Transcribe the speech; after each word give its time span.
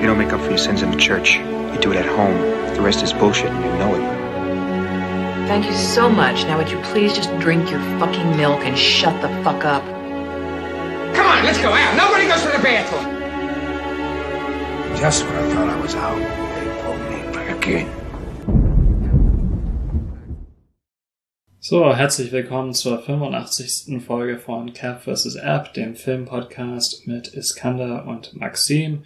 You 0.00 0.06
don't 0.06 0.16
make 0.16 0.32
up 0.32 0.40
for 0.40 0.50
your 0.50 0.58
sins 0.58 0.82
in 0.82 0.92
the 0.92 0.96
church. 0.96 1.34
You 1.34 1.78
do 1.80 1.90
it 1.90 1.96
at 1.96 2.06
home. 2.06 2.38
The 2.76 2.80
rest 2.80 3.02
is 3.02 3.12
bullshit 3.12 3.50
and 3.50 3.64
you 3.64 3.72
know 3.78 3.94
it. 3.96 4.18
Thank 5.48 5.66
you 5.66 5.74
so 5.74 6.08
much. 6.08 6.44
Now 6.44 6.56
would 6.56 6.70
you 6.70 6.78
please 6.82 7.14
just 7.14 7.36
drink 7.40 7.68
your 7.68 7.80
fucking 7.98 8.36
milk 8.36 8.60
and 8.60 8.78
shut 8.78 9.20
the 9.22 9.28
fuck 9.42 9.64
up? 9.64 9.82
Come 11.16 11.26
on, 11.26 11.42
let's 11.42 11.58
go 11.58 11.72
out. 11.72 11.96
Nobody 11.96 12.28
goes 12.28 12.42
to 12.42 12.48
the 12.56 12.62
bathroom. 12.62 13.18
Just 14.96 15.24
when 15.24 15.34
I 15.34 15.54
thought 15.54 15.68
I 15.68 15.80
was 15.80 15.96
out, 15.96 16.16
they 16.54 16.82
pulled 16.82 17.00
me 17.10 17.32
back 17.32 17.56
again. 17.56 17.88
So, 21.58 21.92
herzlich 21.92 22.30
willkommen 22.30 22.72
zur 22.72 23.00
85. 23.02 24.00
Folge 24.06 24.38
von 24.38 24.72
Cap 24.72 25.02
vs. 25.02 25.34
App, 25.34 25.74
dem 25.74 25.96
Filmpodcast 25.96 27.08
mit 27.08 27.34
Iskander 27.34 28.06
und 28.06 28.36
Maxim. 28.36 29.02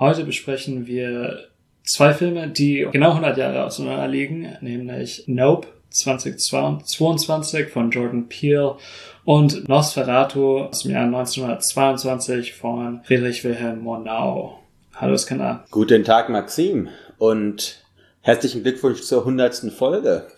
Heute 0.00 0.22
besprechen 0.22 0.86
wir 0.86 1.48
zwei 1.82 2.14
Filme, 2.14 2.48
die 2.48 2.86
genau 2.92 3.10
100 3.10 3.36
Jahre 3.36 3.64
auseinander 3.64 4.06
liegen, 4.06 4.56
nämlich 4.60 5.24
Nope 5.26 5.66
2022 5.90 7.66
von 7.68 7.90
Jordan 7.90 8.28
Peele 8.28 8.76
und 9.24 9.68
Nosferatu 9.68 10.60
aus 10.60 10.82
dem 10.82 10.92
Jahr 10.92 11.06
1922 11.06 12.54
von 12.54 13.00
Friedrich 13.02 13.42
Wilhelm 13.42 13.80
Murnau. 13.80 14.60
Hallo 14.94 15.14
Iskander. 15.14 15.64
Guten 15.72 16.04
Tag, 16.04 16.28
Maxim, 16.28 16.90
und 17.18 17.82
herzlichen 18.20 18.62
Glückwunsch 18.62 19.00
zur 19.00 19.22
100. 19.22 19.72
Folge. 19.76 20.28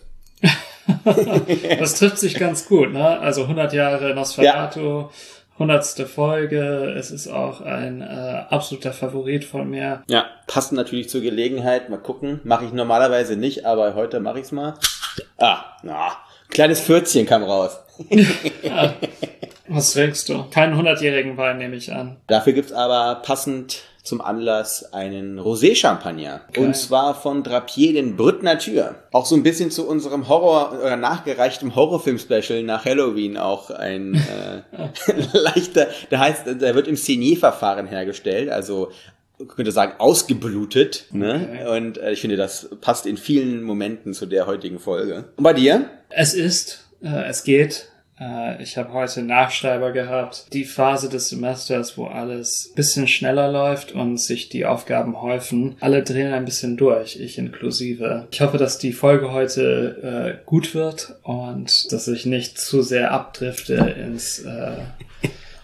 das 1.79 1.99
trifft 1.99 2.17
sich 2.17 2.33
ganz 2.33 2.67
gut, 2.67 2.93
ne? 2.93 3.19
Also 3.19 3.43
100 3.43 3.73
Jahre 3.73 4.15
Nosferatu, 4.15 4.79
ja. 4.79 5.09
100. 5.61 6.07
Folge. 6.07 6.93
Es 6.97 7.11
ist 7.11 7.27
auch 7.27 7.61
ein 7.61 8.01
äh, 8.01 8.05
absoluter 8.49 8.93
Favorit 8.93 9.45
von 9.45 9.69
mir. 9.69 10.03
Ja, 10.07 10.25
passt 10.47 10.71
natürlich 10.73 11.09
zur 11.09 11.21
Gelegenheit. 11.21 11.89
Mal 11.89 11.97
gucken. 11.97 12.41
Mache 12.43 12.65
ich 12.65 12.73
normalerweise 12.73 13.35
nicht, 13.35 13.65
aber 13.65 13.93
heute 13.95 14.19
mache 14.19 14.39
ich's 14.39 14.51
mal. 14.51 14.73
Ah, 15.37 15.65
na, 15.83 16.11
kleines 16.49 16.79
Fürzchen 16.79 17.25
kam 17.25 17.43
raus. 17.43 17.79
ja. 18.63 18.93
Was 19.67 19.93
trinkst 19.93 20.27
du? 20.27 20.43
Keinen 20.49 20.75
100-jährigen 20.75 21.37
Wein 21.37 21.57
nehme 21.57 21.77
ich 21.77 21.93
an. 21.93 22.17
Dafür 22.27 22.51
gibt's 22.51 22.73
aber 22.73 23.21
passend 23.23 23.83
zum 24.03 24.21
Anlass 24.21 24.93
einen 24.93 25.39
Rosé-Champagner. 25.39 26.41
Und 26.57 26.75
zwar 26.75 27.13
von 27.15 27.43
Drapier 27.43 27.93
den 27.93 28.15
Brut 28.15 28.43
Nature. 28.43 28.95
Auch 29.11 29.25
so 29.25 29.35
ein 29.35 29.43
bisschen 29.43 29.71
zu 29.71 29.87
unserem 29.87 30.27
Horror- 30.27 30.79
oder 30.79 30.95
nachgereichtem 30.95 31.75
Horrorfilm-Special 31.75 32.63
nach 32.63 32.85
Halloween 32.85 33.37
auch 33.37 33.69
ein 33.69 34.15
äh, 34.15 34.61
leichter, 35.33 35.87
der 36.09 36.19
heißt, 36.19 36.47
der 36.47 36.75
wird 36.75 36.87
im 36.87 36.95
Senier-Verfahren 36.95 37.87
hergestellt, 37.87 38.49
also 38.49 38.91
könnte 39.47 39.71
sagen, 39.71 39.93
ausgeblutet. 39.97 41.05
Ne? 41.11 41.47
Okay. 41.49 41.77
Und 41.77 41.97
äh, 41.97 42.11
ich 42.11 42.21
finde, 42.21 42.37
das 42.37 42.69
passt 42.81 43.05
in 43.05 43.17
vielen 43.17 43.63
Momenten 43.63 44.13
zu 44.13 44.25
der 44.25 44.45
heutigen 44.47 44.79
Folge. 44.79 45.25
Und 45.35 45.43
bei 45.43 45.53
dir? 45.53 45.89
Es 46.09 46.33
ist, 46.33 46.85
äh, 47.01 47.29
es 47.29 47.43
geht 47.43 47.87
äh, 47.87 47.90
ich 48.59 48.77
habe 48.77 48.93
heute 48.93 49.23
Nachschreiber 49.23 49.91
gehabt. 49.91 50.45
Die 50.53 50.65
Phase 50.65 51.09
des 51.09 51.29
Semesters, 51.29 51.97
wo 51.97 52.05
alles 52.05 52.71
bisschen 52.75 53.07
schneller 53.07 53.51
läuft 53.51 53.91
und 53.93 54.17
sich 54.17 54.49
die 54.49 54.65
Aufgaben 54.65 55.21
häufen. 55.21 55.75
Alle 55.79 56.03
drehen 56.03 56.33
ein 56.33 56.45
bisschen 56.45 56.77
durch, 56.77 57.19
ich 57.19 57.37
inklusive. 57.37 58.27
Ich 58.31 58.41
hoffe, 58.41 58.57
dass 58.57 58.77
die 58.77 58.93
Folge 58.93 59.31
heute 59.31 60.37
äh, 60.39 60.45
gut 60.45 60.75
wird 60.75 61.15
und 61.23 61.91
dass 61.91 62.07
ich 62.07 62.25
nicht 62.25 62.59
zu 62.59 62.81
sehr 62.81 63.11
abdrifte 63.11 63.73
ins 63.75 64.39
äh, 64.39 64.73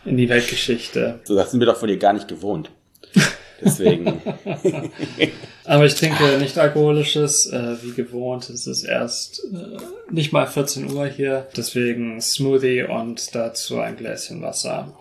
in 0.06 0.18
die 0.18 0.30
Weltgeschichte. 0.30 1.20
So, 1.26 1.36
das 1.36 1.52
sind 1.52 1.60
wir 1.60 1.68
doch 1.68 1.78
von 1.78 1.90
dir 1.90 1.98
gar 1.98 2.14
nicht 2.14 2.28
gewohnt. 2.28 2.72
Deswegen. 3.62 4.22
Aber 5.66 5.86
ich 5.86 5.96
trinke 5.96 6.38
nicht 6.40 6.58
alkoholisches, 6.58 7.52
äh, 7.52 7.76
wie 7.82 7.92
gewohnt. 7.92 8.50
Es 8.50 8.68
ist 8.68 8.84
erst 8.84 9.44
äh, 9.54 9.78
nicht 10.12 10.32
mal 10.32 10.48
14 10.48 10.92
Uhr 10.92 11.08
hier. 11.08 11.48
Deswegen 11.58 12.22
Smoothie 12.22 12.84
und 12.84 13.36
dazu 13.36 13.80
ein 13.80 13.98
Gläschen 13.98 14.42
Wasser. 14.42 14.98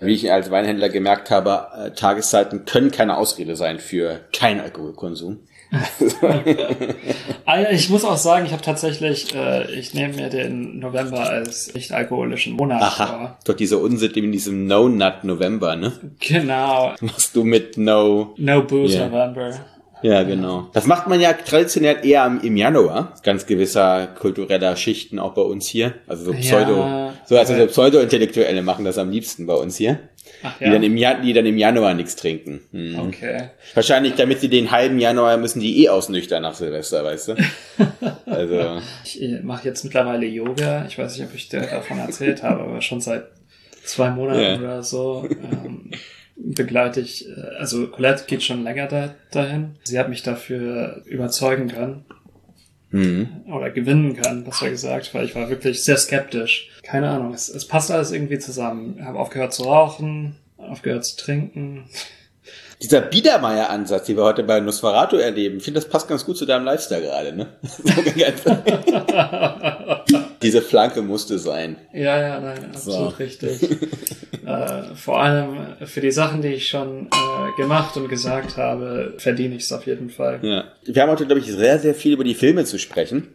Wie 0.00 0.14
ich 0.14 0.30
als 0.30 0.50
Weinhändler 0.50 0.88
gemerkt 0.88 1.30
habe, 1.30 1.68
äh, 1.76 1.90
Tageszeiten 1.92 2.64
können 2.64 2.90
keine 2.90 3.16
Ausrede 3.16 3.56
sein 3.56 3.80
für 3.80 4.20
keinen 4.32 4.60
Alkoholkonsum. 4.60 5.40
Ah 7.46 7.62
ich 7.70 7.90
muss 7.90 8.04
auch 8.04 8.16
sagen, 8.16 8.46
ich 8.46 8.52
habe 8.52 8.62
tatsächlich, 8.62 9.34
äh, 9.34 9.70
ich 9.72 9.94
nehme 9.94 10.14
mir 10.14 10.28
den 10.28 10.78
November 10.78 11.28
als 11.28 11.74
nicht 11.74 11.92
alkoholischen 11.92 12.54
Monat 12.54 12.82
Aha, 12.82 13.06
vor. 13.06 13.38
Doch 13.44 13.54
diese 13.54 13.78
Unsitte 13.78 14.20
in 14.20 14.32
diesem 14.32 14.66
No 14.66 14.88
Nut 14.88 15.24
November, 15.24 15.76
ne? 15.76 15.92
Genau. 16.20 16.94
Machst 17.00 17.34
du 17.36 17.44
mit 17.44 17.76
No 17.76 18.34
No 18.36 18.62
Booze 18.62 18.96
yeah. 18.96 19.08
November. 19.08 19.54
Ja, 20.04 20.22
genau. 20.22 20.68
Das 20.74 20.86
macht 20.86 21.06
man 21.08 21.18
ja 21.18 21.32
traditionell 21.32 22.04
eher 22.04 22.26
im 22.42 22.56
Januar, 22.58 23.14
ganz 23.22 23.46
gewisser 23.46 24.06
kultureller 24.06 24.76
Schichten 24.76 25.18
auch 25.18 25.32
bei 25.32 25.40
uns 25.40 25.66
hier. 25.66 25.94
Also 26.06 26.26
so 26.26 26.32
Pseudo, 26.34 26.76
ja, 26.76 27.14
so 27.24 27.38
also 27.38 27.56
so 27.56 27.66
Pseudo-Intellektuelle 27.66 28.60
machen 28.60 28.84
das 28.84 28.98
am 28.98 29.10
liebsten 29.10 29.46
bei 29.46 29.54
uns 29.54 29.76
hier. 29.76 29.98
Ach, 30.42 30.60
ja? 30.60 30.66
die, 30.66 30.72
dann 30.72 30.82
im 30.82 30.96
Jahr, 30.96 31.20
die 31.20 31.32
dann 31.32 31.46
im 31.46 31.58
Januar 31.58 31.94
nichts 31.94 32.16
trinken. 32.16 32.60
Hm. 32.72 32.98
Okay. 32.98 33.50
Wahrscheinlich, 33.74 34.14
damit 34.14 34.40
sie 34.40 34.48
den 34.48 34.70
halben 34.70 34.98
Januar 34.98 35.36
müssen 35.36 35.60
die 35.60 35.84
eh 35.84 35.88
ausnüchtern 35.88 36.42
nach 36.42 36.54
Silvester, 36.54 37.04
weißt 37.04 37.28
du? 37.28 37.36
also. 38.26 38.80
Ich 39.04 39.20
mache 39.42 39.68
jetzt 39.68 39.84
mittlerweile 39.84 40.26
Yoga. 40.26 40.84
Ich 40.86 40.98
weiß 40.98 41.16
nicht, 41.16 41.26
ob 41.28 41.34
ich 41.34 41.48
dir 41.48 41.60
davon 41.60 41.98
erzählt 41.98 42.42
habe, 42.42 42.62
aber 42.62 42.80
schon 42.80 43.00
seit 43.00 43.26
zwei 43.84 44.10
Monaten 44.10 44.40
ja. 44.40 44.58
oder 44.58 44.82
so. 44.82 45.28
Ähm, 45.30 45.90
begleite 46.36 47.00
ich, 47.00 47.28
äh, 47.28 47.40
also 47.58 47.86
Colette 47.88 48.24
geht 48.26 48.42
schon 48.42 48.64
länger 48.64 48.86
da, 48.86 49.14
dahin. 49.30 49.76
Sie 49.84 49.98
hat 49.98 50.08
mich 50.08 50.22
dafür 50.22 51.02
überzeugen 51.06 51.68
können. 51.68 52.04
Mhm. 52.94 53.42
Oder 53.52 53.70
gewinnen 53.70 54.14
können, 54.14 54.44
besser 54.44 54.70
gesagt, 54.70 55.12
weil 55.14 55.24
ich 55.24 55.34
war 55.34 55.50
wirklich 55.50 55.82
sehr 55.82 55.96
skeptisch. 55.96 56.70
Keine 56.84 57.10
Ahnung, 57.10 57.34
es, 57.34 57.48
es 57.48 57.66
passt 57.66 57.90
alles 57.90 58.12
irgendwie 58.12 58.38
zusammen. 58.38 58.98
Ich 59.00 59.04
habe 59.04 59.18
aufgehört 59.18 59.52
zu 59.52 59.64
rauchen, 59.64 60.36
aufgehört 60.58 61.04
zu 61.04 61.16
trinken. 61.16 61.86
Dieser 62.82 63.00
Biedermeier-Ansatz, 63.00 64.06
den 64.06 64.16
wir 64.16 64.22
heute 64.22 64.44
bei 64.44 64.60
Nosferatu 64.60 65.16
erleben, 65.16 65.56
ich 65.56 65.64
finde, 65.64 65.80
das 65.80 65.88
passt 65.88 66.06
ganz 66.06 66.24
gut 66.24 66.36
zu 66.36 66.46
deinem 66.46 66.64
Lifestyle 66.64 67.02
gerade, 67.02 67.32
ne? 67.34 67.48
Diese 70.44 70.60
Flanke 70.60 71.00
musste 71.00 71.38
sein. 71.38 71.76
Ja, 71.94 72.20
ja, 72.20 72.38
nein, 72.38 72.66
absolut 72.66 73.12
so. 73.12 73.16
richtig. 73.16 73.62
äh, 74.46 74.94
vor 74.94 75.22
allem 75.22 75.56
für 75.86 76.02
die 76.02 76.10
Sachen, 76.10 76.42
die 76.42 76.48
ich 76.48 76.68
schon 76.68 77.06
äh, 77.06 77.56
gemacht 77.56 77.96
und 77.96 78.08
gesagt 78.10 78.58
habe, 78.58 79.14
verdiene 79.16 79.56
ich 79.56 79.62
es 79.62 79.72
auf 79.72 79.86
jeden 79.86 80.10
Fall. 80.10 80.40
Ja. 80.42 80.64
Wir 80.84 81.02
haben 81.02 81.10
heute, 81.10 81.24
glaube 81.24 81.40
ich, 81.40 81.46
sehr, 81.50 81.78
sehr 81.78 81.94
viel 81.94 82.12
über 82.12 82.24
die 82.24 82.34
Filme 82.34 82.66
zu 82.66 82.78
sprechen. 82.78 83.28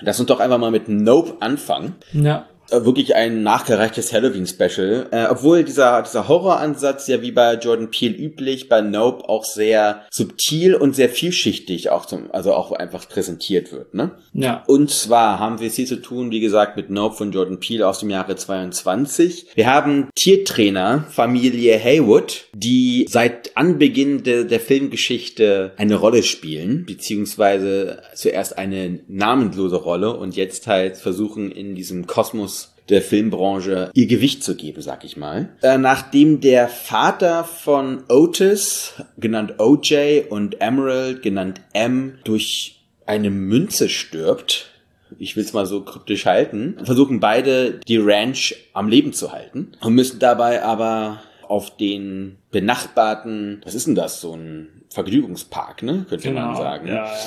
Lass 0.00 0.20
uns 0.20 0.28
doch 0.28 0.38
einfach 0.38 0.58
mal 0.58 0.70
mit 0.70 0.88
Nope 0.88 1.34
anfangen. 1.40 1.96
Ja. 2.12 2.48
Äh, 2.70 2.84
wirklich 2.84 3.14
ein 3.14 3.42
nachgereichtes 3.42 4.12
Halloween-Special. 4.12 5.08
Äh, 5.10 5.26
obwohl 5.30 5.62
dieser, 5.64 6.02
dieser 6.02 6.28
Horroransatz 6.28 7.06
ja 7.06 7.22
wie 7.22 7.30
bei 7.30 7.54
Jordan 7.54 7.90
Peele 7.90 8.16
üblich, 8.16 8.68
bei 8.68 8.80
Nope 8.80 9.28
auch 9.28 9.44
sehr 9.44 10.02
subtil 10.10 10.74
und 10.74 10.94
sehr 10.94 11.08
vielschichtig 11.08 11.90
auch 11.90 12.06
zum, 12.06 12.30
also 12.32 12.54
auch 12.54 12.72
einfach 12.72 13.08
präsentiert 13.08 13.72
wird, 13.72 13.94
ne? 13.94 14.12
Ja. 14.32 14.64
Und 14.66 14.90
zwar 14.90 15.38
haben 15.38 15.60
wir 15.60 15.68
es 15.68 15.76
hier 15.76 15.86
zu 15.86 16.00
tun, 16.02 16.30
wie 16.30 16.40
gesagt, 16.40 16.76
mit 16.76 16.90
Nope 16.90 17.16
von 17.16 17.32
Jordan 17.32 17.60
Peele 17.60 17.86
aus 17.86 18.00
dem 18.00 18.10
Jahre 18.10 18.36
22. 18.36 19.48
Wir 19.54 19.66
haben 19.72 20.08
Tiertrainer 20.14 21.04
Familie 21.10 21.78
Haywood, 21.78 22.46
die 22.54 23.06
seit 23.08 23.56
Anbeginn 23.56 24.22
de, 24.24 24.44
der 24.44 24.60
Filmgeschichte 24.60 25.72
eine 25.76 25.94
Rolle 25.94 26.22
spielen, 26.22 26.84
beziehungsweise 26.86 28.02
zuerst 28.14 28.58
eine 28.58 29.00
namenlose 29.08 29.76
Rolle 29.76 30.16
und 30.16 30.36
jetzt 30.36 30.66
halt 30.66 30.96
versuchen 30.96 31.50
in 31.50 31.74
diesem 31.74 32.06
Kosmos 32.06 32.55
der 32.88 33.02
Filmbranche 33.02 33.90
ihr 33.94 34.06
Gewicht 34.06 34.42
zu 34.42 34.56
geben, 34.56 34.80
sag 34.82 35.04
ich 35.04 35.16
mal. 35.16 35.50
Äh, 35.62 35.78
nachdem 35.78 36.40
der 36.40 36.68
Vater 36.68 37.44
von 37.44 38.04
Otis, 38.08 38.94
genannt 39.16 39.54
OJ, 39.58 40.24
und 40.30 40.60
Emerald, 40.60 41.22
genannt 41.22 41.60
M, 41.72 42.18
durch 42.24 42.84
eine 43.06 43.30
Münze 43.30 43.88
stirbt, 43.88 44.70
ich 45.18 45.36
will 45.36 45.44
es 45.44 45.52
mal 45.52 45.66
so 45.66 45.82
kryptisch 45.82 46.26
halten, 46.26 46.76
versuchen 46.82 47.20
beide 47.20 47.80
die 47.86 47.98
Ranch 47.98 48.56
am 48.72 48.88
Leben 48.88 49.12
zu 49.12 49.32
halten 49.32 49.72
und 49.80 49.94
müssen 49.94 50.18
dabei 50.18 50.62
aber 50.62 51.20
auf 51.46 51.76
den 51.76 52.38
benachbarten, 52.50 53.62
was 53.64 53.74
ist 53.74 53.86
denn 53.86 53.94
das, 53.94 54.20
so 54.20 54.34
ein 54.34 54.82
Vergnügungspark, 54.90 55.82
ne, 55.82 56.06
könnte 56.08 56.28
genau, 56.28 56.46
man 56.46 56.56
sagen. 56.56 56.88
Ja, 56.88 57.06
ja. 57.06 57.18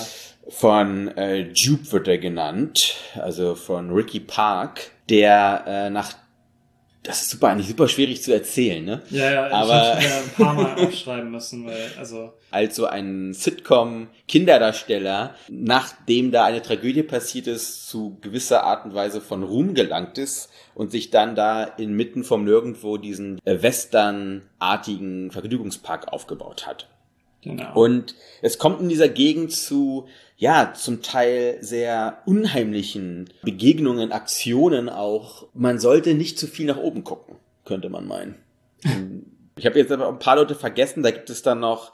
Von 0.49 1.09
äh, 1.17 1.51
Jupe 1.53 1.91
wird 1.91 2.07
er 2.07 2.17
genannt, 2.17 2.95
also 3.15 3.55
von 3.55 3.91
Ricky 3.91 4.19
Park 4.19 4.91
der 5.09 5.63
äh, 5.67 5.89
nach 5.89 6.13
das 7.03 7.21
ist 7.21 7.29
super, 7.29 7.47
eigentlich 7.47 7.69
super 7.69 7.87
schwierig 7.87 8.21
zu 8.21 8.33
erzählen, 8.33 8.83
ne? 8.83 9.01
Ja, 9.09 9.31
ja, 9.31 9.49
aber 9.51 9.97
ich 9.99 10.09
habe 10.09 10.25
ein 10.25 10.29
paar 10.37 10.53
Mal 10.53 10.85
aufschreiben 10.85 11.31
müssen, 11.31 11.65
weil, 11.65 11.89
also. 11.97 12.33
Als 12.51 12.75
so 12.75 12.87
ein 12.87 13.33
Sitcom-Kinderdarsteller, 13.33 15.33
nachdem 15.47 16.31
da 16.31 16.43
eine 16.43 16.61
Tragödie 16.61 17.03
passiert 17.03 17.47
ist, 17.47 17.87
zu 17.87 18.17
gewisser 18.19 18.63
Art 18.63 18.83
und 18.83 18.93
Weise 18.93 19.21
von 19.21 19.43
Ruhm 19.43 19.75
gelangt 19.75 20.17
ist 20.17 20.49
und 20.75 20.91
sich 20.91 21.09
dann 21.09 21.35
da 21.35 21.63
inmitten 21.63 22.25
vom 22.25 22.43
Nirgendwo 22.43 22.97
diesen 22.97 23.39
äh, 23.45 23.61
Western-artigen 23.61 25.31
Vergnügungspark 25.31 26.11
aufgebaut 26.11 26.67
hat. 26.67 26.89
Genau. 27.41 27.73
Und 27.73 28.15
es 28.41 28.57
kommt 28.57 28.81
in 28.81 28.89
dieser 28.89 29.07
Gegend 29.07 29.51
zu, 29.53 30.07
ja, 30.37 30.73
zum 30.73 31.01
Teil 31.01 31.57
sehr 31.61 32.21
unheimlichen 32.25 33.29
Begegnungen, 33.43 34.11
Aktionen 34.11 34.89
auch. 34.89 35.47
Man 35.53 35.79
sollte 35.79 36.13
nicht 36.13 36.37
zu 36.37 36.47
viel 36.47 36.65
nach 36.65 36.77
oben 36.77 37.03
gucken, 37.03 37.35
könnte 37.65 37.89
man 37.89 38.07
meinen. 38.07 38.35
ich 39.57 39.65
habe 39.65 39.79
jetzt 39.79 39.91
aber 39.91 40.09
ein 40.09 40.19
paar 40.19 40.35
Leute 40.35 40.55
vergessen, 40.55 41.03
da 41.03 41.11
gibt 41.11 41.29
es 41.29 41.41
dann 41.41 41.59
noch, 41.59 41.93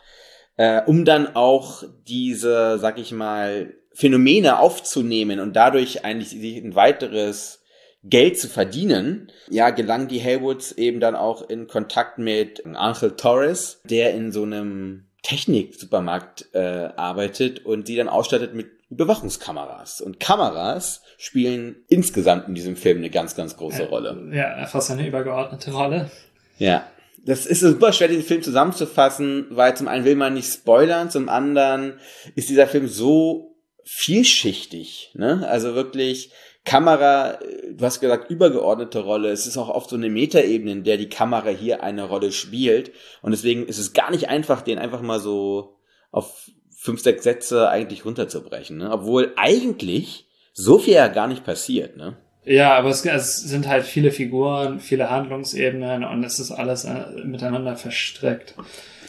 äh, 0.58 0.82
um 0.86 1.06
dann 1.06 1.36
auch 1.36 1.84
diese, 2.08 2.80
sag 2.80 2.98
ich 3.00 3.12
mal, 3.12 3.74
Phänomene 3.94 4.60
aufzunehmen 4.60 5.40
und 5.40 5.56
dadurch 5.56 6.04
eigentlich 6.04 6.34
ein 6.34 6.76
weiteres 6.76 7.62
Geld 8.04 8.38
zu 8.38 8.48
verdienen, 8.48 9.32
ja, 9.50 9.72
gelangen 9.72 10.08
die 10.08 10.22
Haywoods 10.22 10.74
eben 10.74 11.00
dann 11.00 11.16
auch 11.16 11.50
in 11.50 11.68
Kontakt 11.68 12.20
mit 12.20 12.64
Angel 12.66 13.16
Torres, 13.16 13.82
der 13.84 14.14
in 14.14 14.32
so 14.32 14.44
einem 14.44 15.06
Technik-Supermarkt 15.26 16.50
äh, 16.54 16.90
arbeitet 16.96 17.66
und 17.66 17.88
die 17.88 17.96
dann 17.96 18.08
ausstattet 18.08 18.54
mit 18.54 18.68
Überwachungskameras. 18.92 20.00
Und 20.00 20.20
Kameras 20.20 21.02
spielen 21.18 21.78
insgesamt 21.90 22.48
in 22.48 22.54
diesem 22.54 22.76
Film 22.76 23.00
eine 23.00 23.10
ganz, 23.10 23.36
ganz 23.36 23.58
große 23.58 23.84
Äh, 23.84 23.88
Rolle. 23.88 24.30
Ja, 24.34 24.66
fast 24.68 24.92
eine 24.92 25.08
übergeordnete 25.08 25.72
Rolle. 25.72 26.12
Ja. 26.60 26.88
Das 27.26 27.48
ist 27.48 27.62
super 27.62 27.92
schwer, 27.92 28.08
den 28.08 28.22
Film 28.22 28.44
zusammenzufassen, 28.44 29.48
weil 29.50 29.76
zum 29.76 29.88
einen 29.88 30.06
will 30.06 30.16
man 30.16 30.36
nicht 30.36 30.54
spoilern, 30.54 31.10
zum 31.10 31.28
anderen 31.28 32.00
ist 32.36 32.50
dieser 32.50 32.68
Film 32.68 32.88
so 32.88 33.56
vielschichtig, 33.84 35.12
ne? 35.16 35.48
Also 35.48 35.74
wirklich 35.74 36.32
Kamera, 36.66 37.38
du 37.72 37.86
hast 37.86 38.00
gesagt, 38.00 38.30
übergeordnete 38.32 39.00
Rolle. 39.00 39.30
Es 39.30 39.46
ist 39.46 39.58
auch 39.58 39.70
oft 39.70 39.90
so 39.90 39.96
eine 39.96 40.10
Metaebene, 40.10 40.72
in 40.72 40.84
der 40.84 40.98
die 40.98 41.10
Kamera 41.10 41.50
hier 41.50 41.84
eine 41.84 42.04
Rolle 42.04 42.32
spielt. 42.32 42.92
Und 43.22 43.32
deswegen 43.32 43.68
ist 43.68 43.78
es 43.78 43.94
gar 43.94 44.12
nicht 44.12 44.30
einfach, 44.30 44.62
den 44.62 44.80
einfach 44.80 45.02
mal 45.02 45.20
so 45.20 45.78
auf 46.12 46.50
fünf, 46.76 47.02
sechs 47.02 47.24
Sätze 47.24 47.70
eigentlich 47.70 48.06
runterzubrechen, 48.06 48.78
ne? 48.78 48.92
Obwohl 48.92 49.34
eigentlich 49.36 50.28
so 50.54 50.80
viel 50.80 50.96
ja 50.96 51.08
gar 51.08 51.28
nicht 51.28 51.46
passiert, 51.46 51.98
ne? 51.98 52.18
Ja, 52.46 52.74
aber 52.76 52.90
es, 52.90 53.04
es 53.06 53.38
sind 53.38 53.68
halt 53.68 53.86
viele 53.86 54.12
Figuren, 54.12 54.80
viele 54.80 55.10
Handlungsebenen 55.10 56.04
und 56.04 56.24
es 56.24 56.40
ist 56.40 56.52
alles 56.52 56.86
äh, 56.86 57.24
miteinander 57.24 57.76
verstrickt. 57.76 58.56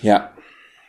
Ja. 0.03 0.33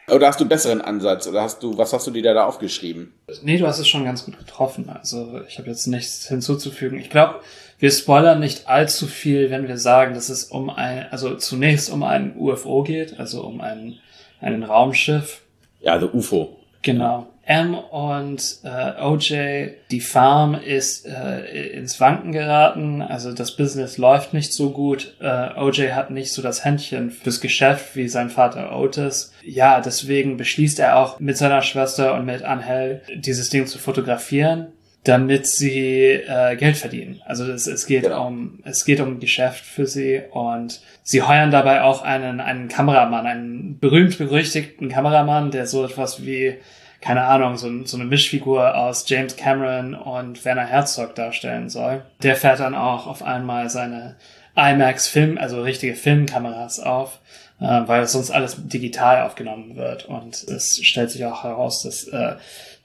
Oder 0.09 0.27
hast 0.27 0.39
du 0.39 0.44
einen 0.44 0.50
besseren 0.50 0.81
Ansatz? 0.81 1.27
Oder 1.27 1.42
hast 1.42 1.62
du, 1.62 1.77
was 1.77 1.92
hast 1.92 2.07
du 2.07 2.12
dir 2.12 2.33
da 2.33 2.45
aufgeschrieben? 2.45 3.13
Nee, 3.42 3.57
du 3.57 3.68
hast 3.68 3.80
es 3.80 3.88
schon 3.88 4.06
ganz 4.06 4.24
gut 4.24 4.38
getroffen. 4.39 4.89
Also 4.89 5.42
ich 5.48 5.57
habe 5.57 5.69
jetzt 5.69 5.86
nichts 5.88 6.27
hinzuzufügen. 6.27 6.98
Ich 7.00 7.09
glaube, 7.09 7.42
wir 7.80 7.92
spoilern 7.92 8.39
nicht 8.39 8.68
allzu 8.69 9.06
viel, 9.06 9.50
wenn 9.50 9.68
wir 9.68 9.77
sagen, 9.77 10.13
dass 10.13 10.30
es 10.30 10.45
um 10.45 10.69
ein, 10.69 11.07
also 11.12 11.36
zunächst 11.36 11.89
um 11.89 12.04
ein 12.04 12.38
UFO 12.38 12.83
geht, 12.83 13.19
also 13.19 13.44
um 13.44 13.59
ein, 13.59 14.00
ein 14.39 14.63
Raumschiff. 14.63 15.42
Ja, 15.81 15.94
also 15.94 16.10
UFO. 16.12 16.57
Genau. 16.83 17.27
M 17.47 17.75
und 17.75 18.59
äh, 18.63 19.01
OJ, 19.01 19.69
die 19.89 20.01
Farm 20.01 20.53
ist 20.53 21.05
äh, 21.07 21.69
ins 21.69 21.99
Wanken 22.01 22.33
geraten, 22.33 23.01
also 23.01 23.31
das 23.31 23.55
Business 23.55 23.97
läuft 23.97 24.33
nicht 24.33 24.51
so 24.51 24.71
gut. 24.71 25.15
Äh, 25.21 25.57
OJ 25.57 25.91
hat 25.94 26.11
nicht 26.11 26.33
so 26.33 26.41
das 26.41 26.65
Händchen 26.65 27.09
fürs 27.09 27.39
Geschäft 27.39 27.95
wie 27.95 28.09
sein 28.09 28.29
Vater 28.29 28.77
Otis. 28.77 29.31
Ja, 29.44 29.79
deswegen 29.79 30.35
beschließt 30.35 30.79
er 30.79 30.97
auch 30.97 31.21
mit 31.21 31.38
seiner 31.38 31.61
Schwester 31.61 32.15
und 32.15 32.25
mit 32.25 32.44
Angel 32.44 33.01
dieses 33.15 33.50
Ding 33.50 33.65
zu 33.65 33.79
fotografieren, 33.79 34.67
damit 35.05 35.47
sie 35.47 36.03
äh, 36.27 36.57
Geld 36.57 36.75
verdienen. 36.75 37.21
Also 37.25 37.45
es, 37.50 37.65
es 37.65 37.85
geht 37.85 38.03
Genau. 38.03 38.27
um 38.27 38.59
es 38.65 38.83
geht 38.83 39.00
um 39.00 39.21
Geschäft 39.21 39.63
für 39.63 39.85
sie 39.88 40.21
und 40.31 40.81
sie 41.01 41.21
heuern 41.21 41.51
dabei 41.51 41.81
auch 41.83 42.01
einen 42.01 42.41
einen 42.41 42.67
Kameramann, 42.67 43.25
einen 43.25 43.79
berühmt 43.79 44.17
berüchtigten 44.17 44.89
Kameramann, 44.89 45.51
der 45.51 45.65
so 45.65 45.85
etwas 45.85 46.25
wie 46.25 46.55
keine 47.01 47.23
Ahnung, 47.23 47.57
so, 47.57 47.85
so 47.85 47.97
eine 47.97 48.05
Mischfigur 48.05 48.75
aus 48.75 49.07
James 49.07 49.35
Cameron 49.35 49.94
und 49.94 50.44
Werner 50.45 50.65
Herzog 50.65 51.15
darstellen 51.15 51.69
soll. 51.69 52.03
Der 52.23 52.35
fährt 52.35 52.59
dann 52.59 52.75
auch 52.75 53.07
auf 53.07 53.23
einmal 53.23 53.69
seine 53.69 54.15
IMAX-Film, 54.55 55.38
also 55.38 55.61
richtige 55.61 55.95
Filmkameras 55.95 56.79
auf, 56.79 57.19
äh, 57.59 57.65
weil 57.65 58.07
sonst 58.07 58.31
alles 58.31 58.55
digital 58.67 59.21
aufgenommen 59.21 59.75
wird. 59.75 60.05
Und 60.05 60.44
es 60.44 60.79
stellt 60.81 61.11
sich 61.11 61.23
auch 61.25 61.44
heraus, 61.44 61.83
dass 61.83 62.07
äh, 62.07 62.35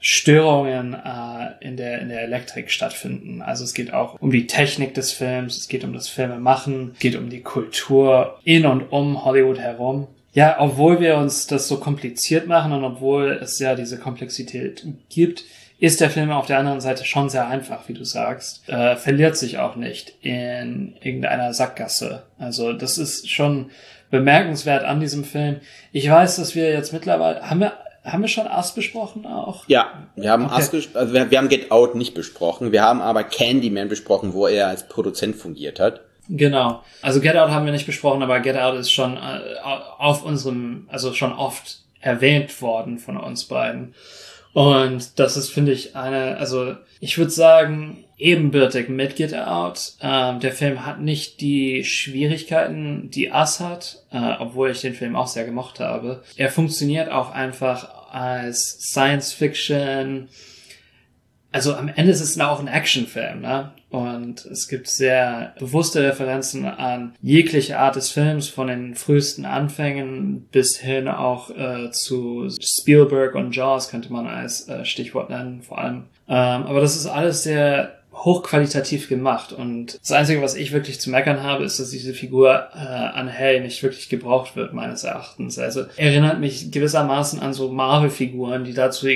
Störungen 0.01 0.95
äh, 0.95 1.53
in, 1.61 1.77
der, 1.77 2.01
in 2.01 2.09
der 2.09 2.23
Elektrik 2.23 2.71
stattfinden. 2.71 3.41
Also 3.41 3.65
es 3.65 3.73
geht 3.73 3.95
auch 3.95 4.21
um 4.21 4.33
die 4.33 4.49
Technik 4.49 4.95
des 4.95 5.13
Films, 5.13 5.57
es 5.57 5.69
geht 5.69 5.85
um 5.85 5.93
das 5.93 6.09
Filmemachen, 6.09 6.91
es 6.95 6.99
geht 6.99 7.17
um 7.17 7.31
die 7.31 7.43
Kultur 7.43 8.39
in 8.45 8.67
und 8.67 8.83
um 8.93 9.25
Hollywood 9.25 9.61
herum. 9.61 10.09
Ja, 10.33 10.57
obwohl 10.61 11.01
wir 11.01 11.17
uns 11.17 11.47
das 11.47 11.69
so 11.69 11.77
kompliziert 11.79 12.47
machen 12.47 12.73
und 12.73 12.85
obwohl 12.85 13.39
es 13.43 13.59
ja 13.59 13.75
diese 13.75 13.99
Komplexität 13.99 14.85
gibt, 15.11 15.45
ist 15.79 16.01
der 16.01 16.11
Film 16.11 16.31
auf 16.31 16.47
der 16.47 16.59
anderen 16.59 16.81
Seite 16.81 17.05
schon 17.05 17.29
sehr 17.29 17.49
einfach, 17.49 17.89
wie 17.89 17.93
du 17.93 18.05
sagst. 18.05 18.69
Äh, 18.69 18.97
verliert 18.97 19.37
sich 19.37 19.59
auch 19.59 19.77
nicht 19.77 20.15
in 20.23 20.95
irgendeiner 21.03 21.53
Sackgasse. 21.53 22.23
Also 22.39 22.73
das 22.73 22.99
ist 22.99 23.29
schon 23.31 23.71
bemerkenswert 24.11 24.85
an 24.85 25.01
diesem 25.01 25.25
Film. 25.25 25.61
Ich 25.91 26.09
weiß, 26.09 26.37
dass 26.37 26.55
wir 26.55 26.71
jetzt 26.73 26.93
mittlerweile 26.93 27.43
haben 27.49 27.61
wir 27.61 27.73
haben 28.05 28.23
wir 28.23 28.29
schon 28.29 28.49
Ass 28.49 28.75
besprochen 28.75 29.27
auch? 29.27 29.63
Ja, 29.69 30.09
wir 30.17 30.31
haben 30.33 30.47
Okay. 30.47 30.63
Ges- 30.63 30.97
also 30.97 31.15
wir, 31.15 31.31
wir 31.31 31.39
haben 31.39 31.49
Get 31.49 31.71
Out 31.71 31.95
nicht 31.95 32.15
besprochen. 32.15 32.73
Wir 32.73 32.83
haben 32.83 33.01
aber 33.01 33.23
Candyman 33.23 33.89
besprochen, 33.89 34.33
wo 34.35 34.49
er 34.49 34.67
als 34.69 34.89
Produzent 34.89 35.37
fungiert 35.37 35.79
hat. 35.79 36.01
Genau. 36.29 36.83
Also 37.03 37.21
Get 37.21 37.37
Out 37.37 37.51
haben 37.51 37.65
wir 37.67 37.73
nicht 37.73 37.87
besprochen, 37.87 38.23
aber 38.23 38.41
Get 38.41 38.57
Out 38.57 38.77
ist 38.77 38.93
schon 38.93 39.17
äh, 39.17 39.41
auf 39.63 40.25
unserem, 40.25 40.87
also 40.89 41.13
schon 41.13 41.33
oft 41.33 41.81
erwähnt 42.01 42.63
worden 42.63 42.99
von 42.99 43.17
uns 43.17 43.45
beiden. 43.45 43.95
Und 44.53 45.19
das 45.19 45.37
ist, 45.37 45.51
finde 45.51 45.73
ich, 45.73 45.97
eine, 45.97 46.37
also 46.37 46.77
ich 47.01 47.17
würde 47.17 47.31
sagen, 47.31 48.05
ebenbürtig 48.19 48.89
mit 48.89 49.17
Get 49.17 49.35
Out. 49.35 49.95
Ähm, 50.01 50.41
der 50.41 50.53
Film 50.53 50.85
hat 50.87 51.01
nicht 51.01 51.41
die 51.41 51.85
Schwierigkeiten, 51.85 53.11
die 53.11 53.31
Us 53.31 53.61
hat, 53.61 54.03
äh, 54.13 54.35
obwohl 54.39 54.71
ich 54.71 54.83
den 54.83 54.95
Film 54.95 55.17
auch 55.17 55.27
sehr 55.27 55.45
gemocht 55.45 55.81
habe. 55.81 56.23
Er 56.37 56.51
funktioniert 56.51 57.11
auch 57.11 57.31
einfach 57.31 57.89
als 58.13 58.79
Science 58.81 59.33
Fiction, 59.33 60.29
also 61.53 61.75
am 61.75 61.89
Ende 61.89 62.11
ist 62.13 62.21
es 62.21 62.41
auch 62.41 62.61
ein 62.61 62.69
Actionfilm, 62.69 63.41
ne? 63.41 63.73
Und 63.91 64.47
es 64.47 64.69
gibt 64.69 64.89
sehr 64.89 65.55
bewusste 65.59 66.03
Referenzen 66.03 66.65
an 66.65 67.15
jegliche 67.21 67.79
Art 67.79 67.95
des 67.95 68.11
Films, 68.11 68.49
von 68.49 68.69
den 68.69 68.95
frühesten 68.95 69.45
Anfängen 69.45 70.47
bis 70.51 70.79
hin 70.79 71.09
auch 71.09 71.51
äh, 71.51 71.91
zu 71.91 72.49
Spielberg 72.59 73.35
und 73.35 73.55
Jaws 73.55 73.91
könnte 73.91 74.11
man 74.11 74.27
als 74.27 74.67
äh, 74.67 74.87
Stichwort 74.87 75.29
nennen, 75.29 75.61
vor 75.61 75.79
allem. 75.79 76.05
Ähm, 76.27 76.63
aber 76.65 76.81
das 76.81 76.97
ist 76.97 77.07
alles 77.07 77.43
sehr 77.43 77.99
hochqualitativ 78.15 79.09
gemacht 79.09 79.53
und 79.53 79.99
das 80.01 80.13
Einzige, 80.13 80.43
was 80.43 80.55
ich 80.55 80.73
wirklich 80.73 81.01
zu 81.01 81.11
meckern 81.11 81.43
habe, 81.43 81.65
ist, 81.65 81.81
dass 81.81 81.91
diese 81.91 82.15
Figur 82.15 82.69
äh, 82.75 82.79
an 82.79 83.29
Hell 83.29 83.61
nicht 83.61 83.83
wirklich 83.83 84.09
gebraucht 84.09 84.55
wird, 84.55 84.73
meines 84.73 85.05
Erachtens. 85.05 85.59
Also 85.59 85.85
erinnert 85.97 86.39
mich 86.39 86.71
gewissermaßen 86.71 87.41
an 87.41 87.53
so 87.53 87.73
Marvel-Figuren, 87.73 88.65
die 88.65 88.75
dazu 88.75 89.07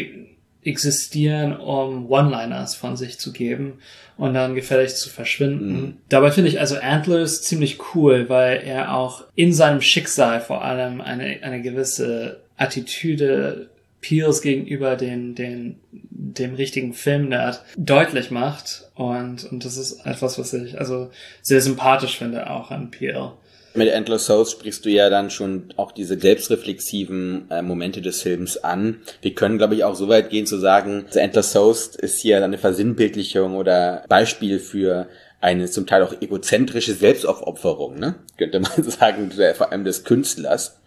existieren, 0.67 1.57
um 1.57 2.11
One-Liners 2.11 2.75
von 2.75 2.97
sich 2.97 3.19
zu 3.19 3.33
geben 3.33 3.79
und 4.17 4.35
dann 4.35 4.55
gefälligst 4.55 4.99
zu 4.99 5.11
verschwinden. 5.11 5.99
Dabei 6.09 6.31
finde 6.31 6.51
ich 6.51 6.59
also 6.59 6.77
Antlers 6.77 7.43
ziemlich 7.43 7.79
cool, 7.95 8.29
weil 8.29 8.63
er 8.65 8.95
auch 8.95 9.25
in 9.35 9.53
seinem 9.53 9.81
Schicksal 9.81 10.41
vor 10.41 10.65
allem 10.65 11.01
eine, 11.01 11.43
eine 11.43 11.63
gewisse 11.63 12.41
Attitüde 12.57 13.69
Peels 14.01 14.41
gegenüber 14.41 14.97
den, 14.97 15.35
den, 15.35 15.77
dem 15.91 16.55
richtigen 16.55 16.95
Filmnerd 16.95 17.63
deutlich 17.77 18.31
macht. 18.31 18.91
Und, 18.95 19.45
und 19.45 19.65
das 19.65 19.77
ist 19.77 20.07
etwas, 20.07 20.39
was 20.39 20.53
ich 20.53 20.79
also 20.79 21.11
sehr 21.43 21.61
sympathisch 21.61 22.19
finde 22.19 22.51
auch 22.51 22.71
an 22.71 22.91
Peel. 22.91 23.33
Mit 23.77 23.89
Endless 23.89 24.27
Souls 24.27 24.53
sprichst 24.53 24.85
du 24.85 24.91
ja 24.91 25.11
dann 25.11 25.31
schon 25.31 25.75
auch 25.77 25.93
diese 25.93 26.19
selbstreflexiven 26.19 27.51
äh, 27.51 27.63
Momente 27.63 28.01
des 28.01 28.23
Films 28.23 28.57
an. 28.57 29.01
Wir 29.23 29.35
können, 29.35 29.59
glaube 29.59 29.75
ich, 29.75 29.85
auch 29.85 29.95
so 29.95 30.09
weit 30.09 30.31
gehen 30.31 30.47
zu 30.47 30.59
sagen, 30.59 31.07
The 31.11 31.21
Endless 31.21 31.53
Souls 31.53 31.95
ist 31.97 32.21
hier 32.21 32.43
eine 32.43 32.59
Versinnbildlichung 32.59 33.57
oder 33.57 34.05
Beispiel 34.09 34.59
für 34.59 35.09
eine 35.41 35.71
zum 35.71 35.87
Teil 35.87 36.03
auch 36.03 36.15
egozentrische 36.21 36.95
Selbstaufopferung, 36.95 37.99
ne? 37.99 38.17
könnte 38.39 38.61
man 38.61 38.83
sagen, 38.83 39.31
vor 39.55 39.71
allem 39.71 39.85
des 39.85 40.05
Künstlers. 40.05 40.81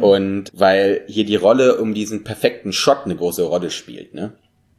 Und 0.00 0.50
weil 0.54 1.02
hier 1.06 1.24
die 1.24 1.36
Rolle 1.36 1.76
um 1.76 1.92
diesen 1.92 2.24
perfekten 2.24 2.72
Shot 2.72 3.04
eine 3.04 3.16
große 3.16 3.42
Rolle 3.42 3.70
spielt, 3.70 4.14
ne? 4.14 4.32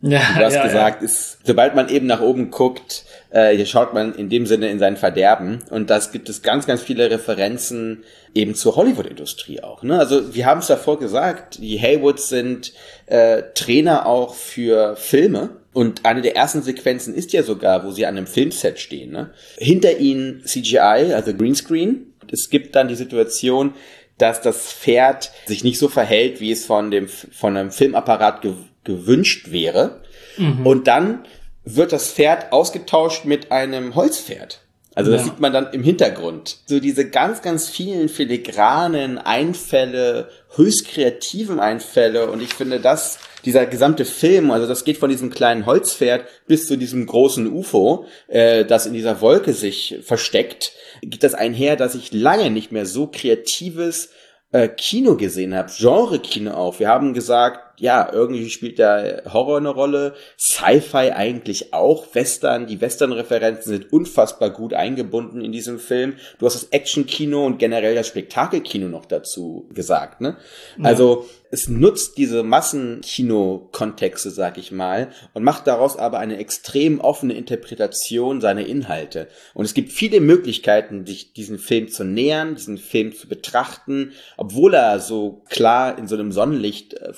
Ja, 0.06 0.20
Du 0.38 0.44
hast 0.44 0.56
ja, 0.56 0.64
gesagt, 0.64 1.02
ist, 1.02 1.38
sobald 1.46 1.76
man 1.76 1.88
eben 1.88 2.08
nach 2.08 2.20
oben 2.20 2.52
guckt, 2.52 3.06
äh, 3.30 3.56
hier 3.56 3.66
schaut 3.66 3.94
man 3.94 4.14
in 4.14 4.28
dem 4.28 4.46
Sinne 4.46 4.68
in 4.68 4.78
sein 4.78 4.98
Verderben. 4.98 5.62
Und 5.70 5.90
das 5.90 6.12
gibt 6.12 6.28
es 6.28 6.42
ganz, 6.42 6.68
ganz 6.68 6.82
viele 6.82 7.10
Referenzen 7.10 8.04
eben 8.34 8.54
zur 8.54 8.76
Hollywood-Industrie 8.76 9.64
auch. 9.64 9.82
Ne? 9.82 9.98
Also 9.98 10.36
wir 10.36 10.46
haben 10.46 10.60
es 10.60 10.68
davor 10.68 11.00
gesagt, 11.00 11.60
die 11.62 11.80
Haywoods 11.80 12.28
sind 12.28 12.74
äh, 13.06 13.44
Trainer 13.56 14.06
auch 14.06 14.36
für 14.36 14.98
Filme. 14.98 15.52
Und 15.72 16.06
eine 16.06 16.22
der 16.22 16.36
ersten 16.36 16.62
Sequenzen 16.62 17.16
ist 17.16 17.32
ja 17.32 17.42
sogar, 17.42 17.86
wo 17.86 17.92
sie 17.92 18.06
an 18.06 18.18
einem 18.18 18.28
Filmset 18.28 18.80
stehen. 18.80 19.12
Ne? 19.12 19.30
Hinter 19.58 20.00
ihnen 20.00 20.44
CGI, 20.44 21.14
also 21.14 21.34
Greenscreen. 21.34 22.14
Es 22.30 22.50
gibt 22.50 22.76
dann 22.76 22.90
die 22.90 22.96
Situation, 22.96 23.74
dass 24.18 24.42
das 24.42 24.74
Pferd 24.74 25.32
sich 25.46 25.64
nicht 25.64 25.80
so 25.80 25.88
verhält, 25.88 26.42
wie 26.42 26.52
es 26.52 26.66
von 26.66 26.92
dem 26.92 27.08
von 27.08 27.58
einem 27.58 27.72
Filmapparat 27.72 28.42
gewünscht 28.84 29.52
wäre. 29.52 30.02
Mhm. 30.38 30.66
Und 30.66 30.88
dann 30.88 31.26
wird 31.64 31.92
das 31.92 32.12
Pferd 32.12 32.52
ausgetauscht 32.52 33.26
mit 33.26 33.52
einem 33.52 33.96
Holzpferd. 33.96 34.64
Also 34.96 35.12
das 35.12 35.22
ja. 35.22 35.26
sieht 35.26 35.40
man 35.40 35.54
dann 35.54 35.74
im 35.74 35.84
Hintergrund. 35.84 36.58
So 36.68 36.80
diese 36.80 37.10
ganz, 37.10 37.42
ganz 37.42 37.68
vielen 37.68 38.10
filigranen 38.10 39.18
Einfälle, 39.18 40.30
höchst 40.56 40.88
kreativen 40.88 41.60
Einfälle. 41.60 42.30
Und 42.30 42.44
ich 42.44 42.54
finde, 42.54 42.80
das, 42.80 43.18
dieser 43.44 43.66
gesamte 43.66 44.06
Film, 44.06 44.52
also 44.52 44.68
das 44.68 44.84
geht 44.84 44.98
von 44.98 45.10
diesem 45.10 45.32
kleinen 45.32 45.66
Holzpferd 45.66 46.26
bis 46.46 46.68
zu 46.68 46.78
diesem 46.78 47.08
großen 47.08 47.52
UFO, 47.52 48.06
äh, 48.28 48.66
das 48.66 48.86
in 48.86 48.94
dieser 48.94 49.20
Wolke 49.20 49.54
sich 49.54 50.00
versteckt, 50.04 50.74
geht 51.02 51.24
das 51.24 51.34
einher, 51.34 51.76
dass 51.76 51.96
ich 51.96 52.14
lange 52.14 52.52
nicht 52.52 52.72
mehr 52.72 52.86
so 52.86 53.08
kreatives 53.08 54.10
äh, 54.52 54.68
Kino 54.68 55.18
gesehen 55.18 55.56
habe, 55.56 55.72
Genre-Kino 55.76 56.52
auch. 56.52 56.80
Wir 56.80 56.88
haben 56.88 57.16
gesagt, 57.16 57.73
ja, 57.78 58.10
irgendwie 58.12 58.50
spielt 58.50 58.80
da 58.80 59.24
Horror 59.32 59.58
eine 59.58 59.70
Rolle, 59.70 60.14
Sci-Fi 60.38 61.12
eigentlich 61.12 61.74
auch, 61.74 62.14
Western, 62.14 62.68
die 62.68 62.82
Western-Referenzen 62.82 63.72
sind 63.72 63.92
unfassbar 63.92 64.52
gut 64.52 64.74
eingebunden 64.74 65.42
in 65.42 65.52
diesem 65.52 65.80
Film. 65.80 66.16
Du 66.40 66.46
hast 66.46 66.56
das 66.56 66.70
Action-Kino 66.72 67.46
und 67.46 67.60
generell 67.60 67.96
das 67.96 68.08
Spektakelkino 68.08 68.88
noch 68.88 69.06
dazu 69.06 69.68
gesagt, 69.74 70.22
ne? 70.22 70.38
Ja. 70.78 70.86
Also, 70.86 71.26
es 71.54 71.70
nutzt 71.70 72.18
diese 72.18 72.42
Massenkino-Kontexte, 72.42 74.32
sag 74.32 74.58
ich 74.58 74.72
mal, 74.72 75.10
und 75.36 75.44
macht 75.44 75.68
daraus 75.68 75.98
aber 75.98 76.18
eine 76.18 76.38
extrem 76.38 77.00
offene 77.00 77.36
Interpretation 77.36 78.42
seiner 78.42 78.66
Inhalte. 78.66 79.28
Und 79.54 79.66
es 79.66 79.76
gibt 79.76 79.92
viele 79.92 80.20
Möglichkeiten, 80.20 81.06
sich 81.06 81.34
diesen 81.34 81.60
Film 81.60 81.90
zu 81.90 82.06
nähern, 82.06 82.56
diesen 82.56 82.80
Film 82.80 83.16
zu 83.16 83.28
betrachten, 83.28 84.14
obwohl 84.36 84.74
er 84.74 85.00
so 85.00 85.44
klar 85.48 85.96
in 86.00 86.08
so 86.08 86.16
einem 86.16 86.32
Sonnenlicht 86.32 86.96
äh, 86.96 87.14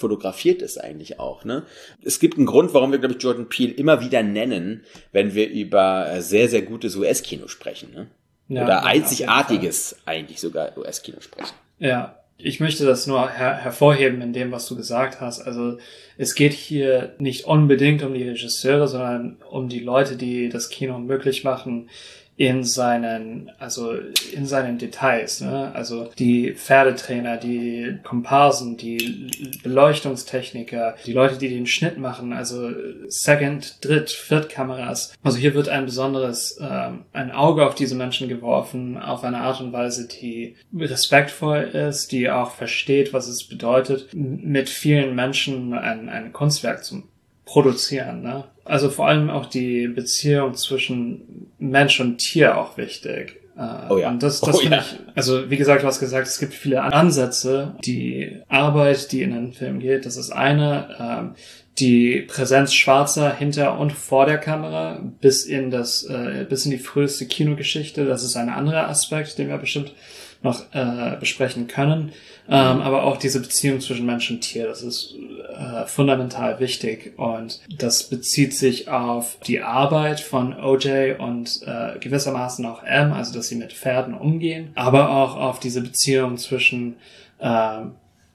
fotografiert 0.46 0.62
ist 0.62 0.78
eigentlich 0.78 1.20
auch. 1.20 1.44
Ne? 1.44 1.64
Es 2.04 2.20
gibt 2.20 2.38
einen 2.38 2.46
Grund, 2.46 2.74
warum 2.74 2.92
wir, 2.92 3.00
glaube 3.00 3.16
ich, 3.16 3.24
Jordan 3.24 3.50
Peele 3.50 3.74
immer 3.74 4.02
wieder 4.02 4.24
nennen, 4.24 4.84
wenn 5.12 5.34
wir 5.34 5.50
über 5.50 6.10
äh, 6.10 6.22
sehr, 6.22 6.50
sehr 6.50 6.62
gutes 6.62 6.96
US-Kino 6.96 7.48
sprechen. 7.48 7.92
Ne? 7.94 8.08
Ja, 8.48 8.64
Oder 8.64 8.86
einzigartiges 8.86 9.98
eigentlich 10.06 10.40
sogar 10.40 10.78
US-Kino 10.78 11.20
sprechen. 11.20 11.54
Ja, 11.80 12.20
ich 12.38 12.60
möchte 12.60 12.86
das 12.86 13.08
nur 13.08 13.30
her 13.30 13.56
hervorheben 13.56 14.22
in 14.22 14.34
dem, 14.34 14.52
was 14.52 14.68
du 14.68 14.76
gesagt 14.76 15.22
hast. 15.22 15.42
Also 15.42 15.78
es 16.18 16.36
geht 16.36 16.54
hier 16.54 17.14
nicht 17.20 17.46
unbedingt 17.46 18.04
um 18.04 18.14
die 18.14 18.24
Regisseure, 18.24 18.88
sondern 18.88 19.38
um 19.50 19.70
die 19.70 19.80
Leute, 19.80 20.16
die 20.16 20.50
das 20.50 20.70
Kino 20.70 20.98
möglich 21.00 21.44
machen, 21.44 21.90
in 22.38 22.66
seinen, 22.66 23.50
also 23.60 23.94
in 24.34 24.46
seinen 24.46 24.78
Details, 24.78 25.40
ne? 25.40 25.72
Also 25.74 26.10
die 26.20 26.54
Pferdetrainer, 26.54 27.38
die 27.38 27.98
Komparsen, 28.04 28.76
die 28.76 29.30
Beleuchtungstechniker, 29.64 30.96
die 31.06 31.14
Leute, 31.14 31.38
die 31.38 31.48
den 31.48 31.66
Schnitt 31.66 31.98
machen, 31.98 32.34
also 32.34 32.72
Second, 33.08 33.78
Dritt, 33.86 34.10
Viertkameras. 34.10 35.14
Also 35.24 35.38
hier 35.38 35.54
wird 35.54 35.70
ein 35.70 35.86
besonderes, 35.86 36.60
ähm, 36.62 37.06
ein 37.14 37.32
Auge 37.32 37.66
auf 37.66 37.76
diese 37.76 37.96
Menschen 37.96 38.28
geworfen, 38.28 38.98
auf 38.98 39.24
eine 39.24 39.38
Art 39.38 39.62
und 39.62 39.72
Weise, 39.72 40.06
die 40.06 40.58
respektvoll 40.78 41.62
ist, 41.62 42.12
die 42.12 42.30
auch 42.30 42.52
versteht, 42.52 43.14
was 43.14 43.30
es 43.30 43.46
bedeutet, 43.46 44.10
mit 44.14 44.68
vielen 44.68 45.16
Menschen 45.16 45.74
ein, 45.74 46.05
ein 46.10 46.34
Kunstwerk 46.34 46.84
zu 46.84 47.04
produzieren, 47.46 48.22
ne? 48.22 48.46
Also 48.64 48.90
vor 48.90 49.08
allem 49.08 49.30
auch 49.30 49.46
die 49.46 49.88
Beziehung 49.88 50.56
zwischen 50.56 51.52
Mensch 51.60 52.00
und 52.00 52.18
Tier 52.18 52.58
auch 52.58 52.78
wichtig. 52.78 53.40
Äh, 53.58 53.92
oh 53.92 53.98
ja. 53.98 54.10
Und 54.10 54.24
das, 54.24 54.42
das 54.42 54.56
oh 54.56 54.60
finde 54.60 54.78
ja. 54.78 54.82
ich, 54.84 55.00
also 55.16 55.50
wie 55.50 55.58
gesagt, 55.58 55.84
du 55.84 55.88
hast 55.88 56.00
gesagt, 56.00 56.28
es 56.28 56.40
gibt 56.40 56.54
viele 56.54 56.82
Ansätze. 56.82 57.76
Die 57.86 58.42
Arbeit, 58.50 59.12
die 59.12 59.22
in 59.22 59.32
den 59.32 59.54
Film 59.54 59.80
geht, 59.80 60.06
das 60.06 60.18
ist 60.18 60.32
eine. 60.32 60.96
Ähm, 61.00 61.36
die 61.80 62.22
Präsenz 62.22 62.74
Schwarzer 62.74 63.36
hinter 63.36 63.78
und 63.78 63.92
vor 63.92 64.26
der 64.26 64.38
Kamera 64.38 65.02
bis 65.20 65.46
in 65.46 65.72
das, 65.72 66.04
äh, 66.04 66.46
bis 66.48 66.66
in 66.66 66.72
die 66.72 66.78
früheste 66.78 67.26
Kinogeschichte, 67.26 68.06
das 68.06 68.24
ist 68.24 68.38
ein 68.38 68.48
anderer 68.48 68.88
Aspekt, 68.88 69.38
den 69.38 69.50
wir 69.50 69.58
bestimmt 69.58 69.94
noch 70.42 70.74
äh, 70.74 71.18
besprechen 71.20 71.68
können. 71.68 72.14
Ähm, 72.48 72.82
aber 72.82 73.04
auch 73.04 73.18
diese 73.18 73.42
Beziehung 73.42 73.82
zwischen 73.82 74.06
Mensch 74.06 74.30
und 74.30 74.42
Tier, 74.42 74.68
das 74.68 74.84
ist 74.84 75.16
äh, 75.50 75.86
fundamental 75.88 76.60
wichtig 76.60 77.14
und 77.18 77.60
das 77.80 78.04
bezieht 78.04 78.54
sich 78.54 78.88
auf 78.88 79.38
die 79.48 79.62
Arbeit 79.62 80.20
von 80.20 80.54
OJ 80.54 81.14
und 81.18 81.62
äh, 81.66 81.98
gewissermaßen 82.00 82.66
auch 82.66 82.84
M, 82.84 83.14
also 83.14 83.34
dass 83.34 83.48
sie 83.48 83.56
mit 83.56 83.74
Pferden 83.74 84.14
umgehen, 84.14 84.72
aber 84.76 85.10
auch 85.10 85.36
auf 85.38 85.60
diese 85.60 85.82
Beziehung 85.82 86.38
zwischen 86.38 86.98
äh, 87.40 87.82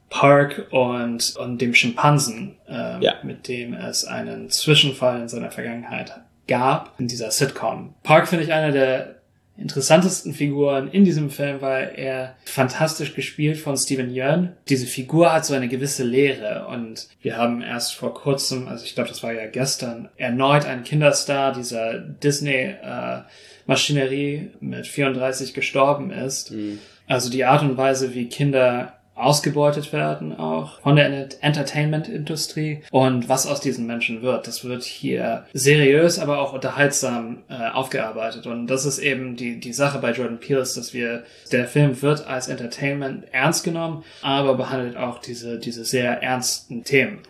Park 0.09 0.67
und, 0.71 1.37
und 1.37 1.59
dem 1.61 1.73
Schimpansen, 1.73 2.57
äh, 2.69 3.03
ja. 3.03 3.15
mit 3.23 3.47
dem 3.47 3.75
es 3.75 4.05
einen 4.05 4.51
Zwischenfall 4.51 5.21
in 5.21 5.29
seiner 5.29 5.53
Vergangenheit 5.53 6.21
gab 6.49 6.99
in 6.99 7.07
dieser 7.07 7.31
Sitcom. 7.31 7.95
Park 8.03 8.27
finde 8.27 8.45
ich 8.45 8.53
einer 8.53 8.73
der 8.73 9.20
interessantesten 9.61 10.33
Figuren 10.33 10.89
in 10.91 11.05
diesem 11.05 11.31
Film, 11.31 11.61
weil 11.61 11.93
er 11.97 12.37
fantastisch 12.45 13.15
gespielt 13.15 13.59
von 13.59 13.77
Steven 13.77 14.15
Yeun. 14.15 14.53
Diese 14.69 14.87
Figur 14.87 15.33
hat 15.33 15.45
so 15.45 15.55
eine 15.55 15.69
gewisse 15.69 16.05
Lehre 16.05 16.67
und 16.69 17.09
wir 17.23 17.37
haben 17.37 17.63
erst 17.63 17.95
vor 17.95 18.15
kurzem, 18.15 18.69
also 18.69 18.85
ich 18.85 18.95
glaube, 18.95 19.09
das 19.09 19.23
war 19.23 19.33
ja 19.33 19.47
gestern, 19.47 20.09
erneut 20.17 20.65
einen 20.65 20.85
Kinderstar 20.85 21.53
dieser 21.53 21.99
Disney 21.99 22.75
äh, 22.83 23.21
Maschinerie 23.67 24.51
mit 24.61 24.87
34 24.87 25.55
gestorben 25.55 26.11
ist. 26.11 26.51
Mhm. 26.51 26.79
Also 27.07 27.31
die 27.31 27.45
Art 27.45 27.63
und 27.63 27.77
Weise, 27.77 28.15
wie 28.15 28.29
Kinder 28.29 29.00
ausgebeutet 29.21 29.93
werden 29.93 30.39
auch 30.39 30.81
von 30.81 30.97
der 30.97 31.29
Entertainment-Industrie 31.43 32.83
und 32.91 33.29
was 33.29 33.47
aus 33.47 33.61
diesen 33.61 33.87
Menschen 33.87 34.23
wird. 34.23 34.47
Das 34.47 34.65
wird 34.65 34.83
hier 34.85 35.45
seriös, 35.53 36.19
aber 36.19 36.41
auch 36.41 36.53
unterhaltsam 36.53 37.39
äh, 37.49 37.71
aufgearbeitet 37.71 38.47
und 38.47 38.67
das 38.67 38.85
ist 38.85 38.99
eben 38.99 39.37
die, 39.37 39.61
die 39.61 39.73
Sache 39.73 39.99
bei 39.99 40.13
Jordan 40.13 40.41
Peele 40.41 40.61
ist, 40.61 40.77
dass 40.77 40.93
wir, 40.93 41.25
der 41.53 41.67
Film 41.67 42.01
wird 42.03 42.27
als 42.27 42.49
Entertainment 42.49 43.25
ernst 43.33 43.65
genommen, 43.65 44.05
aber 44.23 44.55
behandelt 44.55 44.97
auch 44.97 45.19
diese, 45.19 45.59
diese 45.59 45.85
sehr 45.85 46.23
ernsten 46.23 46.85
Themen. 46.85 47.21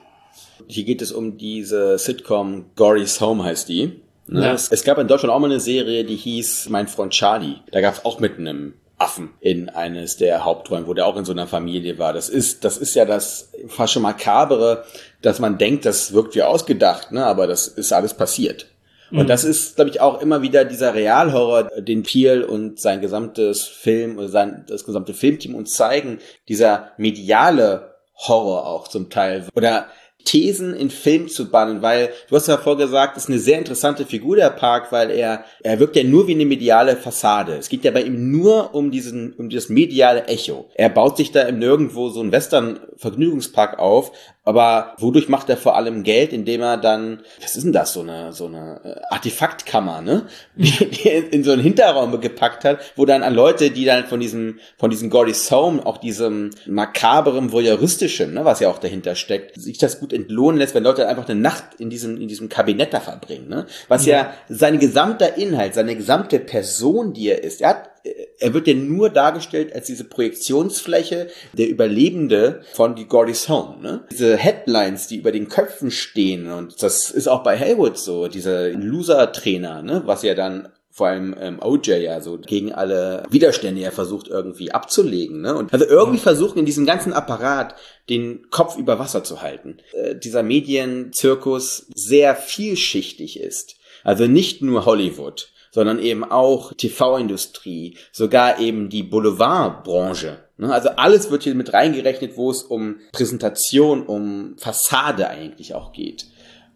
Hier 0.69 0.85
geht 0.85 1.03
es 1.03 1.13
um 1.13 1.37
diese 1.37 1.99
Sitcom 1.99 2.67
Gory's 2.77 3.21
Home 3.21 3.45
heißt 3.45 3.69
die. 3.69 4.01
Ne? 4.27 4.43
Ja. 4.43 4.53
Es, 4.53 4.69
es, 4.71 4.85
gab 4.85 4.99
in 4.99 5.09
Deutschland 5.09 5.33
auch 5.35 5.41
mal 5.41 5.51
eine 5.51 5.61
Serie, 5.61 6.05
die 6.05 6.17
hieß 6.17 6.69
Mein 6.69 6.87
Freund 6.87 7.13
Charlie. 7.13 7.57
Da 7.73 7.81
gab 7.81 7.95
es 7.95 8.05
auch 8.05 8.21
mit 8.21 8.39
einem 8.39 8.75
Affen 9.01 9.31
in 9.41 9.69
eines 9.69 10.17
der 10.17 10.45
Hauptrollen, 10.45 10.87
wo 10.87 10.95
der 10.95 11.07
auch 11.07 11.17
in 11.17 11.25
so 11.25 11.33
einer 11.33 11.47
Familie 11.47 11.99
war. 11.99 12.13
Das 12.13 12.29
ist, 12.29 12.65
das 12.65 12.77
ist 12.77 12.95
ja 12.95 13.05
das 13.05 13.51
fast 13.69 13.95
schon 13.95 14.03
makabere, 14.03 14.85
dass 15.23 15.39
man 15.39 15.59
denkt, 15.59 15.87
das 15.87 16.13
wirkt 16.13 16.35
wie 16.35 16.43
ausgedacht, 16.43 17.11
ne? 17.11 17.25
aber 17.25 17.47
das 17.47 17.67
ist 17.67 17.93
alles 17.93 18.15
passiert. 18.15 18.67
Und 19.11 19.25
mhm. 19.25 19.27
das 19.27 19.45
ist, 19.45 19.77
glaube 19.77 19.91
ich, 19.91 20.01
auch 20.01 20.21
immer 20.21 20.43
wieder 20.43 20.65
dieser 20.65 20.95
Realhorror, 20.95 21.65
den 21.81 22.03
Peel 22.03 22.45
und 22.45 22.79
sein 22.79 23.01
gesamtes 23.01 23.65
Film 23.65 24.19
oder 24.19 24.29
sein, 24.29 24.65
das 24.69 24.85
gesamte 24.85 25.15
Filmteam 25.15 25.55
uns 25.55 25.75
zeigen, 25.75 26.19
dieser 26.49 26.93
mediale 26.97 27.95
Horror 28.29 28.67
auch 28.67 28.87
zum 28.87 29.11
Teil. 29.11 29.49
Oder 29.55 29.87
Thesen 30.25 30.75
in 30.75 30.91
Film 30.91 31.29
zu 31.29 31.51
bannen, 31.51 31.83
weil 31.83 32.11
du 32.29 32.37
hast 32.37 32.49
ja 32.49 32.57
vorgesagt, 32.57 33.17
ist 33.17 33.29
eine 33.29 33.39
sehr 33.39 33.59
interessante 33.59 34.07
Figur 34.07 34.37
der 34.37 34.51
Park, 34.51 34.93
weil 34.93 35.11
er 35.11 35.45
er 35.63 35.79
wirkt 35.79 35.97
ja 35.97 36.05
nur 36.05 36.27
wie 36.27 36.35
eine 36.35 36.47
mediale 36.47 36.97
Fassade. 36.97 37.57
Es 37.57 37.69
geht 37.69 37.85
ja 37.85 37.91
bei 37.91 38.03
ihm 38.03 38.31
nur 38.31 38.75
um 38.75 38.91
diesen 38.91 39.33
um 39.35 39.51
das 39.51 39.69
mediale 39.69 40.27
Echo. 40.27 40.69
Er 40.75 40.89
baut 40.89 41.17
sich 41.17 41.33
da 41.33 41.43
im 41.43 41.59
nirgendwo 41.59 42.09
so 42.09 42.21
einen 42.21 42.33
Western 42.33 42.81
Vergnügungspark 42.97 43.79
auf, 43.79 44.13
aber 44.43 44.95
wodurch 44.99 45.29
macht 45.29 45.49
er 45.51 45.57
vor 45.57 45.77
allem 45.77 46.03
Geld, 46.03 46.33
indem 46.33 46.63
er 46.63 46.77
dann, 46.77 47.21
was 47.41 47.57
ist 47.57 47.65
denn 47.65 47.73
das, 47.73 47.93
so 47.93 48.01
eine, 48.01 48.33
so 48.33 48.47
eine 48.47 48.81
äh, 48.83 49.01
Artefaktkammer, 49.11 50.01
ne? 50.01 50.27
Die, 50.57 51.09
in 51.09 51.45
so 51.45 51.53
einen 51.53 51.63
Hinterraum 51.63 52.21
gepackt 52.21 52.65
hat, 52.65 52.81
wo 52.97 53.05
dann 53.05 53.23
an 53.23 53.35
Leute, 53.35 53.71
die 53.71 53.85
dann 53.85 54.07
von 54.07 54.19
diesem, 54.19 54.59
von 54.79 54.91
diesem 54.91 55.11
Gordy's 55.11 55.51
Home, 55.51 55.85
auch 55.85 55.99
diesem 55.99 56.51
makaberen, 56.67 57.53
voyeuristischen, 57.53 58.35
ne, 58.35 58.45
was 58.45 58.61
ja 58.61 58.71
auch 58.71 58.79
dahinter 58.79 59.15
steckt, 59.15 59.61
sich 59.61 59.79
das 59.79 60.01
gut 60.01 60.10
entlohnen 60.13 60.59
lässt, 60.59 60.75
wenn 60.75 60.85
Leute 60.85 61.09
einfach 61.09 61.29
eine 61.29 61.41
Nacht 61.41 61.65
in 61.79 61.91
diesem, 61.91 62.21
in 62.21 62.29
diesem 62.29 62.49
Kabinett 62.49 62.93
da 62.93 63.01
verbringen, 63.01 63.49
ne? 63.49 63.67
Was 63.89 64.07
ja, 64.07 64.17
ja 64.17 64.35
sein 64.49 64.79
gesamter 64.79 65.37
Inhalt, 65.37 65.75
seine 65.75 65.97
gesamte 65.97 66.39
Person, 66.39 67.13
die 67.13 67.29
er 67.29 67.43
ist, 67.43 67.61
er 67.61 67.71
hat 67.71 67.91
er 68.39 68.55
wird 68.55 68.67
ja 68.67 68.75
nur 68.75 69.11
dargestellt 69.11 69.75
als 69.75 69.87
diese 69.87 70.05
Projektionsfläche 70.05 71.29
der 71.53 71.69
Überlebende 71.69 72.63
von 72.73 72.95
die 72.95 73.07
Gordy's 73.07 73.49
Home. 73.49 73.77
Ne? 73.83 74.05
Diese 74.11 74.37
Headlines, 74.37 75.07
die 75.07 75.19
über 75.19 75.33
den 75.33 75.49
Köpfen 75.49 75.91
stehen 75.91 76.51
und 76.51 76.83
das 76.83 77.11
ist 77.11 77.29
auch 77.29 77.43
bei 77.43 77.59
Haywood 77.59 77.99
so, 77.99 78.29
dieser 78.29 78.71
Loser-Trainer, 78.71 79.83
ne? 79.83 80.03
was 80.07 80.23
ja 80.23 80.35
dann 80.35 80.69
vor 80.91 81.07
allem 81.07 81.35
ähm, 81.41 81.59
OJ 81.63 82.03
ja 82.03 82.21
so 82.21 82.39
gegen 82.39 82.73
alle 82.73 83.23
Widerstände 83.31 83.81
er 83.83 83.93
versucht 83.93 84.29
irgendwie 84.29 84.73
abzulegen. 84.73 85.41
Ne? 85.41 85.55
Und 85.55 85.73
also 85.73 85.87
irgendwie 85.87 86.19
versuchen 86.19 86.59
in 86.59 86.67
diesem 86.67 86.85
ganzen 86.85 87.13
Apparat 87.13 87.77
den 88.09 88.51
Kopf 88.51 88.77
über 88.77 88.99
Wasser 88.99 89.23
zu 89.23 89.41
halten. 89.41 89.79
Äh, 89.93 90.17
dieser 90.17 90.43
Medienzirkus 90.43 91.87
sehr 91.95 92.35
vielschichtig 92.35 93.39
ist. 93.39 93.77
Also 94.03 94.27
nicht 94.27 94.63
nur 94.63 94.85
Hollywood, 94.85 95.53
sondern 95.71 96.01
eben 96.01 96.25
auch 96.25 96.73
TV-Industrie, 96.73 97.97
sogar 98.13 98.59
eben 98.59 98.89
die 98.89 99.05
Boulevardbranche. 99.05 100.39
Ne? 100.57 100.73
Also 100.73 100.91
alles 100.91 101.31
wird 101.31 101.45
hier 101.45 101.55
mit 101.55 101.73
reingerechnet, 101.73 102.37
wo 102.37 102.51
es 102.51 102.63
um 102.63 102.97
Präsentation, 103.13 104.05
um 104.05 104.57
Fassade 104.59 105.29
eigentlich 105.29 105.75
auch 105.75 105.93
geht. 105.93 106.27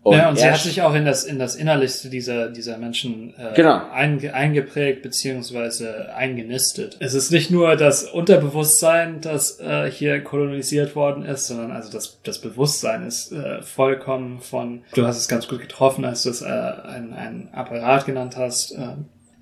Und 0.05 0.19
ja, 0.19 0.29
und 0.29 0.39
sie 0.39 0.45
hat 0.45 0.59
sich 0.59 0.83
auch 0.83 0.95
in 0.95 1.07
das, 1.07 1.25
in 1.25 1.39
das 1.39 1.57
Innerlichste 1.57 2.11
dieser, 2.11 2.51
dieser 2.51 2.77
Menschen 2.77 3.33
äh, 3.39 3.55
genau. 3.55 3.81
einge, 3.91 4.35
eingeprägt 4.35 5.01
beziehungsweise 5.01 6.15
eingenistet. 6.15 6.99
Es 7.01 7.15
ist 7.15 7.31
nicht 7.31 7.51
nur 7.51 7.75
das 7.77 8.05
Unterbewusstsein, 8.05 9.23
das 9.23 9.61
äh, 9.61 9.91
hier 9.91 10.23
kolonisiert 10.23 10.95
worden 10.95 11.25
ist, 11.25 11.47
sondern 11.47 11.73
also 11.73 11.91
das, 11.91 12.21
das 12.23 12.39
Bewusstsein 12.39 13.07
ist 13.07 13.33
äh, 13.33 13.63
vollkommen 13.63 14.41
von, 14.41 14.83
du 14.95 15.07
hast 15.07 15.17
es 15.17 15.27
ganz 15.27 15.49
gut 15.49 15.63
getroffen, 15.63 16.05
als 16.05 16.25
du 16.25 16.29
es 16.29 16.43
äh, 16.43 16.45
ein, 16.45 17.15
ein 17.15 17.49
Apparat 17.53 18.05
genannt 18.05 18.37
hast, 18.37 18.73
äh, 18.73 18.89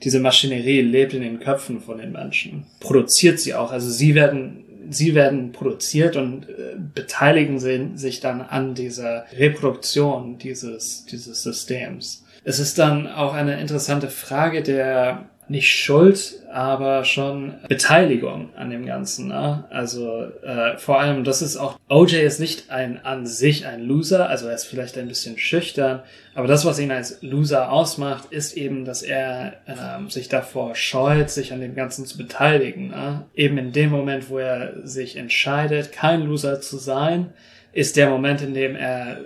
diese 0.04 0.20
Maschinerie 0.20 0.82
lebt 0.82 1.12
in 1.12 1.22
den 1.22 1.40
Köpfen 1.40 1.80
von 1.80 1.98
den 1.98 2.12
Menschen, 2.12 2.66
produziert 2.78 3.40
sie 3.40 3.54
auch. 3.54 3.72
Also 3.72 3.90
sie 3.90 4.14
werden 4.14 4.62
sie 4.92 5.14
werden 5.14 5.52
produziert 5.52 6.16
und 6.16 6.48
äh, 6.48 6.76
beteiligen 6.94 7.58
sich 7.96 8.20
dann 8.20 8.40
an 8.40 8.74
dieser 8.74 9.26
Reproduktion 9.32 10.38
dieses, 10.38 11.06
dieses 11.06 11.42
Systems. 11.42 12.24
Es 12.44 12.58
ist 12.58 12.78
dann 12.78 13.06
auch 13.06 13.34
eine 13.34 13.60
interessante 13.60 14.08
Frage 14.08 14.62
der 14.62 15.28
nicht 15.48 15.70
Schuld, 15.70 16.40
aber 16.50 17.04
schon 17.04 17.54
Beteiligung 17.68 18.50
an 18.56 18.70
dem 18.70 18.86
Ganzen. 18.86 19.28
Ne? 19.28 19.64
Also 19.70 20.24
äh, 20.42 20.78
vor 20.78 21.00
allem, 21.00 21.24
das 21.24 21.42
ist 21.42 21.56
auch, 21.56 21.78
OJ 21.88 22.16
ist 22.16 22.40
nicht 22.40 22.70
ein 22.70 23.04
an 23.04 23.26
sich 23.26 23.66
ein 23.66 23.82
Loser, 23.82 24.28
also 24.28 24.46
er 24.46 24.54
ist 24.54 24.64
vielleicht 24.64 24.96
ein 24.96 25.08
bisschen 25.08 25.38
schüchtern, 25.38 26.02
aber 26.34 26.46
das, 26.46 26.64
was 26.64 26.78
ihn 26.78 26.90
als 26.90 27.18
Loser 27.22 27.70
ausmacht, 27.70 28.32
ist 28.32 28.56
eben, 28.56 28.84
dass 28.84 29.02
er 29.02 29.54
ähm, 29.66 30.08
sich 30.10 30.28
davor 30.28 30.74
scheut, 30.74 31.30
sich 31.30 31.52
an 31.52 31.60
dem 31.60 31.74
Ganzen 31.74 32.06
zu 32.06 32.16
beteiligen. 32.16 32.88
Ne? 32.88 33.24
Eben 33.34 33.58
in 33.58 33.72
dem 33.72 33.90
Moment, 33.90 34.30
wo 34.30 34.38
er 34.38 34.86
sich 34.86 35.16
entscheidet, 35.16 35.92
kein 35.92 36.22
Loser 36.22 36.60
zu 36.60 36.78
sein, 36.78 37.32
ist 37.72 37.96
der 37.96 38.08
Moment, 38.08 38.42
in 38.42 38.54
dem 38.54 38.76
er 38.76 39.18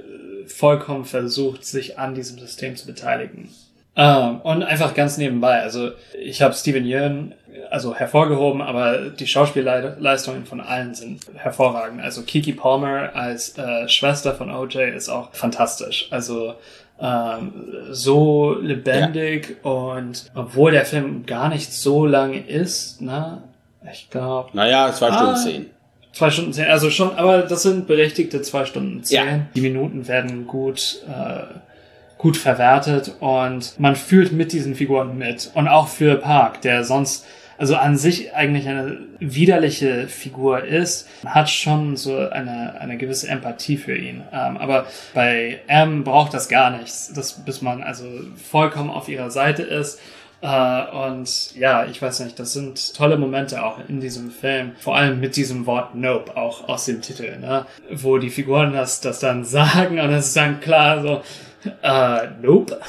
vollkommen 0.46 1.04
versucht, 1.04 1.64
sich 1.64 1.98
an 1.98 2.14
diesem 2.14 2.38
System 2.38 2.76
zu 2.76 2.86
beteiligen. 2.86 3.48
Ähm, 3.96 4.40
und 4.42 4.62
einfach 4.62 4.94
ganz 4.94 5.16
nebenbei, 5.16 5.62
also 5.62 5.90
ich 6.20 6.42
habe 6.42 6.54
Steven 6.54 6.84
Yeun 6.84 7.32
also 7.70 7.94
hervorgehoben, 7.94 8.60
aber 8.60 9.10
die 9.10 9.26
Schauspielleistungen 9.26 10.44
von 10.46 10.60
allen 10.60 10.94
sind 10.94 11.20
hervorragend. 11.34 12.02
Also 12.02 12.22
Kiki 12.22 12.52
Palmer 12.52 13.14
als 13.14 13.56
äh, 13.58 13.88
Schwester 13.88 14.34
von 14.34 14.50
OJ 14.50 14.90
ist 14.94 15.08
auch 15.08 15.32
fantastisch. 15.32 16.08
Also 16.10 16.54
ähm, 17.00 17.52
so 17.90 18.56
lebendig 18.60 19.56
ja. 19.62 19.70
und 19.70 20.30
obwohl 20.34 20.72
der 20.72 20.86
Film 20.86 21.26
gar 21.26 21.48
nicht 21.48 21.72
so 21.72 22.06
lang 22.06 22.46
ist, 22.46 23.00
ne? 23.00 23.42
Ich 23.92 24.10
glaube. 24.10 24.50
Naja, 24.54 24.92
zwei 24.92 25.12
Stunden 25.12 25.32
ah, 25.32 25.36
zehn. 25.36 25.70
Zwei 26.12 26.30
Stunden 26.30 26.52
zehn, 26.52 26.66
also 26.66 26.90
schon, 26.90 27.14
aber 27.16 27.42
das 27.42 27.62
sind 27.62 27.86
berechtigte 27.86 28.40
zwei 28.42 28.64
Stunden 28.64 29.04
zehn. 29.04 29.16
Ja. 29.16 29.40
Die 29.54 29.60
Minuten 29.60 30.08
werden 30.08 30.46
gut 30.46 31.02
äh, 31.06 31.42
gut 32.18 32.36
verwertet 32.36 33.14
und 33.20 33.78
man 33.78 33.96
fühlt 33.96 34.32
mit 34.32 34.52
diesen 34.52 34.74
Figuren 34.74 35.18
mit. 35.18 35.50
Und 35.54 35.68
auch 35.68 35.88
für 35.88 36.16
Park, 36.16 36.62
der 36.62 36.84
sonst 36.84 37.26
also 37.58 37.76
an 37.76 37.96
sich 37.96 38.34
eigentlich 38.34 38.68
eine 38.68 38.98
widerliche 39.18 40.08
Figur 40.08 40.64
ist, 40.64 41.08
hat 41.24 41.48
schon 41.48 41.96
so 41.96 42.18
eine, 42.18 42.78
eine 42.80 42.98
gewisse 42.98 43.28
Empathie 43.28 43.78
für 43.78 43.96
ihn. 43.96 44.22
Ähm, 44.32 44.56
aber 44.58 44.86
bei 45.14 45.60
M 45.66 46.04
braucht 46.04 46.34
das 46.34 46.48
gar 46.48 46.70
nichts, 46.70 47.12
das, 47.14 47.44
bis 47.44 47.62
man 47.62 47.82
also 47.82 48.04
vollkommen 48.50 48.90
auf 48.90 49.08
ihrer 49.08 49.30
Seite 49.30 49.62
ist. 49.62 50.00
Uh, 50.42 51.06
und 51.06 51.56
ja, 51.56 51.86
ich 51.86 52.00
weiß 52.00 52.20
nicht, 52.20 52.38
das 52.38 52.52
sind 52.52 52.94
tolle 52.94 53.16
Momente 53.16 53.64
auch 53.64 53.78
in 53.88 54.00
diesem 54.00 54.30
Film. 54.30 54.72
Vor 54.78 54.94
allem 54.94 55.18
mit 55.18 55.34
diesem 55.34 55.64
Wort 55.64 55.94
Nope, 55.94 56.36
auch 56.36 56.68
aus 56.68 56.84
dem 56.84 57.00
Titel, 57.00 57.38
ne? 57.38 57.64
Wo 57.90 58.18
die 58.18 58.28
Figuren 58.28 58.74
das, 58.74 59.00
das 59.00 59.18
dann 59.18 59.44
sagen 59.46 59.98
und 59.98 60.10
es 60.10 60.26
ist 60.26 60.36
dann 60.36 60.60
klar 60.60 61.00
so, 61.00 61.22
Uh, 61.82 62.26
nope. 62.42 62.80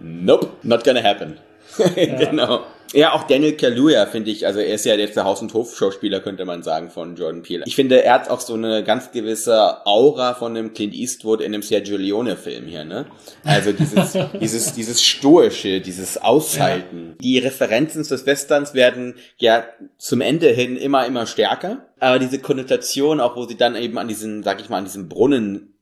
Nope, 0.00 0.50
not 0.62 0.84
gonna 0.84 1.02
happen. 1.02 1.38
genau. 1.94 2.64
Ja, 2.92 3.14
auch 3.14 3.26
Daniel 3.26 3.56
Kaluuya 3.56 4.04
finde 4.04 4.30
ich, 4.30 4.46
also 4.46 4.60
er 4.60 4.74
ist 4.74 4.84
ja 4.84 4.94
jetzt 4.94 5.16
der 5.16 5.24
Haus- 5.24 5.40
und 5.40 5.54
Hof-Schauspieler, 5.54 6.20
könnte 6.20 6.44
man 6.44 6.62
sagen, 6.62 6.90
von 6.90 7.16
Jordan 7.16 7.42
Peele. 7.42 7.64
Ich 7.66 7.74
finde, 7.74 8.02
er 8.02 8.14
hat 8.14 8.28
auch 8.28 8.40
so 8.40 8.52
eine 8.52 8.84
ganz 8.84 9.12
gewisse 9.12 9.86
Aura 9.86 10.34
von 10.34 10.56
einem 10.56 10.74
Clint 10.74 10.92
Eastwood 10.92 11.40
in 11.40 11.54
einem 11.54 11.62
Sergio 11.62 11.96
Leone-Film 11.96 12.66
hier, 12.66 12.84
ne? 12.84 13.06
Also 13.44 13.72
dieses, 13.72 14.18
dieses, 14.40 14.72
dieses 14.74 15.02
Stoische, 15.02 15.80
dieses 15.80 16.18
Aushalten. 16.18 17.10
Ja. 17.12 17.14
Die 17.20 17.38
Referenzen 17.38 18.06
des 18.06 18.26
Westerns 18.26 18.74
werden 18.74 19.14
ja 19.38 19.64
zum 19.96 20.20
Ende 20.20 20.48
hin 20.48 20.76
immer, 20.76 21.06
immer 21.06 21.26
stärker. 21.26 21.86
Aber 21.98 22.18
diese 22.18 22.40
Konnotation, 22.40 23.20
auch 23.20 23.36
wo 23.36 23.46
sie 23.46 23.56
dann 23.56 23.74
eben 23.74 23.96
an 23.96 24.08
diesen, 24.08 24.42
sag 24.42 24.60
ich 24.60 24.68
mal, 24.68 24.78
an 24.78 24.84
diesem 24.84 25.08
Brunnen 25.08 25.78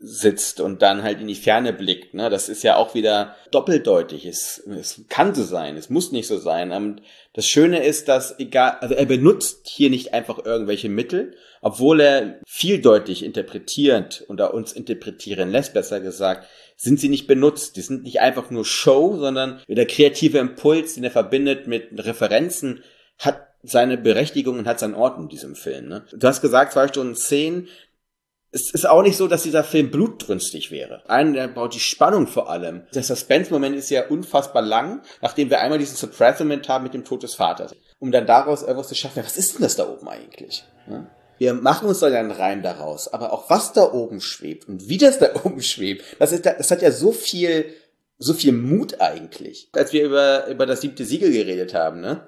sitzt 0.00 0.60
und 0.60 0.82
dann 0.82 1.02
halt 1.02 1.20
in 1.20 1.28
die 1.28 1.34
Ferne 1.34 1.72
blickt. 1.72 2.14
Ne? 2.14 2.30
Das 2.30 2.48
ist 2.48 2.62
ja 2.62 2.76
auch 2.76 2.94
wieder 2.94 3.36
doppeldeutig. 3.50 4.26
Es, 4.26 4.58
es 4.58 5.04
kann 5.08 5.34
so 5.34 5.42
sein, 5.42 5.76
es 5.76 5.90
muss 5.90 6.12
nicht 6.12 6.26
so 6.26 6.38
sein. 6.38 6.72
Und 6.72 7.02
das 7.32 7.46
Schöne 7.46 7.84
ist, 7.84 8.08
dass 8.08 8.38
egal, 8.38 8.78
also 8.80 8.94
er 8.94 9.06
benutzt 9.06 9.68
hier 9.68 9.90
nicht 9.90 10.12
einfach 10.12 10.44
irgendwelche 10.44 10.88
Mittel, 10.88 11.36
obwohl 11.60 12.00
er 12.00 12.40
vieldeutig 12.46 13.22
interpretiert 13.22 14.24
oder 14.28 14.54
uns 14.54 14.72
interpretieren 14.72 15.50
lässt, 15.50 15.74
besser 15.74 16.00
gesagt, 16.00 16.48
sind 16.76 16.98
sie 16.98 17.08
nicht 17.08 17.26
benutzt. 17.26 17.76
Die 17.76 17.82
sind 17.82 18.02
nicht 18.02 18.20
einfach 18.20 18.50
nur 18.50 18.64
Show, 18.64 19.16
sondern 19.18 19.60
der 19.68 19.86
kreative 19.86 20.38
Impuls, 20.38 20.94
den 20.94 21.04
er 21.04 21.10
verbindet 21.10 21.66
mit 21.66 21.88
Referenzen, 22.04 22.82
hat 23.18 23.46
seine 23.62 23.98
Berechtigung 23.98 24.58
und 24.58 24.66
hat 24.66 24.80
seinen 24.80 24.94
Ort 24.94 25.18
in 25.18 25.28
diesem 25.28 25.54
Film. 25.54 25.88
Ne? 25.88 26.04
Du 26.12 26.26
hast 26.26 26.40
gesagt, 26.40 26.72
zwei 26.72 26.88
Stunden 26.88 27.14
zehn, 27.14 27.68
es 28.52 28.70
ist 28.72 28.88
auch 28.88 29.02
nicht 29.02 29.16
so, 29.16 29.28
dass 29.28 29.44
dieser 29.44 29.62
Film 29.62 29.90
blutdrünstig 29.90 30.70
wäre. 30.70 31.08
Einen, 31.08 31.34
der 31.34 31.48
baut 31.48 31.74
die 31.74 31.80
Spannung 31.80 32.26
vor 32.26 32.50
allem. 32.50 32.82
Der 32.94 33.02
Suspense-Moment 33.02 33.76
ist 33.76 33.90
ja 33.90 34.08
unfassbar 34.08 34.62
lang, 34.62 35.02
nachdem 35.22 35.50
wir 35.50 35.60
einmal 35.60 35.78
diesen 35.78 35.96
Suppress-Moment 35.96 36.68
haben 36.68 36.84
mit 36.84 36.94
dem 36.94 37.04
Tod 37.04 37.22
des 37.22 37.34
Vaters. 37.34 37.74
Um 38.00 38.10
dann 38.10 38.26
daraus 38.26 38.62
irgendwas 38.62 38.88
zu 38.88 38.94
schaffen, 38.94 39.22
was 39.24 39.36
ist 39.36 39.54
denn 39.54 39.62
das 39.62 39.76
da 39.76 39.88
oben 39.88 40.08
eigentlich? 40.08 40.64
Wir 41.38 41.54
machen 41.54 41.88
uns 41.88 42.00
dann 42.00 42.12
einen 42.12 42.32
Reim 42.32 42.62
daraus, 42.62 43.12
aber 43.12 43.32
auch 43.32 43.48
was 43.48 43.72
da 43.72 43.92
oben 43.92 44.20
schwebt 44.20 44.68
und 44.68 44.88
wie 44.88 44.98
das 44.98 45.18
da 45.18 45.30
oben 45.44 45.62
schwebt, 45.62 46.04
das, 46.18 46.32
ist, 46.32 46.44
das 46.44 46.70
hat 46.70 46.82
ja 46.82 46.90
so 46.90 47.12
viel, 47.12 47.66
so 48.18 48.34
viel 48.34 48.52
Mut 48.52 49.00
eigentlich. 49.00 49.68
Als 49.72 49.92
wir 49.92 50.04
über, 50.04 50.48
über 50.48 50.66
das 50.66 50.80
siebte 50.80 51.04
Siegel 51.04 51.32
geredet 51.32 51.72
haben, 51.72 52.00
ne? 52.00 52.26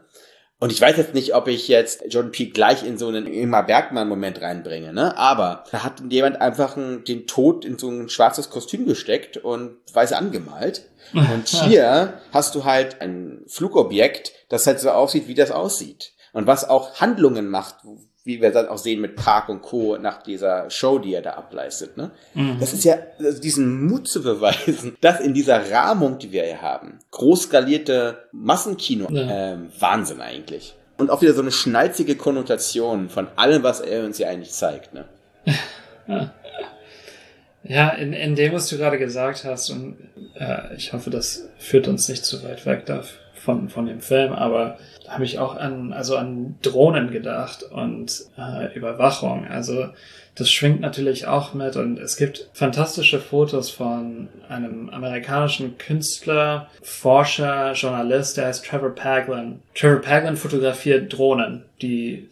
Und 0.63 0.71
ich 0.71 0.81
weiß 0.81 0.97
jetzt 0.97 1.13
nicht, 1.13 1.35
ob 1.35 1.49
ich 1.49 1.67
jetzt 1.67 2.05
Jordan 2.09 2.31
Peele 2.31 2.51
gleich 2.51 2.85
in 2.85 2.97
so 2.97 3.09
einen 3.09 3.27
Ingmar 3.27 3.67
Bergmann-Moment 3.67 4.43
reinbringe, 4.43 4.93
ne? 4.93 5.19
Aber 5.19 5.65
da 5.73 5.83
hat 5.83 6.01
jemand 6.09 6.41
einfach 6.41 6.77
einen, 6.77 7.03
den 7.03 7.27
Tod 7.27 7.65
in 7.65 7.79
so 7.79 7.91
ein 7.91 8.09
schwarzes 8.09 8.49
Kostüm 8.49 8.87
gesteckt 8.87 9.39
und 9.39 9.79
weiß 9.93 10.13
angemalt. 10.13 10.89
Und 11.15 11.49
hier 11.65 12.21
hast 12.33 12.55
du 12.55 12.65
halt 12.65 13.01
ein 13.01 13.43
Flugobjekt, 13.49 14.35
das 14.51 14.65
halt 14.69 14.79
so 14.79 14.91
aussieht, 14.91 15.27
wie 15.27 15.35
das 15.35 15.51
aussieht. 15.51 16.13
Und 16.33 16.47
was 16.47 16.69
auch 16.69 17.01
Handlungen 17.01 17.49
macht, 17.49 17.79
wie 18.25 18.41
wir 18.41 18.53
dann 18.53 18.69
auch 18.69 18.79
sehen 18.79 19.01
mit 19.01 19.17
Park 19.17 19.49
und 19.49 19.63
Co. 19.63 19.97
nach 19.99 20.23
dieser 20.23 20.71
Show, 20.71 20.99
die 20.99 21.15
er 21.15 21.23
da 21.23 21.33
ableistet. 21.33 21.97
Ne? 21.97 22.13
Mhm. 22.35 22.59
Das 22.61 22.73
ist 22.73 22.85
ja 22.85 22.97
also 23.19 23.41
diesen 23.41 23.87
Mut 23.87 24.07
zu 24.09 24.23
beweisen, 24.23 24.97
dass 25.01 25.21
in 25.21 25.35
dieser 25.35 25.71
Rahmung, 25.71 26.19
die 26.19 26.31
wir 26.31 26.45
hier 26.45 26.63
haben, 26.63 26.99
großskalierte 27.11 28.29
Massenkino, 28.33 29.09
ja. 29.11 29.53
ähm, 29.53 29.71
Wahnsinn 29.79 30.21
eigentlich. 30.21 30.75
Und 30.99 31.11
auch 31.11 31.21
wieder 31.23 31.35
so 31.35 31.43
eine 31.43 31.51
schnalzige 31.51 32.17
Konnotation 32.17 33.09
von 33.09 33.27
allem, 33.37 33.63
was 33.63 33.81
er 33.81 34.05
uns 34.05 34.19
hier 34.19 34.29
eigentlich 34.29 34.53
zeigt. 34.53 34.95
Ne? 34.95 35.05
Ja, 37.65 37.91
in, 37.91 38.13
in 38.13 38.35
dem, 38.35 38.53
was 38.53 38.69
du 38.69 38.77
gerade 38.77 38.99
gesagt 38.99 39.45
hast, 39.45 39.71
und 39.71 39.97
äh, 40.35 40.75
ich 40.77 40.93
hoffe, 40.93 41.11
das 41.11 41.49
führt 41.59 41.87
uns 41.87 42.09
nicht 42.09 42.25
zu 42.25 42.43
weit 42.43 42.67
weg 42.67 42.87
von, 43.45 43.69
von 43.69 43.87
dem 43.87 44.01
Film, 44.01 44.33
aber 44.33 44.79
habe 45.09 45.25
ich 45.25 45.39
auch 45.39 45.57
an, 45.57 45.93
also 45.93 46.17
an 46.17 46.57
Drohnen 46.63 47.11
gedacht 47.11 47.65
und 47.65 48.25
äh, 48.39 48.73
Überwachung. 48.75 49.47
Also 49.49 49.89
das 50.35 50.51
schwingt 50.51 50.81
natürlich 50.81 51.27
auch 51.27 51.53
mit 51.53 51.77
und 51.77 51.99
es 51.99 52.17
gibt 52.17 52.49
fantastische 52.55 53.19
Fotos 53.19 53.71
von 53.71 54.29
einem 54.49 54.89
amerikanischen 54.91 55.77
Künstler, 55.77 56.69
Forscher, 56.83 57.73
Journalist, 57.73 58.37
der 58.37 58.47
heißt 58.47 58.65
Trevor 58.65 58.95
Paglin. 58.95 59.61
Trevor 59.75 60.01
Paglin 60.01 60.37
fotografiert 60.37 61.13
Drohnen, 61.13 61.65
die 61.83 62.29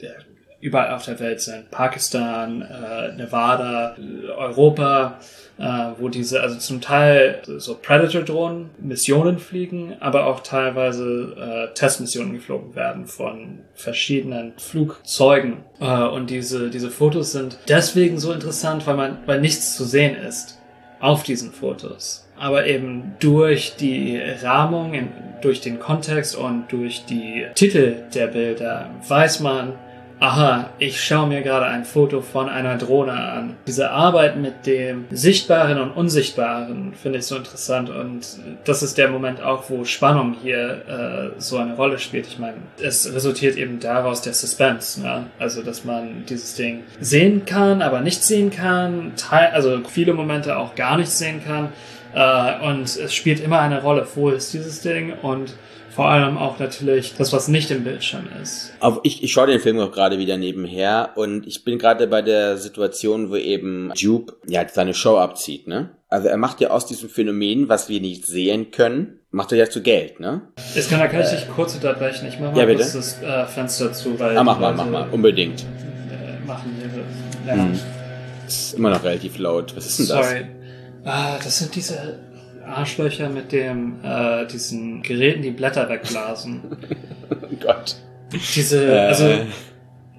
überall 0.60 0.94
auf 0.94 1.06
der 1.06 1.18
Welt 1.18 1.40
sind. 1.40 1.70
Pakistan, 1.70 2.62
äh, 2.62 3.16
Nevada, 3.16 3.96
Europa 4.36 5.18
äh, 5.60 5.92
wo 5.98 6.08
diese, 6.08 6.40
also 6.40 6.58
zum 6.58 6.80
Teil 6.80 7.42
so 7.58 7.76
Predator-Drohnen 7.80 8.70
Missionen 8.78 9.38
fliegen, 9.38 9.94
aber 10.00 10.26
auch 10.26 10.40
teilweise 10.40 11.36
äh, 11.70 11.74
Testmissionen 11.74 12.32
geflogen 12.32 12.74
werden 12.74 13.06
von 13.06 13.60
verschiedenen 13.74 14.54
Flugzeugen. 14.56 15.58
Äh, 15.78 15.84
und 15.86 16.30
diese, 16.30 16.70
diese 16.70 16.90
Fotos 16.90 17.32
sind 17.32 17.58
deswegen 17.68 18.18
so 18.18 18.32
interessant, 18.32 18.86
weil 18.86 18.96
man, 18.96 19.18
weil 19.26 19.40
nichts 19.40 19.76
zu 19.76 19.84
sehen 19.84 20.16
ist 20.16 20.58
auf 20.98 21.22
diesen 21.22 21.52
Fotos. 21.52 22.26
aber 22.40 22.66
eben 22.66 23.16
durch 23.20 23.76
die 23.78 24.18
Rahmung, 24.42 24.94
durch 25.42 25.60
den 25.60 25.78
Kontext 25.78 26.34
und 26.34 26.72
durch 26.72 27.04
die 27.04 27.46
Titel 27.54 27.96
der 28.14 28.28
Bilder 28.28 28.90
weiß 29.06 29.40
man, 29.40 29.74
aha, 30.20 30.70
ich 30.78 31.02
schaue 31.02 31.26
mir 31.26 31.40
gerade 31.40 31.66
ein 31.66 31.84
Foto 31.84 32.20
von 32.20 32.48
einer 32.48 32.76
Drohne 32.76 33.12
an. 33.12 33.56
Diese 33.66 33.90
Arbeit 33.90 34.36
mit 34.36 34.66
dem 34.66 35.06
Sichtbaren 35.10 35.80
und 35.80 35.90
Unsichtbaren 35.92 36.92
finde 36.94 37.18
ich 37.18 37.26
so 37.26 37.36
interessant 37.36 37.88
und 37.88 38.38
das 38.64 38.82
ist 38.82 38.98
der 38.98 39.08
Moment 39.08 39.42
auch, 39.42 39.70
wo 39.70 39.84
Spannung 39.84 40.36
hier 40.40 41.32
äh, 41.36 41.40
so 41.40 41.56
eine 41.56 41.74
Rolle 41.74 41.98
spielt. 41.98 42.26
Ich 42.26 42.38
meine, 42.38 42.58
es 42.80 43.12
resultiert 43.12 43.56
eben 43.56 43.80
daraus 43.80 44.20
der 44.20 44.34
Suspense, 44.34 45.00
ne? 45.00 45.26
also 45.38 45.62
dass 45.62 45.84
man 45.84 46.24
dieses 46.28 46.54
Ding 46.54 46.82
sehen 47.00 47.46
kann, 47.46 47.80
aber 47.80 48.02
nicht 48.02 48.22
sehen 48.22 48.50
kann, 48.50 49.12
teil 49.16 49.50
also 49.52 49.80
viele 49.88 50.12
Momente 50.12 50.58
auch 50.58 50.74
gar 50.74 50.98
nicht 50.98 51.10
sehen 51.10 51.40
kann 51.42 51.70
äh, 52.14 52.66
und 52.66 52.82
es 52.82 53.14
spielt 53.14 53.40
immer 53.40 53.60
eine 53.60 53.82
Rolle, 53.82 54.06
wo 54.14 54.28
ist 54.28 54.52
dieses 54.52 54.82
Ding 54.82 55.14
und 55.22 55.54
vor 55.94 56.08
allem 56.08 56.38
auch 56.38 56.58
natürlich 56.58 57.14
das, 57.16 57.32
was 57.32 57.48
nicht 57.48 57.70
im 57.70 57.84
Bildschirm 57.84 58.24
ist. 58.42 58.72
Ich, 59.02 59.22
ich 59.22 59.32
schaue 59.32 59.48
den 59.48 59.60
Film 59.60 59.78
auch 59.80 59.92
gerade 59.92 60.18
wieder 60.18 60.36
nebenher 60.36 61.10
und 61.16 61.46
ich 61.46 61.64
bin 61.64 61.78
gerade 61.78 62.06
bei 62.06 62.22
der 62.22 62.56
Situation, 62.56 63.30
wo 63.30 63.36
eben 63.36 63.90
Jupe 63.94 64.34
ja 64.46 64.66
seine 64.68 64.94
Show 64.94 65.18
abzieht, 65.18 65.66
ne? 65.66 65.90
Also 66.08 66.28
er 66.28 66.36
macht 66.36 66.60
ja 66.60 66.70
aus 66.70 66.86
diesem 66.86 67.08
Phänomen, 67.08 67.68
was 67.68 67.88
wir 67.88 68.00
nicht 68.00 68.26
sehen 68.26 68.70
können, 68.72 69.20
macht 69.30 69.52
er 69.52 69.58
ja 69.58 69.70
zu 69.70 69.80
Geld, 69.82 70.18
ne? 70.20 70.42
Jetzt 70.74 70.90
kann, 70.90 70.98
da 71.00 71.06
kann 71.06 71.20
ich 71.22 71.28
dich 71.28 71.48
kurz 71.48 71.74
unterbrechen. 71.74 72.26
Ich 72.28 72.38
mache 72.40 72.52
mal 72.52 72.58
Ja, 72.60 72.66
bitte. 72.66 72.78
kurz 72.82 72.92
das 72.94 73.22
äh, 73.22 73.46
Fenster 73.46 73.92
zu, 73.92 74.18
weil 74.18 74.36
Ah, 74.36 74.42
mach 74.42 74.58
mal, 74.58 74.74
mach 74.74 74.86
mal, 74.88 75.08
unbedingt. 75.10 75.60
Äh, 75.62 76.44
machen 76.46 76.72
hier. 76.78 77.54
Ja. 77.56 77.62
Hm. 77.62 77.78
Ist 78.46 78.74
immer 78.74 78.90
noch 78.90 79.04
relativ 79.04 79.38
laut. 79.38 79.76
Was 79.76 79.86
ist 79.86 79.98
denn 80.00 80.08
das? 80.08 80.28
Sorry. 80.28 80.46
Ah, 81.04 81.36
das 81.42 81.58
sind 81.58 81.74
diese 81.76 82.18
Arschlöcher 82.66 83.28
mit 83.28 83.52
dem 83.52 83.96
äh, 84.02 84.46
diesen 84.46 85.02
Geräten, 85.02 85.42
die 85.42 85.50
Blätter 85.50 85.88
wegblasen. 85.88 86.62
Oh 87.30 87.46
Gott. 87.60 87.96
Diese, 88.54 88.84
Äh, 88.84 88.98
also 88.98 89.26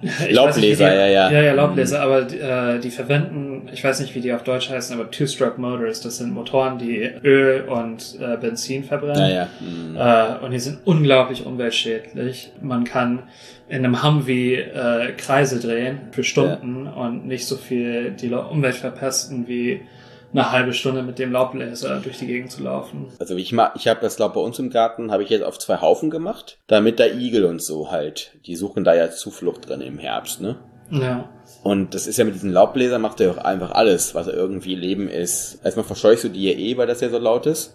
wie 0.02 0.32
Laubbläser, 0.32 0.90
die, 0.90 0.96
ja, 0.96 1.06
ja. 1.06 1.30
Ja, 1.30 1.42
ja, 1.42 1.52
Laubbläser, 1.52 2.02
aber 2.02 2.22
äh, 2.22 2.80
die 2.80 2.90
verwenden, 2.90 3.68
ich 3.72 3.84
weiß 3.84 4.00
nicht, 4.00 4.14
wie 4.16 4.20
die 4.20 4.32
auf 4.32 4.42
Deutsch 4.42 4.68
heißen, 4.68 4.98
aber 4.98 5.08
Two-Stroke 5.10 5.60
Motors, 5.60 6.00
das 6.00 6.16
sind 6.16 6.34
Motoren, 6.34 6.78
die 6.78 7.08
Öl 7.22 7.62
und 7.68 8.18
äh, 8.20 8.36
Benzin 8.36 8.82
verbrennen. 8.82 9.20
Naja. 9.20 9.48
Hm. 9.60 9.96
Äh, 9.96 10.44
und 10.44 10.50
die 10.50 10.58
sind 10.58 10.80
unglaublich 10.84 11.46
umweltschädlich. 11.46 12.50
Man 12.60 12.82
kann 12.82 13.22
in 13.68 13.84
einem 13.84 14.02
Humvee 14.02 14.56
äh, 14.56 15.12
Kreise 15.16 15.60
drehen 15.60 16.00
für 16.10 16.24
Stunden 16.24 16.88
und 16.88 17.26
nicht 17.26 17.46
so 17.46 17.56
viel 17.56 18.10
die 18.10 18.32
Umwelt 18.32 18.74
verpesten 18.74 19.46
wie 19.46 19.82
eine 20.32 20.50
halbe 20.50 20.72
Stunde 20.72 21.02
mit 21.02 21.18
dem 21.18 21.32
Laubbläser 21.32 22.00
durch 22.00 22.18
die 22.18 22.26
Gegend 22.26 22.50
zu 22.50 22.62
laufen. 22.62 23.08
Also 23.18 23.36
ich 23.36 23.52
mach, 23.52 23.76
ich 23.76 23.88
habe 23.88 24.00
das 24.00 24.18
Laub 24.18 24.34
bei 24.34 24.40
uns 24.40 24.58
im 24.58 24.70
Garten, 24.70 25.12
habe 25.12 25.22
ich 25.22 25.28
jetzt 25.28 25.44
auf 25.44 25.58
zwei 25.58 25.80
Haufen 25.80 26.10
gemacht, 26.10 26.58
damit 26.66 27.00
da 27.00 27.06
Igel 27.06 27.44
und 27.44 27.62
so 27.62 27.90
halt, 27.90 28.32
die 28.46 28.56
suchen 28.56 28.84
da 28.84 28.94
ja 28.94 29.10
Zuflucht 29.10 29.68
drin 29.68 29.80
im 29.80 29.98
Herbst, 29.98 30.40
ne? 30.40 30.56
Ja. 30.90 31.28
Und 31.62 31.94
das 31.94 32.06
ist 32.06 32.18
ja 32.18 32.24
mit 32.24 32.34
diesen 32.34 32.52
Laubbläsern 32.52 33.00
macht 33.00 33.20
er 33.20 33.30
auch 33.30 33.38
einfach 33.38 33.72
alles, 33.72 34.14
was 34.14 34.26
irgendwie 34.26 34.74
Leben 34.74 35.08
ist. 35.08 35.60
Erstmal 35.64 35.86
verscheuchst 35.86 36.24
du 36.24 36.28
die 36.28 36.50
ja 36.50 36.56
eh, 36.56 36.76
weil 36.76 36.86
das 36.86 37.00
ja 37.00 37.08
so 37.08 37.18
laut 37.18 37.46
ist. 37.46 37.74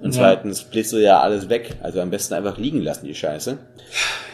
Und 0.00 0.14
Ja. 0.14 0.20
zweitens 0.22 0.62
bläst 0.62 0.92
du 0.92 0.98
ja 0.98 1.20
alles 1.20 1.48
weg. 1.48 1.76
Also 1.82 2.00
am 2.00 2.10
besten 2.10 2.34
einfach 2.34 2.56
liegen 2.58 2.82
lassen, 2.82 3.06
die 3.06 3.14
Scheiße. 3.14 3.58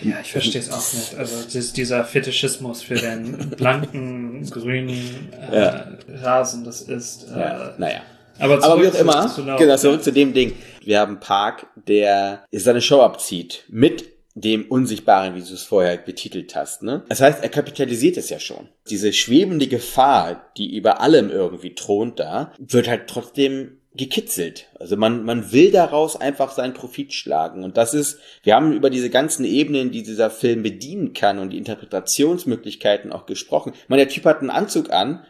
Ja, 0.02 0.16
ich 0.22 0.32
verstehe 0.32 0.60
es 0.60 0.70
auch 0.70 0.92
nicht. 0.92 1.14
Also 1.16 1.72
dieser 1.74 2.04
Fetischismus 2.04 2.82
für 2.82 2.96
den 2.96 3.50
blanken, 3.56 4.44
grünen 4.50 5.30
äh, 5.50 5.60
Ja. 5.60 5.86
Rasen, 6.22 6.64
das 6.64 6.82
ist. 6.82 7.28
Äh, 7.34 7.38
Ja, 7.40 7.74
naja. 7.78 8.00
Aber, 8.38 8.62
Aber 8.64 8.82
wie 8.82 8.88
auch 8.88 8.94
immer, 8.94 9.28
zu- 9.28 9.44
genau, 9.44 9.76
zurück 9.76 10.02
zu 10.02 10.12
dem 10.12 10.32
Ding. 10.34 10.54
Wir 10.82 10.98
haben 11.00 11.20
Park, 11.20 11.66
der 11.86 12.44
seine 12.52 12.80
Show 12.82 13.00
abzieht 13.00 13.64
mit 13.68 14.04
dem 14.34 14.64
Unsichtbaren, 14.66 15.36
wie 15.36 15.42
du 15.42 15.54
es 15.54 15.62
vorher 15.62 15.96
betitelt 15.96 16.56
hast. 16.56 16.82
Ne? 16.82 17.04
Das 17.08 17.20
heißt, 17.20 17.40
er 17.44 17.48
kapitalisiert 17.48 18.16
es 18.16 18.30
ja 18.30 18.40
schon. 18.40 18.68
Diese 18.90 19.12
schwebende 19.12 19.68
Gefahr, 19.68 20.50
die 20.56 20.76
über 20.76 21.00
allem 21.00 21.30
irgendwie 21.30 21.76
thront 21.76 22.18
da, 22.18 22.52
wird 22.58 22.88
halt 22.88 23.06
trotzdem 23.06 23.78
gekitzelt. 23.96 24.66
Also 24.80 24.96
man, 24.96 25.24
man 25.24 25.52
will 25.52 25.70
daraus 25.70 26.20
einfach 26.20 26.50
seinen 26.50 26.74
Profit 26.74 27.12
schlagen. 27.12 27.62
Und 27.62 27.76
das 27.76 27.94
ist, 27.94 28.18
wir 28.42 28.54
haben 28.56 28.72
über 28.72 28.90
diese 28.90 29.08
ganzen 29.08 29.44
Ebenen, 29.44 29.90
die 29.92 30.02
dieser 30.02 30.30
Film 30.30 30.62
bedienen 30.62 31.12
kann 31.12 31.38
und 31.38 31.50
die 31.50 31.58
Interpretationsmöglichkeiten 31.58 33.12
auch 33.12 33.26
gesprochen. 33.26 33.72
Ich 33.74 33.88
meine, 33.88 34.04
der 34.04 34.12
Typ 34.12 34.24
hat 34.24 34.40
einen 34.40 34.50
Anzug 34.50 34.90
an, 34.92 35.24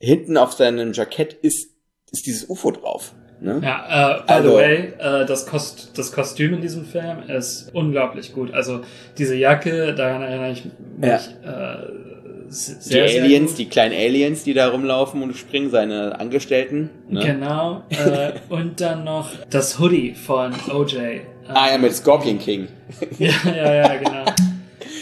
hinten 0.00 0.36
auf 0.36 0.52
seinem 0.52 0.92
Jackett 0.92 1.32
ist, 1.32 1.70
ist 2.10 2.26
dieses 2.26 2.48
UFO 2.48 2.70
drauf. 2.72 3.14
Ne? 3.40 3.60
Ja, 3.62 4.18
äh, 4.18 4.22
by 4.26 4.32
Also- 4.32 4.48
the 4.50 4.54
way, 4.56 4.76
äh, 4.98 5.24
das, 5.26 5.46
Kost, 5.46 5.96
das 5.96 6.10
Kostüm 6.10 6.54
in 6.54 6.60
diesem 6.60 6.84
Film 6.84 7.22
ist 7.28 7.70
unglaublich 7.72 8.32
gut. 8.32 8.52
Also 8.52 8.80
diese 9.16 9.36
Jacke, 9.36 9.94
daran 9.94 10.22
erinnere 10.22 10.50
ich 10.52 10.64
mich 10.64 11.08
Ja. 11.44 11.82
äh, 11.84 12.07
Die 12.48 12.54
sehr, 12.54 13.08
sehr 13.08 13.22
Aliens, 13.22 13.54
die 13.54 13.66
kleinen 13.68 13.94
Aliens, 13.94 14.44
die 14.44 14.54
da 14.54 14.68
rumlaufen 14.68 15.22
und 15.22 15.36
springen, 15.36 15.70
seine 15.70 16.18
Angestellten. 16.18 16.90
Ne? 17.08 17.24
Genau. 17.24 17.82
Äh, 17.90 18.32
und 18.48 18.80
dann 18.80 19.04
noch 19.04 19.30
das 19.50 19.78
Hoodie 19.78 20.14
von 20.14 20.54
OJ. 20.70 20.96
Äh, 20.96 21.20
Ah 21.48 21.70
ja, 21.70 21.78
mit 21.78 21.94
Scorpion 21.94 22.38
King. 22.38 22.68
ja, 23.18 23.32
ja, 23.44 23.74
ja, 23.74 23.96
genau. 23.96 24.24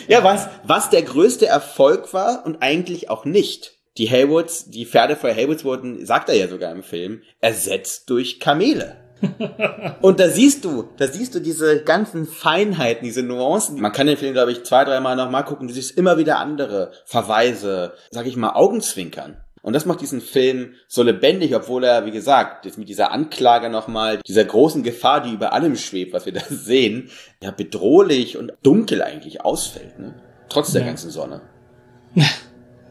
Ja, 0.08 0.22
was, 0.22 0.48
was 0.62 0.90
der 0.90 1.02
größte 1.02 1.46
Erfolg 1.46 2.14
war 2.14 2.46
und 2.46 2.62
eigentlich 2.62 3.10
auch 3.10 3.24
nicht. 3.24 3.72
Die 3.98 4.10
Haywoods, 4.10 4.70
die 4.70 4.86
Pferde 4.86 5.16
von 5.16 5.30
Haywoods 5.30 5.64
wurden, 5.64 6.04
sagt 6.04 6.28
er 6.28 6.36
ja 6.36 6.48
sogar 6.48 6.70
im 6.70 6.82
Film, 6.82 7.22
ersetzt 7.40 8.10
durch 8.10 8.38
Kamele. 8.40 8.96
Und 10.02 10.20
da 10.20 10.28
siehst 10.28 10.64
du, 10.64 10.88
da 10.98 11.06
siehst 11.08 11.34
du 11.34 11.40
diese 11.40 11.82
ganzen 11.82 12.26
Feinheiten, 12.26 13.04
diese 13.04 13.22
Nuancen. 13.22 13.80
Man 13.80 13.92
kann 13.92 14.06
den 14.06 14.16
Film, 14.16 14.34
glaube 14.34 14.52
ich, 14.52 14.64
zwei, 14.64 14.84
dreimal 14.84 15.16
nochmal 15.16 15.44
gucken. 15.44 15.68
Du 15.68 15.74
siehst 15.74 15.96
immer 15.96 16.18
wieder 16.18 16.38
andere 16.38 16.92
Verweise, 17.04 17.92
sag 18.10 18.26
ich 18.26 18.36
mal, 18.36 18.50
Augenzwinkern. 18.50 19.36
Und 19.62 19.72
das 19.72 19.84
macht 19.84 20.00
diesen 20.00 20.20
Film 20.20 20.74
so 20.86 21.02
lebendig, 21.02 21.56
obwohl 21.56 21.82
er, 21.82 22.06
wie 22.06 22.12
gesagt, 22.12 22.66
jetzt 22.66 22.78
mit 22.78 22.88
dieser 22.88 23.10
Anklage 23.10 23.68
nochmal, 23.68 24.18
dieser 24.24 24.44
großen 24.44 24.84
Gefahr, 24.84 25.22
die 25.22 25.32
über 25.32 25.52
allem 25.52 25.74
schwebt, 25.76 26.12
was 26.12 26.24
wir 26.26 26.32
da 26.32 26.42
sehen, 26.48 27.10
ja, 27.42 27.50
bedrohlich 27.50 28.36
und 28.36 28.52
dunkel 28.62 29.02
eigentlich 29.02 29.44
ausfällt, 29.44 29.98
ne? 29.98 30.14
Trotz 30.48 30.70
der 30.72 30.82
Ja. 30.82 30.86
ganzen 30.88 31.10
Sonne. 31.10 31.40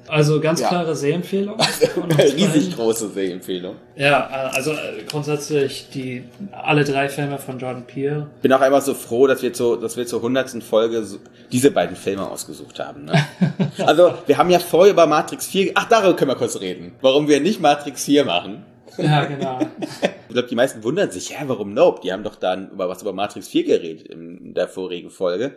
Also 0.08 0.40
ganz 0.40 0.62
Ja. 0.62 0.68
klare 0.70 0.96
Sehempfehlung. 0.96 1.58
Riesig 2.18 2.76
große 2.76 3.10
Sehempfehlung. 3.10 3.76
Ja, 3.96 4.28
also 4.54 4.72
äh, 4.72 5.04
grundsätzlich 5.10 5.88
die 5.94 6.24
alle 6.52 6.84
drei 6.84 7.10
Filme 7.10 7.38
von 7.38 7.58
Jordan 7.60 7.86
Peele. 7.86 8.28
Bin 8.42 8.54
auch 8.54 8.62
einfach 8.62 8.82
so 8.82 8.94
froh, 8.94 9.28
dass 9.28 9.42
wir 9.42 9.54
zu, 9.54 9.76
dass 9.78 9.98
wir 9.98 10.06
zur 10.06 10.22
hundertsten 10.22 10.62
Folge 10.62 11.04
diese 11.52 11.72
beiden 11.72 11.96
Filme 11.96 12.30
ausgesucht 12.30 12.80
haben. 12.80 13.06
Ne? 13.06 13.14
also, 13.86 14.14
wir 14.28 14.38
haben 14.38 14.50
ja 14.50 14.60
vorher 14.60 14.94
über 14.94 15.08
Matrix 15.08 15.48
4, 15.48 15.72
ach, 15.76 15.88
darüber 15.90 16.16
können 16.16 16.32
wir 16.32 16.36
kurz 16.36 16.60
reden. 16.60 16.94
Warum 17.02 17.28
wir 17.28 17.40
nicht 17.40 17.60
Matrix 17.62 18.06
4 18.06 18.26
machen. 18.26 18.66
Ja, 18.98 19.26
genau. 19.26 19.60
Ich 20.28 20.34
glaube, 20.36 20.50
die 20.50 20.56
meisten 20.56 20.84
wundern 20.84 21.12
sich, 21.12 21.30
ja, 21.30 21.38
warum 21.46 21.74
Nope? 21.74 22.02
Die 22.04 22.12
haben 22.12 22.24
doch 22.24 22.36
dann 22.36 22.70
über 22.72 22.90
was 22.90 23.02
über 23.02 23.14
Matrix 23.14 23.48
4 23.48 23.64
geredet 23.64 24.08
in 24.08 24.54
der 24.54 24.68
vorigen 24.68 25.10
Folge. 25.10 25.54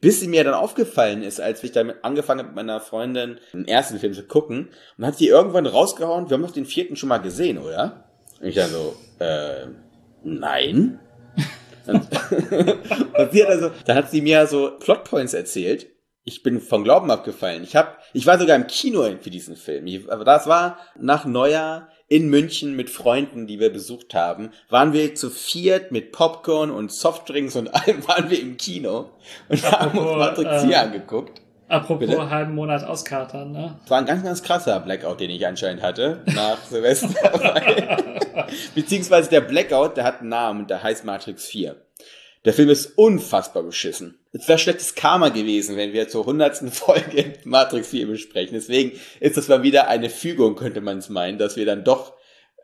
Bis 0.00 0.20
sie 0.20 0.28
mir 0.28 0.44
dann 0.44 0.54
aufgefallen 0.54 1.22
ist, 1.22 1.40
als 1.40 1.64
ich 1.64 1.72
damit 1.72 1.96
angefangen 2.02 2.40
habe, 2.40 2.48
mit 2.50 2.56
meiner 2.56 2.80
Freundin 2.80 3.38
den 3.52 3.66
ersten 3.66 3.98
Film 3.98 4.14
zu 4.14 4.22
gucken, 4.22 4.68
und 4.96 5.06
hat 5.06 5.16
sie 5.16 5.26
irgendwann 5.26 5.66
rausgehauen, 5.66 6.30
wir 6.30 6.34
haben 6.34 6.42
doch 6.42 6.52
den 6.52 6.66
vierten 6.66 6.94
schon 6.94 7.08
mal 7.08 7.18
gesehen, 7.18 7.58
oder? 7.58 8.04
Und 8.40 8.46
ich 8.46 8.54
dann 8.54 8.70
so, 8.70 8.96
äh, 9.18 9.66
nein. 10.22 11.00
und, 11.86 11.96
und 13.18 13.32
sie 13.32 13.42
hat 13.42 13.50
also, 13.50 13.70
dann 13.86 13.96
hat 13.96 14.10
sie 14.10 14.22
mir 14.22 14.46
so 14.46 14.70
Plotpoints 14.78 15.34
erzählt. 15.34 15.88
Ich 16.28 16.42
bin 16.42 16.60
vom 16.60 16.84
Glauben 16.84 17.10
abgefallen. 17.10 17.64
Ich 17.64 17.74
hab, 17.74 18.02
ich 18.12 18.26
war 18.26 18.38
sogar 18.38 18.54
im 18.54 18.66
Kino 18.66 19.02
für 19.18 19.30
diesen 19.30 19.56
Film. 19.56 19.88
Aber 20.10 20.26
das 20.26 20.46
war 20.46 20.76
nach 20.94 21.24
Neujahr 21.24 21.88
in 22.06 22.28
München 22.28 22.76
mit 22.76 22.90
Freunden, 22.90 23.46
die 23.46 23.58
wir 23.60 23.72
besucht 23.72 24.12
haben, 24.12 24.50
waren 24.68 24.92
wir 24.92 25.14
zu 25.14 25.30
viert 25.30 25.90
mit 25.90 26.12
Popcorn 26.12 26.70
und 26.70 26.92
Softdrinks 26.92 27.56
und 27.56 27.68
allem 27.68 28.06
waren 28.08 28.28
wir 28.28 28.38
im 28.42 28.58
Kino 28.58 29.08
und 29.48 29.72
haben 29.72 29.96
uns 29.96 30.06
Apropos, 30.06 30.18
Matrix 30.18 30.64
äh, 30.64 30.66
4 30.66 30.80
angeguckt. 30.82 31.40
Apropos 31.66 32.06
Bitte? 32.06 32.28
halben 32.28 32.54
Monat 32.54 32.84
auskatern, 32.84 33.52
ne? 33.52 33.78
Es 33.82 33.90
war 33.90 33.98
ein 33.98 34.06
ganz, 34.06 34.22
ganz 34.22 34.42
krasser 34.42 34.80
Blackout, 34.80 35.20
den 35.20 35.30
ich 35.30 35.46
anscheinend 35.46 35.82
hatte 35.82 36.24
nach 36.26 36.62
Silvester. 36.62 37.08
Beziehungsweise 38.74 39.30
der 39.30 39.40
Blackout, 39.40 39.96
der 39.96 40.04
hat 40.04 40.20
einen 40.20 40.28
Namen 40.28 40.60
und 40.60 40.70
der 40.70 40.82
heißt 40.82 41.06
Matrix 41.06 41.46
4. 41.46 41.74
Der 42.44 42.52
Film 42.52 42.68
ist 42.68 42.98
unfassbar 42.98 43.62
beschissen. 43.62 44.17
Es 44.38 44.48
wäre 44.48 44.58
schlechtes 44.58 44.94
Karma 44.94 45.28
gewesen, 45.30 45.76
wenn 45.76 45.92
wir 45.92 46.08
zur 46.08 46.26
hundertsten 46.26 46.70
Folge 46.70 47.34
Matrix 47.44 47.88
4 47.88 48.06
besprechen. 48.06 48.54
Deswegen 48.54 48.98
ist 49.20 49.36
das 49.36 49.48
mal 49.48 49.62
wieder 49.62 49.88
eine 49.88 50.10
Fügung, 50.10 50.54
könnte 50.56 50.80
man 50.80 50.98
es 50.98 51.08
meinen, 51.08 51.38
dass 51.38 51.56
wir 51.56 51.66
dann 51.66 51.84
doch, 51.84 52.14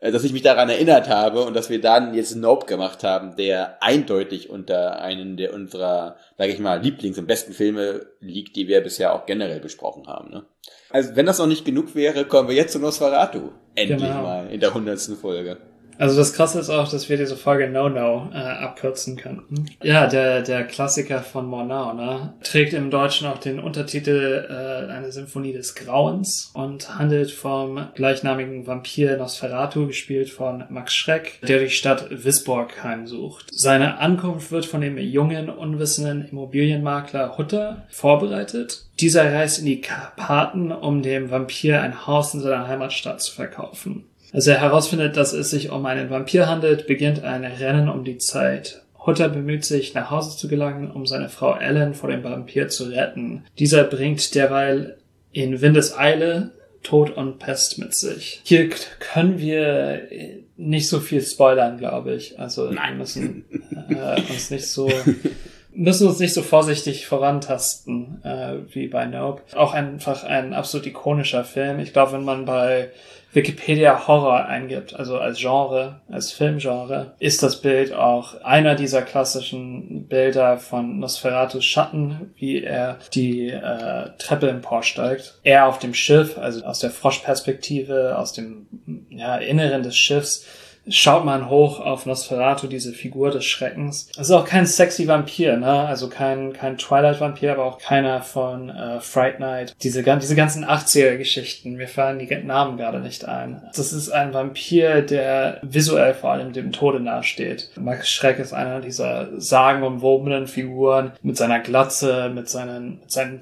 äh, 0.01 0.11
dass 0.11 0.23
ich 0.23 0.33
mich 0.33 0.41
daran 0.41 0.69
erinnert 0.69 1.09
habe 1.09 1.41
und 1.43 1.53
dass 1.55 1.69
wir 1.69 1.81
dann 1.81 2.13
jetzt 2.13 2.35
Nope 2.35 2.65
gemacht 2.65 3.03
haben, 3.03 3.35
der 3.35 3.81
eindeutig 3.83 4.49
unter 4.49 5.01
einen 5.01 5.37
der 5.37 5.53
unserer, 5.53 6.15
sage 6.37 6.51
ich 6.53 6.59
mal, 6.59 6.79
Lieblings- 6.81 7.17
und 7.19 7.27
besten 7.27 7.53
Filme 7.53 8.05
liegt, 8.19 8.55
die 8.55 8.67
wir 8.67 8.81
bisher 8.81 9.13
auch 9.13 9.25
generell 9.25 9.59
besprochen 9.59 10.07
haben. 10.07 10.31
Ne? 10.31 10.45
Also 10.89 11.15
wenn 11.15 11.25
das 11.25 11.39
noch 11.39 11.47
nicht 11.47 11.65
genug 11.65 11.93
wäre, 11.95 12.25
kommen 12.25 12.47
wir 12.47 12.55
jetzt 12.55 12.73
zu 12.73 12.79
Nosferatu. 12.79 13.49
Endlich 13.75 13.99
Genau. 14.01 14.21
mal 14.21 14.49
in 14.49 14.59
der 14.59 14.73
hundertsten 14.73 15.17
Folge. 15.17 15.57
Also 15.97 16.17
das 16.17 16.33
Krasse 16.33 16.59
ist 16.59 16.69
auch, 16.69 16.89
dass 16.89 17.09
wir 17.09 17.17
diese 17.17 17.37
Folge 17.37 17.69
No 17.69 17.89
No 17.89 18.29
äh, 18.33 18.37
abkürzen 18.37 19.15
könnten. 19.15 19.65
Ja, 19.81 20.07
der, 20.07 20.41
der 20.41 20.63
Klassiker 20.63 21.21
von 21.21 21.45
Mornau 21.45 21.93
ne, 21.93 22.33
trägt 22.43 22.73
im 22.73 22.91
Deutschen 22.91 23.27
auch 23.27 23.37
den 23.37 23.59
Untertitel 23.59 24.47
äh, 24.49 24.91
Eine 24.91 25.11
Symphonie 25.11 25.53
des 25.53 25.75
Grauens 25.75 26.51
und 26.53 26.97
handelt 26.97 27.31
vom 27.31 27.87
gleichnamigen 27.95 28.67
Vampir 28.67 29.17
Nosferatu, 29.17 29.87
gespielt 29.87 30.29
von 30.29 30.65
Max 30.69 30.93
Schreck, 30.93 31.39
der 31.47 31.59
die 31.59 31.69
Stadt 31.69 32.07
Wisborg 32.09 32.83
heimsucht. 32.83 33.47
Seine 33.51 33.99
Ankunft 33.99 34.51
wird 34.51 34.65
von 34.65 34.81
dem 34.81 34.97
jungen, 34.97 35.49
unwissenden 35.49 36.27
Immobilienmakler 36.27 37.37
Hutter 37.37 37.83
vorbereitet. 37.89 38.85
Dieser 38.99 39.33
reist 39.33 39.59
in 39.59 39.65
die 39.65 39.81
Karpaten, 39.81 40.71
um 40.71 41.01
dem 41.01 41.31
Vampir 41.31 41.81
ein 41.81 42.07
Haus 42.07 42.33
in 42.33 42.39
seiner 42.39 42.67
Heimatstadt 42.67 43.21
zu 43.21 43.33
verkaufen. 43.33 44.05
Als 44.33 44.47
er 44.47 44.59
herausfindet, 44.59 45.17
dass 45.17 45.33
es 45.33 45.49
sich 45.49 45.69
um 45.69 45.85
einen 45.85 46.09
Vampir 46.09 46.47
handelt, 46.47 46.87
beginnt 46.87 47.23
ein 47.23 47.45
Rennen 47.45 47.89
um 47.89 48.03
die 48.03 48.17
Zeit. 48.17 48.81
Hutter 49.05 49.29
bemüht 49.29 49.65
sich, 49.65 49.93
nach 49.93 50.09
Hause 50.09 50.35
zu 50.35 50.47
gelangen, 50.47 50.89
um 50.91 51.05
seine 51.05 51.29
Frau 51.29 51.55
Ellen 51.55 51.93
vor 51.93 52.09
dem 52.09 52.23
Vampir 52.23 52.69
zu 52.69 52.85
retten. 52.85 53.43
Dieser 53.59 53.83
bringt 53.83 54.33
derweil 54.33 54.97
in 55.31 55.61
Windeseile 55.61 56.51
Tod 56.81 57.11
und 57.11 57.39
Pest 57.39 57.79
mit 57.79 57.95
sich. 57.95 58.41
Hier 58.43 58.69
können 58.99 59.39
wir 59.39 60.07
nicht 60.55 60.87
so 60.87 60.99
viel 60.99 61.21
spoilern, 61.21 61.77
glaube 61.77 62.13
ich. 62.13 62.39
Also 62.39 62.69
Nein. 62.71 62.93
wir 62.93 62.95
müssen 62.97 63.45
äh, 63.89 64.21
uns 64.31 64.51
nicht 64.51 64.67
so 64.67 64.89
müssen 65.73 66.07
uns 66.07 66.19
nicht 66.19 66.33
so 66.33 66.41
vorsichtig 66.41 67.07
vorantasten 67.07 68.23
äh, 68.23 68.57
wie 68.71 68.87
bei 68.87 69.05
Nope. 69.05 69.41
Auch 69.55 69.73
einfach 69.73 70.23
ein 70.23 70.53
absolut 70.53 70.85
ikonischer 70.87 71.43
Film. 71.43 71.79
Ich 71.79 71.91
glaube, 71.91 72.13
wenn 72.13 72.23
man 72.23 72.45
bei 72.45 72.91
Wikipedia 73.35 74.07
Horror 74.07 74.45
eingibt, 74.45 74.95
also 74.95 75.17
als 75.17 75.39
Genre, 75.39 75.99
als 76.09 76.31
Filmgenre, 76.31 77.15
ist 77.19 77.43
das 77.43 77.61
Bild 77.61 77.93
auch 77.93 78.41
einer 78.41 78.75
dieser 78.75 79.01
klassischen 79.01 80.07
Bilder 80.07 80.57
von 80.57 80.99
Nosferatus 80.99 81.65
Schatten, 81.65 82.33
wie 82.37 82.63
er 82.63 82.97
die 83.13 83.49
äh, 83.49 84.09
Treppe 84.17 84.49
emporsteigt. 84.49 85.39
Er 85.43 85.67
auf 85.67 85.79
dem 85.79 85.93
Schiff, 85.93 86.37
also 86.37 86.63
aus 86.65 86.79
der 86.79 86.91
Froschperspektive, 86.91 88.17
aus 88.17 88.31
dem 88.31 88.67
ja, 89.09 89.37
Inneren 89.37 89.83
des 89.83 89.97
Schiffs, 89.97 90.45
schaut 90.89 91.25
man 91.25 91.49
hoch 91.49 91.79
auf 91.79 92.05
Nosferatu, 92.05 92.67
diese 92.67 92.93
Figur 92.93 93.31
des 93.31 93.45
Schreckens. 93.45 94.09
Es 94.11 94.29
ist 94.29 94.31
auch 94.31 94.45
kein 94.45 94.65
sexy 94.65 95.07
Vampir, 95.07 95.57
ne? 95.57 95.87
Also 95.87 96.09
kein, 96.09 96.53
kein 96.53 96.77
Twilight-Vampir, 96.77 97.53
aber 97.53 97.65
auch 97.65 97.79
keiner 97.79 98.21
von 98.21 98.69
äh, 98.69 98.99
Fright 98.99 99.39
Night. 99.39 99.75
Diese, 99.81 100.03
diese 100.03 100.35
ganzen 100.35 100.65
80er-Geschichten, 100.65 101.73
mir 101.73 101.87
fallen 101.87 102.19
die 102.19 102.35
Namen 102.35 102.77
gerade 102.77 102.99
nicht 102.99 103.25
ein. 103.25 103.63
Das 103.75 103.93
ist 103.93 104.09
ein 104.09 104.33
Vampir, 104.33 105.01
der 105.01 105.59
visuell 105.61 106.13
vor 106.13 106.31
allem 106.31 106.53
dem 106.53 106.71
Tode 106.71 106.99
nahesteht. 106.99 107.69
Max 107.75 108.09
Schreck 108.09 108.39
ist 108.39 108.53
einer 108.53 108.81
dieser 108.81 109.29
sagenumwobenen 109.37 110.47
Figuren 110.47 111.13
mit 111.21 111.37
seiner 111.37 111.59
Glatze, 111.59 112.29
mit 112.33 112.49
seinen, 112.49 112.99
mit 113.01 113.11
seinen 113.11 113.39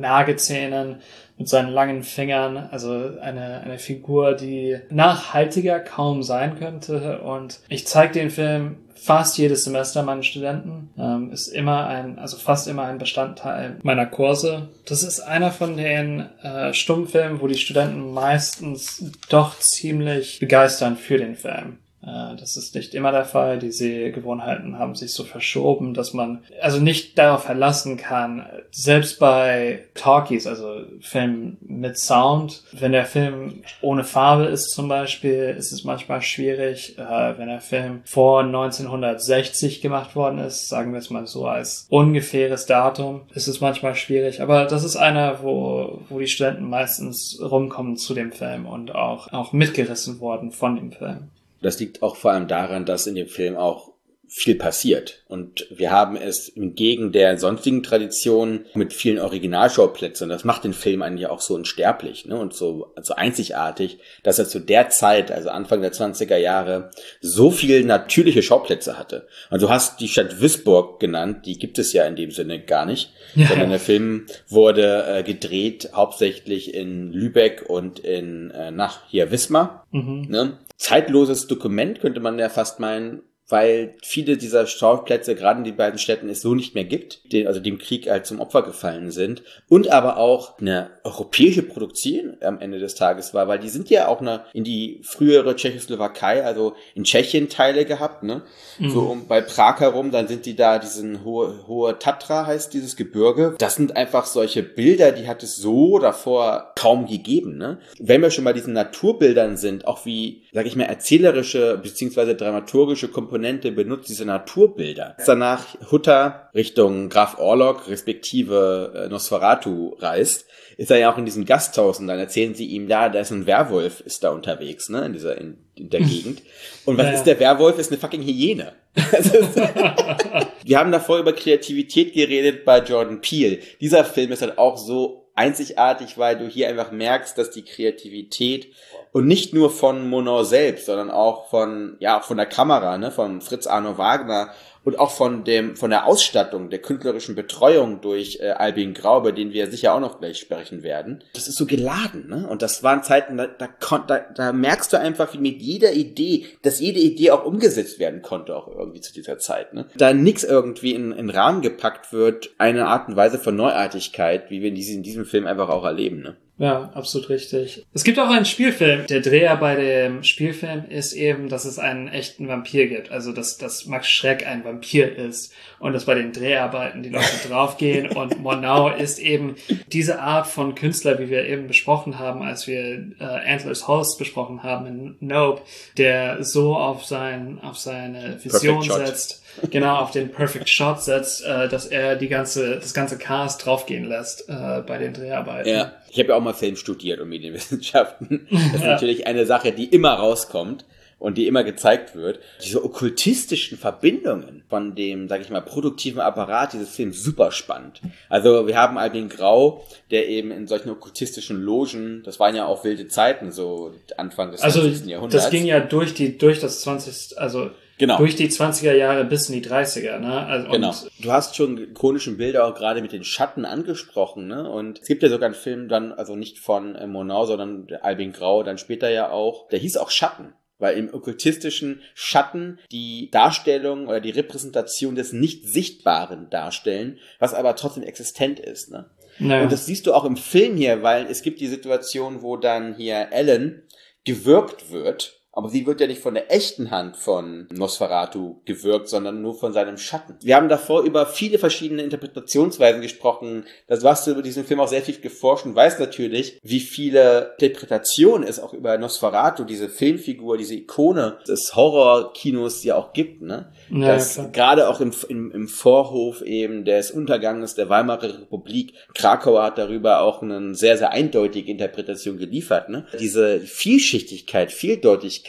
Nagezähnen, 0.00 0.96
mit 1.36 1.48
seinen 1.48 1.70
langen 1.70 2.02
Fingern, 2.02 2.56
also 2.70 3.18
eine, 3.20 3.60
eine 3.62 3.78
Figur, 3.78 4.34
die 4.34 4.78
nachhaltiger 4.90 5.80
kaum 5.80 6.22
sein 6.22 6.58
könnte. 6.58 7.20
Und 7.20 7.60
ich 7.68 7.86
zeige 7.86 8.12
den 8.14 8.30
Film 8.30 8.76
fast 9.04 9.36
jedes 9.36 9.64
Semester 9.64 10.02
meinen 10.02 10.22
Studenten. 10.22 10.90
Ähm, 10.98 11.30
ist 11.30 11.48
immer 11.48 11.86
ein, 11.86 12.18
also 12.18 12.38
fast 12.38 12.68
immer 12.68 12.84
ein 12.84 12.98
Bestandteil 12.98 13.76
meiner 13.82 14.06
Kurse. 14.06 14.68
Das 14.86 15.02
ist 15.02 15.20
einer 15.20 15.50
von 15.50 15.76
den 15.76 16.20
äh, 16.42 16.72
Stummfilmen, 16.72 17.40
wo 17.40 17.46
die 17.46 17.58
Studenten 17.58 18.12
meistens 18.12 19.04
doch 19.28 19.58
ziemlich 19.58 20.38
begeistern 20.40 20.96
für 20.96 21.18
den 21.18 21.36
Film. 21.36 21.78
Äh, 22.06 22.36
Das 22.36 22.56
ist 22.56 22.74
nicht 22.74 22.94
immer 22.94 23.12
der 23.12 23.24
Fall. 23.24 23.58
Die 23.58 23.70
Sehgewohnheiten 23.72 24.78
haben 24.78 24.94
sich 24.94 25.12
so 25.12 25.24
verschoben, 25.24 25.94
dass 25.94 26.12
man 26.12 26.42
also 26.60 26.80
nicht 26.80 27.18
darauf 27.18 27.44
verlassen 27.44 27.96
kann, 27.96 28.46
selbst 28.70 29.18
bei 29.18 29.84
Talkies, 29.94 30.46
also 30.46 30.82
Filmen 31.00 31.56
mit 31.60 31.98
Sound, 31.98 32.62
wenn 32.72 32.92
der 32.92 33.06
Film 33.06 33.62
ohne 33.80 34.04
Farbe 34.04 34.44
ist 34.44 34.70
zum 34.70 34.88
Beispiel, 34.88 35.54
ist 35.56 35.72
es 35.72 35.84
manchmal 35.84 36.22
schwierig. 36.22 36.98
Äh, 36.98 37.38
Wenn 37.38 37.48
der 37.48 37.60
Film 37.60 38.02
vor 38.04 38.42
1960 38.42 39.80
gemacht 39.80 40.16
worden 40.16 40.38
ist, 40.38 40.68
sagen 40.68 40.92
wir 40.92 40.98
es 40.98 41.10
mal 41.10 41.26
so 41.26 41.46
als 41.46 41.86
ungefähres 41.90 42.66
Datum, 42.66 43.22
ist 43.34 43.48
es 43.48 43.60
manchmal 43.60 43.94
schwierig. 43.94 44.40
Aber 44.42 44.64
das 44.66 44.84
ist 44.84 44.96
einer, 44.96 45.42
wo, 45.42 46.00
wo 46.08 46.18
die 46.18 46.26
Studenten 46.26 46.68
meistens 46.68 47.38
rumkommen 47.40 47.96
zu 47.96 48.14
dem 48.14 48.32
Film 48.32 48.66
und 48.66 48.94
auch, 48.94 49.32
auch 49.32 49.52
mitgerissen 49.52 50.20
worden 50.20 50.50
von 50.50 50.76
dem 50.76 50.92
Film. 50.92 51.30
Das 51.64 51.80
liegt 51.80 52.02
auch 52.02 52.16
vor 52.16 52.32
allem 52.32 52.46
daran, 52.46 52.84
dass 52.84 53.06
in 53.06 53.14
dem 53.14 53.26
Film 53.26 53.56
auch 53.56 53.93
viel 54.36 54.56
passiert. 54.56 55.22
Und 55.28 55.64
wir 55.70 55.92
haben 55.92 56.16
es 56.16 56.48
entgegen 56.48 57.12
der 57.12 57.38
sonstigen 57.38 57.84
Tradition 57.84 58.64
mit 58.74 58.92
vielen 58.92 59.20
Originalschauplätzen. 59.20 60.28
Das 60.28 60.42
macht 60.42 60.64
den 60.64 60.72
Film 60.72 61.02
eigentlich 61.02 61.28
auch 61.28 61.40
so 61.40 61.54
unsterblich 61.54 62.26
ne? 62.26 62.36
und 62.36 62.52
so, 62.52 62.92
so 63.00 63.14
einzigartig, 63.14 63.98
dass 64.24 64.40
er 64.40 64.48
zu 64.48 64.58
der 64.58 64.88
Zeit, 64.90 65.30
also 65.30 65.50
Anfang 65.50 65.82
der 65.82 65.92
20er 65.92 66.36
Jahre, 66.36 66.90
so 67.20 67.52
viel 67.52 67.84
natürliche 67.84 68.42
Schauplätze 68.42 68.98
hatte. 68.98 69.28
Und 69.50 69.62
du 69.62 69.68
hast 69.68 70.00
die 70.00 70.08
Stadt 70.08 70.40
Wisborg 70.40 70.98
genannt, 70.98 71.46
die 71.46 71.56
gibt 71.56 71.78
es 71.78 71.92
ja 71.92 72.04
in 72.04 72.16
dem 72.16 72.32
Sinne 72.32 72.58
gar 72.60 72.86
nicht, 72.86 73.12
Ja. 73.36 73.46
sondern 73.46 73.70
der 73.70 73.78
Film 73.78 74.26
wurde 74.48 75.04
äh, 75.06 75.22
gedreht 75.22 75.90
hauptsächlich 75.94 76.74
in 76.74 77.12
Lübeck 77.12 77.66
und 77.68 78.00
in, 78.00 78.50
äh, 78.50 78.72
nach 78.72 79.02
hier 79.06 79.30
Wismar. 79.30 79.86
Mhm. 79.92 80.26
Ne? 80.28 80.58
Zeitloses 80.76 81.46
Dokument 81.46 82.00
könnte 82.00 82.18
man 82.18 82.36
ja 82.36 82.48
fast 82.48 82.80
meinen, 82.80 83.22
weil 83.48 83.94
viele 84.02 84.36
dieser 84.36 84.66
Schauplätze, 84.66 85.34
gerade 85.34 85.58
in 85.58 85.64
den 85.64 85.76
beiden 85.76 85.98
Städten, 85.98 86.28
es 86.28 86.40
so 86.40 86.54
nicht 86.54 86.74
mehr 86.74 86.84
gibt, 86.84 87.32
den, 87.32 87.46
also 87.46 87.60
dem 87.60 87.78
Krieg 87.78 88.08
halt 88.08 88.26
zum 88.26 88.40
Opfer 88.40 88.62
gefallen 88.62 89.10
sind. 89.10 89.42
Und 89.68 89.90
aber 89.90 90.16
auch 90.16 90.58
eine 90.58 90.90
europäische 91.04 91.62
Produktion 91.62 92.36
am 92.40 92.60
Ende 92.60 92.78
des 92.78 92.94
Tages 92.94 93.34
war, 93.34 93.46
weil 93.46 93.58
die 93.58 93.68
sind 93.68 93.90
ja 93.90 94.08
auch 94.08 94.20
eine, 94.20 94.44
in 94.54 94.64
die 94.64 95.00
frühere 95.02 95.56
Tschechoslowakei, 95.56 96.44
also 96.44 96.74
in 96.94 97.04
Tschechien 97.04 97.48
Teile 97.48 97.84
gehabt, 97.84 98.22
ne? 98.22 98.42
So 98.80 99.00
um 99.02 99.26
bei 99.28 99.40
Prag 99.40 99.80
herum, 99.80 100.10
dann 100.10 100.26
sind 100.26 100.46
die 100.46 100.56
da, 100.56 100.78
diesen 100.78 101.24
hohe, 101.24 101.66
hohe 101.66 101.98
Tatra 101.98 102.46
heißt 102.46 102.72
dieses 102.72 102.96
Gebirge. 102.96 103.54
Das 103.58 103.76
sind 103.76 103.96
einfach 103.96 104.24
solche 104.26 104.62
Bilder, 104.62 105.12
die 105.12 105.28
hat 105.28 105.42
es 105.42 105.56
so 105.56 105.98
davor 105.98 106.72
kaum 106.76 107.06
gegeben, 107.06 107.56
ne? 107.58 107.78
Wenn 107.98 108.22
wir 108.22 108.30
schon 108.30 108.44
bei 108.44 108.52
diesen 108.52 108.72
Naturbildern 108.72 109.56
sind, 109.56 109.86
auch 109.86 110.06
wie, 110.06 110.42
sag 110.52 110.66
ich 110.66 110.76
mal, 110.76 110.84
erzählerische 110.84 111.78
beziehungsweise 111.82 112.34
dramaturgische 112.34 113.08
Komponente 113.34 113.72
benutzt 113.72 114.08
diese 114.08 114.24
Naturbilder. 114.24 115.16
Als 115.18 115.26
danach 115.26 115.66
Hutter 115.90 116.50
Richtung 116.54 117.08
Graf 117.08 117.36
Orlok 117.36 117.88
respektive 117.88 118.92
äh, 118.94 119.08
Nosferatu 119.08 119.96
reist, 119.98 120.46
ist 120.76 120.92
er 120.92 120.98
ja 120.98 121.12
auch 121.12 121.18
in 121.18 121.24
diesem 121.24 121.44
Gasthaus 121.44 121.98
und 121.98 122.06
dann 122.06 122.20
erzählen 122.20 122.54
sie 122.54 122.66
ihm, 122.66 122.86
da, 122.86 123.08
da 123.08 123.18
ist 123.18 123.32
ein 123.32 123.46
Werwolf, 123.46 124.00
ist 124.02 124.22
da 124.22 124.30
unterwegs, 124.30 124.88
ne, 124.88 125.04
in 125.06 125.14
dieser, 125.14 125.36
in, 125.36 125.56
in 125.74 125.90
der 125.90 126.02
Gegend. 126.02 126.42
Und 126.84 126.96
was 126.96 127.06
Ja, 127.06 127.12
ist 127.12 127.24
der 127.24 127.40
Werwolf? 127.40 127.76
Ist 127.80 127.90
eine 127.90 127.98
fucking 128.00 128.22
Hyäne. 128.22 128.74
Wir 130.64 130.78
haben 130.78 130.92
davor 130.92 131.18
über 131.18 131.32
Kreativität 131.32 132.14
geredet 132.14 132.64
bei 132.64 132.78
Jordan 132.78 133.20
Peele. 133.20 133.58
Dieser 133.80 134.04
Film 134.04 134.30
ist 134.30 134.42
halt 134.42 134.58
auch 134.58 134.76
so 134.76 135.23
einzigartig, 135.34 136.18
weil 136.18 136.38
du 136.38 136.46
hier 136.46 136.68
einfach 136.68 136.90
merkst, 136.90 137.36
dass 137.36 137.50
die 137.50 137.64
Kreativität 137.64 138.72
und 139.12 139.26
nicht 139.26 139.52
nur 139.52 139.70
von 139.70 140.08
Monod 140.08 140.46
selbst, 140.46 140.86
sondern 140.86 141.10
auch 141.10 141.48
von, 141.48 141.96
ja, 141.98 142.20
von 142.20 142.36
der 142.36 142.46
Kamera, 142.46 142.98
ne, 142.98 143.10
von 143.10 143.40
Fritz 143.40 143.66
Arno 143.66 143.98
Wagner 143.98 144.52
und 144.84 144.98
auch 144.98 145.10
von 145.10 145.44
dem, 145.44 145.76
von 145.76 145.90
der 145.90 146.06
Ausstattung, 146.06 146.70
der 146.70 146.80
künstlerischen 146.80 147.34
Betreuung 147.34 148.00
durch 148.00 148.38
äh, 148.40 148.50
Albin 148.50 148.94
Grau, 148.94 149.20
über 149.20 149.32
den 149.32 149.52
wir 149.52 149.70
sicher 149.70 149.94
auch 149.94 150.00
noch 150.00 150.20
gleich 150.20 150.38
sprechen 150.38 150.82
werden. 150.82 151.24
Das 151.32 151.48
ist 151.48 151.56
so 151.56 151.66
geladen, 151.66 152.28
ne? 152.28 152.46
Und 152.48 152.62
das 152.62 152.82
waren 152.82 153.02
Zeiten, 153.02 153.36
da, 153.36 153.46
da, 153.46 153.68
da, 154.06 154.20
da 154.34 154.52
merkst 154.52 154.92
du 154.92 154.98
einfach, 154.98 155.32
wie 155.32 155.38
mit 155.38 155.62
jeder 155.62 155.92
Idee, 155.92 156.46
dass 156.62 156.80
jede 156.80 157.00
Idee 157.00 157.30
auch 157.30 157.44
umgesetzt 157.44 157.98
werden 157.98 158.22
konnte, 158.22 158.54
auch 158.54 158.68
irgendwie 158.68 159.00
zu 159.00 159.12
dieser 159.12 159.38
Zeit, 159.38 159.72
ne? 159.74 159.86
Da 159.96 160.12
nix 160.12 160.44
irgendwie 160.44 160.94
in, 160.94 161.12
in 161.12 161.30
Rahmen 161.30 161.62
gepackt 161.62 162.12
wird, 162.12 162.50
eine 162.58 162.86
Art 162.86 163.08
und 163.08 163.16
Weise 163.16 163.38
von 163.38 163.56
Neuartigkeit, 163.56 164.50
wie 164.50 164.60
wir 164.60 164.68
in 164.68 164.74
diesem, 164.74 164.96
in 164.96 165.02
diesem 165.02 165.24
Film 165.24 165.46
einfach 165.46 165.70
auch 165.70 165.84
erleben, 165.84 166.22
ne? 166.22 166.36
Ja, 166.56 166.92
absolut 166.94 167.30
richtig. 167.30 167.84
Es 167.94 168.04
gibt 168.04 168.16
auch 168.20 168.28
einen 168.28 168.44
Spielfilm. 168.44 169.08
Der 169.08 169.20
Dreher 169.20 169.56
bei 169.56 169.74
dem 169.74 170.22
Spielfilm 170.22 170.84
ist 170.88 171.12
eben, 171.12 171.48
dass 171.48 171.64
es 171.64 171.80
einen 171.80 172.06
echten 172.06 172.46
Vampir 172.46 172.86
gibt. 172.86 173.10
Also, 173.10 173.32
dass, 173.32 173.58
dass 173.58 173.86
Max 173.86 174.08
Schreck 174.08 174.46
ein 174.46 174.64
Vampir 174.64 175.16
ist 175.16 175.52
und 175.80 175.94
dass 175.94 176.04
bei 176.04 176.14
den 176.14 176.32
Dreharbeiten 176.32 177.02
die 177.02 177.08
Leute 177.08 177.26
draufgehen. 177.48 178.08
Und 178.08 178.40
Monau 178.40 178.88
ist 178.88 179.18
eben 179.18 179.56
diese 179.88 180.20
Art 180.20 180.46
von 180.46 180.76
Künstler, 180.76 181.18
wie 181.18 181.28
wir 181.28 181.44
eben 181.44 181.66
besprochen 181.66 182.20
haben, 182.20 182.42
als 182.42 182.68
wir 182.68 183.04
äh, 183.18 183.24
Antlers 183.24 183.88
Host 183.88 184.20
besprochen 184.20 184.62
haben 184.62 184.86
in 184.86 185.16
Nope, 185.18 185.62
der 185.98 186.44
so 186.44 186.76
auf 186.76 187.04
sein, 187.04 187.58
auf 187.62 187.78
seine 187.78 188.38
Vision 188.44 188.82
setzt, 188.82 189.42
genau 189.72 189.96
auf 189.96 190.12
den 190.12 190.30
Perfect 190.30 190.68
Shot 190.68 191.02
setzt, 191.02 191.44
äh, 191.44 191.68
dass 191.68 191.86
er 191.86 192.14
die 192.14 192.28
ganze, 192.28 192.76
das 192.76 192.94
ganze 192.94 193.18
Cast 193.18 193.66
draufgehen 193.66 194.04
lässt 194.04 194.48
äh, 194.48 194.82
bei 194.86 194.98
den 194.98 195.12
Dreharbeiten. 195.12 195.68
Ja, 195.68 195.92
ich 196.14 196.20
habe 196.20 196.28
ja 196.30 196.36
auch 196.36 196.40
mal 196.40 196.54
Film 196.54 196.76
studiert 196.76 197.20
und 197.20 197.28
Medienwissenschaften. 197.28 198.46
Das 198.72 198.80
ist 198.80 198.86
natürlich 198.86 199.26
eine 199.26 199.46
Sache, 199.46 199.72
die 199.72 199.86
immer 199.86 200.12
rauskommt. 200.14 200.84
und 201.18 201.38
die 201.38 201.46
immer 201.46 201.64
gezeigt 201.64 202.14
wird. 202.14 202.38
Diese 202.62 202.84
okkultistischen 202.84 203.78
Verbindungen 203.78 204.62
von 204.68 204.94
dem, 204.94 205.26
sag 205.28 205.40
ich 205.40 205.48
mal, 205.48 205.60
produktiven 205.62 206.20
Apparat 206.20 206.72
dieses 206.74 206.90
Films 206.94 207.22
super 207.22 207.50
spannend. 207.50 208.00
Also 208.28 208.66
wir 208.66 208.76
haben 208.76 208.98
Albin 208.98 209.28
Grau, 209.28 209.86
der 210.10 210.28
eben 210.28 210.50
in 210.50 210.66
solchen 210.66 210.90
okkultistischen 210.90 211.62
Logen, 211.62 212.22
das 212.24 212.38
waren 212.40 212.54
ja 212.54 212.66
auch 212.66 212.84
wilde 212.84 213.08
Zeiten, 213.08 213.52
so 213.52 213.92
Anfang 214.18 214.50
des 214.50 214.60
Also 214.60 214.82
20. 214.82 215.06
Jahrhunderts. 215.06 215.44
das 215.44 215.50
ging 215.50 215.64
ja 215.64 215.80
durch 215.80 216.12
die 216.14 216.36
durch 216.36 216.60
das 216.60 216.82
20. 216.82 217.38
also 217.38 217.70
Genau. 217.98 218.18
durch 218.18 218.34
die 218.34 218.48
20er 218.48 218.92
Jahre 218.92 219.24
bis 219.24 219.48
in 219.48 219.60
die 219.60 219.68
30er, 219.68 220.18
ne? 220.18 220.46
Also, 220.46 220.70
Genau. 220.70 220.88
Und 220.88 221.10
Du 221.20 221.32
hast 221.32 221.56
schon 221.56 221.78
ikonischen 221.78 222.36
Bilder 222.36 222.66
auch 222.66 222.74
gerade 222.74 223.00
mit 223.02 223.12
den 223.12 223.24
Schatten 223.24 223.64
angesprochen, 223.64 224.46
ne? 224.46 224.68
Und 224.68 225.00
es 225.00 225.06
gibt 225.06 225.22
ja 225.22 225.28
sogar 225.28 225.46
einen 225.46 225.54
Film 225.54 225.88
dann, 225.88 226.12
also 226.12 226.36
nicht 226.36 226.58
von 226.58 226.96
äh, 226.96 227.06
Monau, 227.06 227.46
sondern 227.46 227.86
der 227.86 228.04
Albin 228.04 228.32
Grau, 228.32 228.62
dann 228.62 228.78
später 228.78 229.10
ja 229.10 229.30
auch, 229.30 229.68
der 229.68 229.78
hieß 229.78 229.96
auch 229.96 230.10
Schatten. 230.10 230.54
Weil 230.78 230.98
im 230.98 231.14
okkultistischen 231.14 232.02
Schatten 232.14 232.80
die 232.90 233.30
Darstellung 233.30 234.08
oder 234.08 234.20
die 234.20 234.30
Repräsentation 234.30 235.14
des 235.14 235.32
Nicht-Sichtbaren 235.32 236.50
darstellen, 236.50 237.18
was 237.38 237.54
aber 237.54 237.76
trotzdem 237.76 238.02
existent 238.02 238.58
ist, 238.58 238.90
ne? 238.90 239.08
naja. 239.38 239.62
Und 239.62 239.72
das 239.72 239.86
siehst 239.86 240.06
du 240.06 240.14
auch 240.14 240.24
im 240.24 240.36
Film 240.36 240.76
hier, 240.76 241.02
weil 241.02 241.26
es 241.26 241.42
gibt 241.42 241.60
die 241.60 241.68
Situation, 241.68 242.42
wo 242.42 242.56
dann 242.56 242.96
hier 242.96 243.28
Ellen 243.30 243.84
gewirkt 244.24 244.90
wird. 244.90 245.40
Aber 245.56 245.68
sie 245.68 245.86
wird 245.86 246.00
ja 246.00 246.08
nicht 246.08 246.20
von 246.20 246.34
der 246.34 246.52
echten 246.52 246.90
Hand 246.90 247.16
von 247.16 247.68
Nosferatu 247.72 248.56
gewirkt, 248.64 249.08
sondern 249.08 249.40
nur 249.40 249.54
von 249.54 249.72
seinem 249.72 249.98
Schatten. 249.98 250.34
Wir 250.42 250.56
haben 250.56 250.68
davor 250.68 251.02
über 251.02 251.26
viele 251.26 251.58
verschiedene 251.58 252.02
Interpretationsweisen 252.02 253.00
gesprochen. 253.00 253.64
Das 253.86 254.02
warst 254.02 254.26
du 254.26 254.32
über 254.32 254.42
diesen 254.42 254.64
Film 254.64 254.80
auch 254.80 254.88
sehr 254.88 255.02
viel 255.02 255.20
geforscht 255.20 255.64
und 255.64 255.76
weißt 255.76 256.00
natürlich, 256.00 256.58
wie 256.64 256.80
viele 256.80 257.54
Interpretationen 257.58 258.46
es 258.46 258.58
auch 258.58 258.74
über 258.74 258.98
Nosferatu, 258.98 259.64
diese 259.64 259.88
Filmfigur, 259.88 260.58
diese 260.58 260.74
Ikone 260.74 261.38
des 261.46 261.76
Horrorkinos 261.76 262.82
ja 262.82 262.96
auch 262.96 263.12
gibt, 263.12 263.42
ne? 263.42 263.72
Ja, 263.90 264.08
dass 264.08 264.34
klar. 264.34 264.48
gerade 264.50 264.88
auch 264.88 265.00
im, 265.00 265.12
im, 265.28 265.52
im 265.52 265.68
Vorhof 265.68 266.42
eben 266.42 266.84
des 266.84 267.12
Unterganges 267.12 267.76
der 267.76 267.88
Weimarer 267.88 268.40
Republik, 268.40 268.94
Krakau 269.14 269.62
hat 269.62 269.78
darüber 269.78 270.22
auch 270.22 270.42
eine 270.42 270.74
sehr, 270.74 270.98
sehr 270.98 271.12
eindeutige 271.12 271.70
Interpretation 271.70 272.38
geliefert. 272.38 272.88
Ne? 272.88 273.06
Diese 273.20 273.60
Vielschichtigkeit, 273.60 274.72
Vieldeutigkeit 274.72 275.43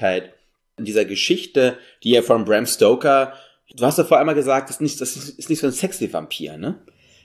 in 0.78 0.86
dieser 0.86 1.06
Geschichte, 1.06 1.78
die 2.04 2.12
ja 2.12 2.22
von 2.22 2.46
Bram 2.46 2.66
Stoker, 2.66 3.34
du 3.76 3.86
hast 3.86 3.98
ja 3.98 4.04
vor 4.04 4.20
einmal 4.20 4.36
gesagt, 4.36 4.70
das 4.70 4.78
ist 4.78 4.82
nicht, 4.82 5.02
das 5.02 5.16
ist 5.16 5.50
nicht 5.50 5.60
so 5.60 5.68
ein 5.68 5.74
sexy 5.74 6.12
Vampir, 6.12 6.58
ne? 6.58 6.76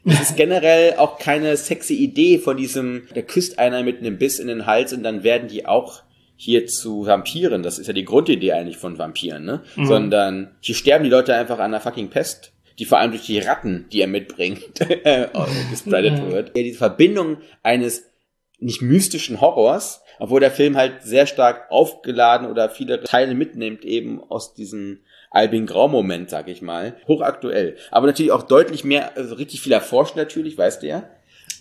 Das 0.05 0.21
ist 0.31 0.37
generell 0.37 0.95
auch 0.97 1.19
keine 1.19 1.57
sexy 1.57 1.95
Idee 1.95 2.39
von 2.39 2.57
diesem, 2.57 3.09
da 3.15 3.23
küsst 3.23 3.59
einer 3.59 3.83
mit 3.83 3.99
einem 3.99 4.19
Biss 4.19 4.39
in 4.39 4.47
den 4.49 4.67
Hals 4.67 4.93
und 4.93 5.03
dann 5.03 5.23
werden 5.25 5.49
die 5.49 5.67
auch 5.67 6.03
hier 6.37 6.67
zu 6.67 7.05
Vampiren. 7.05 7.63
Das 7.63 7.79
ist 7.79 7.87
ja 7.87 7.93
die 7.93 8.05
Grundidee 8.07 8.53
eigentlich 8.53 8.79
von 8.79 8.97
Vampiren, 8.99 9.45
ne? 9.45 9.63
Mhm. 9.77 9.87
Sondern 9.87 10.51
hier 10.61 10.75
sterben 10.75 11.05
die 11.05 11.11
Leute 11.11 11.35
einfach 11.35 11.59
an 11.59 11.73
der 11.73 11.81
fucking 11.81 12.09
Pest. 12.09 12.53
Die 12.79 12.87
vor 12.87 12.97
allem 12.99 13.11
durch 13.11 13.27
die 13.27 13.39
Ratten, 13.41 13.85
die 13.93 14.01
er 14.01 14.07
mitbringt, 14.07 14.81
äh, 14.81 15.29
gespreadet 15.71 16.19
Mhm. 16.23 16.33
wird. 16.33 16.57
Ja, 16.57 16.63
diese 16.63 16.79
Verbindung 16.79 17.37
eines 17.63 18.05
nicht 18.59 18.81
mystischen 18.81 19.43
Horrors, 19.43 20.01
obwohl 20.21 20.39
der 20.41 20.53
Film 20.53 20.77
halt 20.77 21.03
sehr 21.03 21.27
stark 21.27 21.71
aufgeladen 21.71 22.49
oder 22.49 22.71
viele 22.71 23.03
Teile 23.03 23.35
mitnimmt 23.35 23.85
eben 23.85 24.23
aus 24.31 24.55
diesem 24.55 25.01
Albin 25.33 25.67
Grau-Moment, 25.67 26.31
sag 26.31 26.49
ich 26.49 26.63
mal. 26.63 26.95
Hochaktuell. 27.09 27.77
Aber 27.91 28.07
natürlich 28.07 28.33
auch 28.33 28.43
deutlich 28.45 28.85
mehr, 28.85 29.17
also 29.17 29.35
richtig 29.35 29.61
viel 29.61 29.73
erforscht 29.73 30.17
natürlich, 30.17 30.57
weißt 30.57 30.83
du 30.83 30.87
ja. 30.87 31.03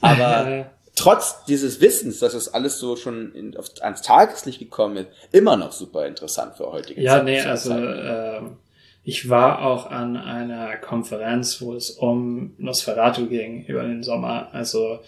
Aber 0.02 0.48
Äh, 0.48 0.66
trotz 0.96 1.46
dieses 1.46 1.80
Wissens, 1.82 2.20
dass 2.20 2.34
es 2.34 2.54
alles 2.54 2.78
so 2.80 2.96
schon 2.98 3.34
in, 3.34 3.56
auf, 3.58 3.68
ans 3.82 4.02
Tageslicht 4.02 4.60
gekommen 4.60 4.98
ist, 4.98 5.08
immer 5.32 5.56
noch 5.56 5.72
super 5.72 6.06
interessant 6.08 6.56
für 6.56 6.72
heutige 6.72 7.02
Ja, 7.02 7.18
Zeit- 7.18 7.26
nee, 7.26 7.38
Zeit- 7.38 7.48
also 7.48 7.74
ähm, 7.74 8.58
ich 9.06 9.30
war 9.30 9.62
auch 9.66 9.90
an 9.90 10.18
einer 10.18 10.76
Konferenz, 10.78 11.62
wo 11.62 11.74
es 11.74 11.90
um 11.92 12.54
Nosferatu 12.58 13.28
ging 13.28 13.64
über 13.66 13.84
den 13.84 14.04
Sommer. 14.04 14.50
Also 14.52 15.00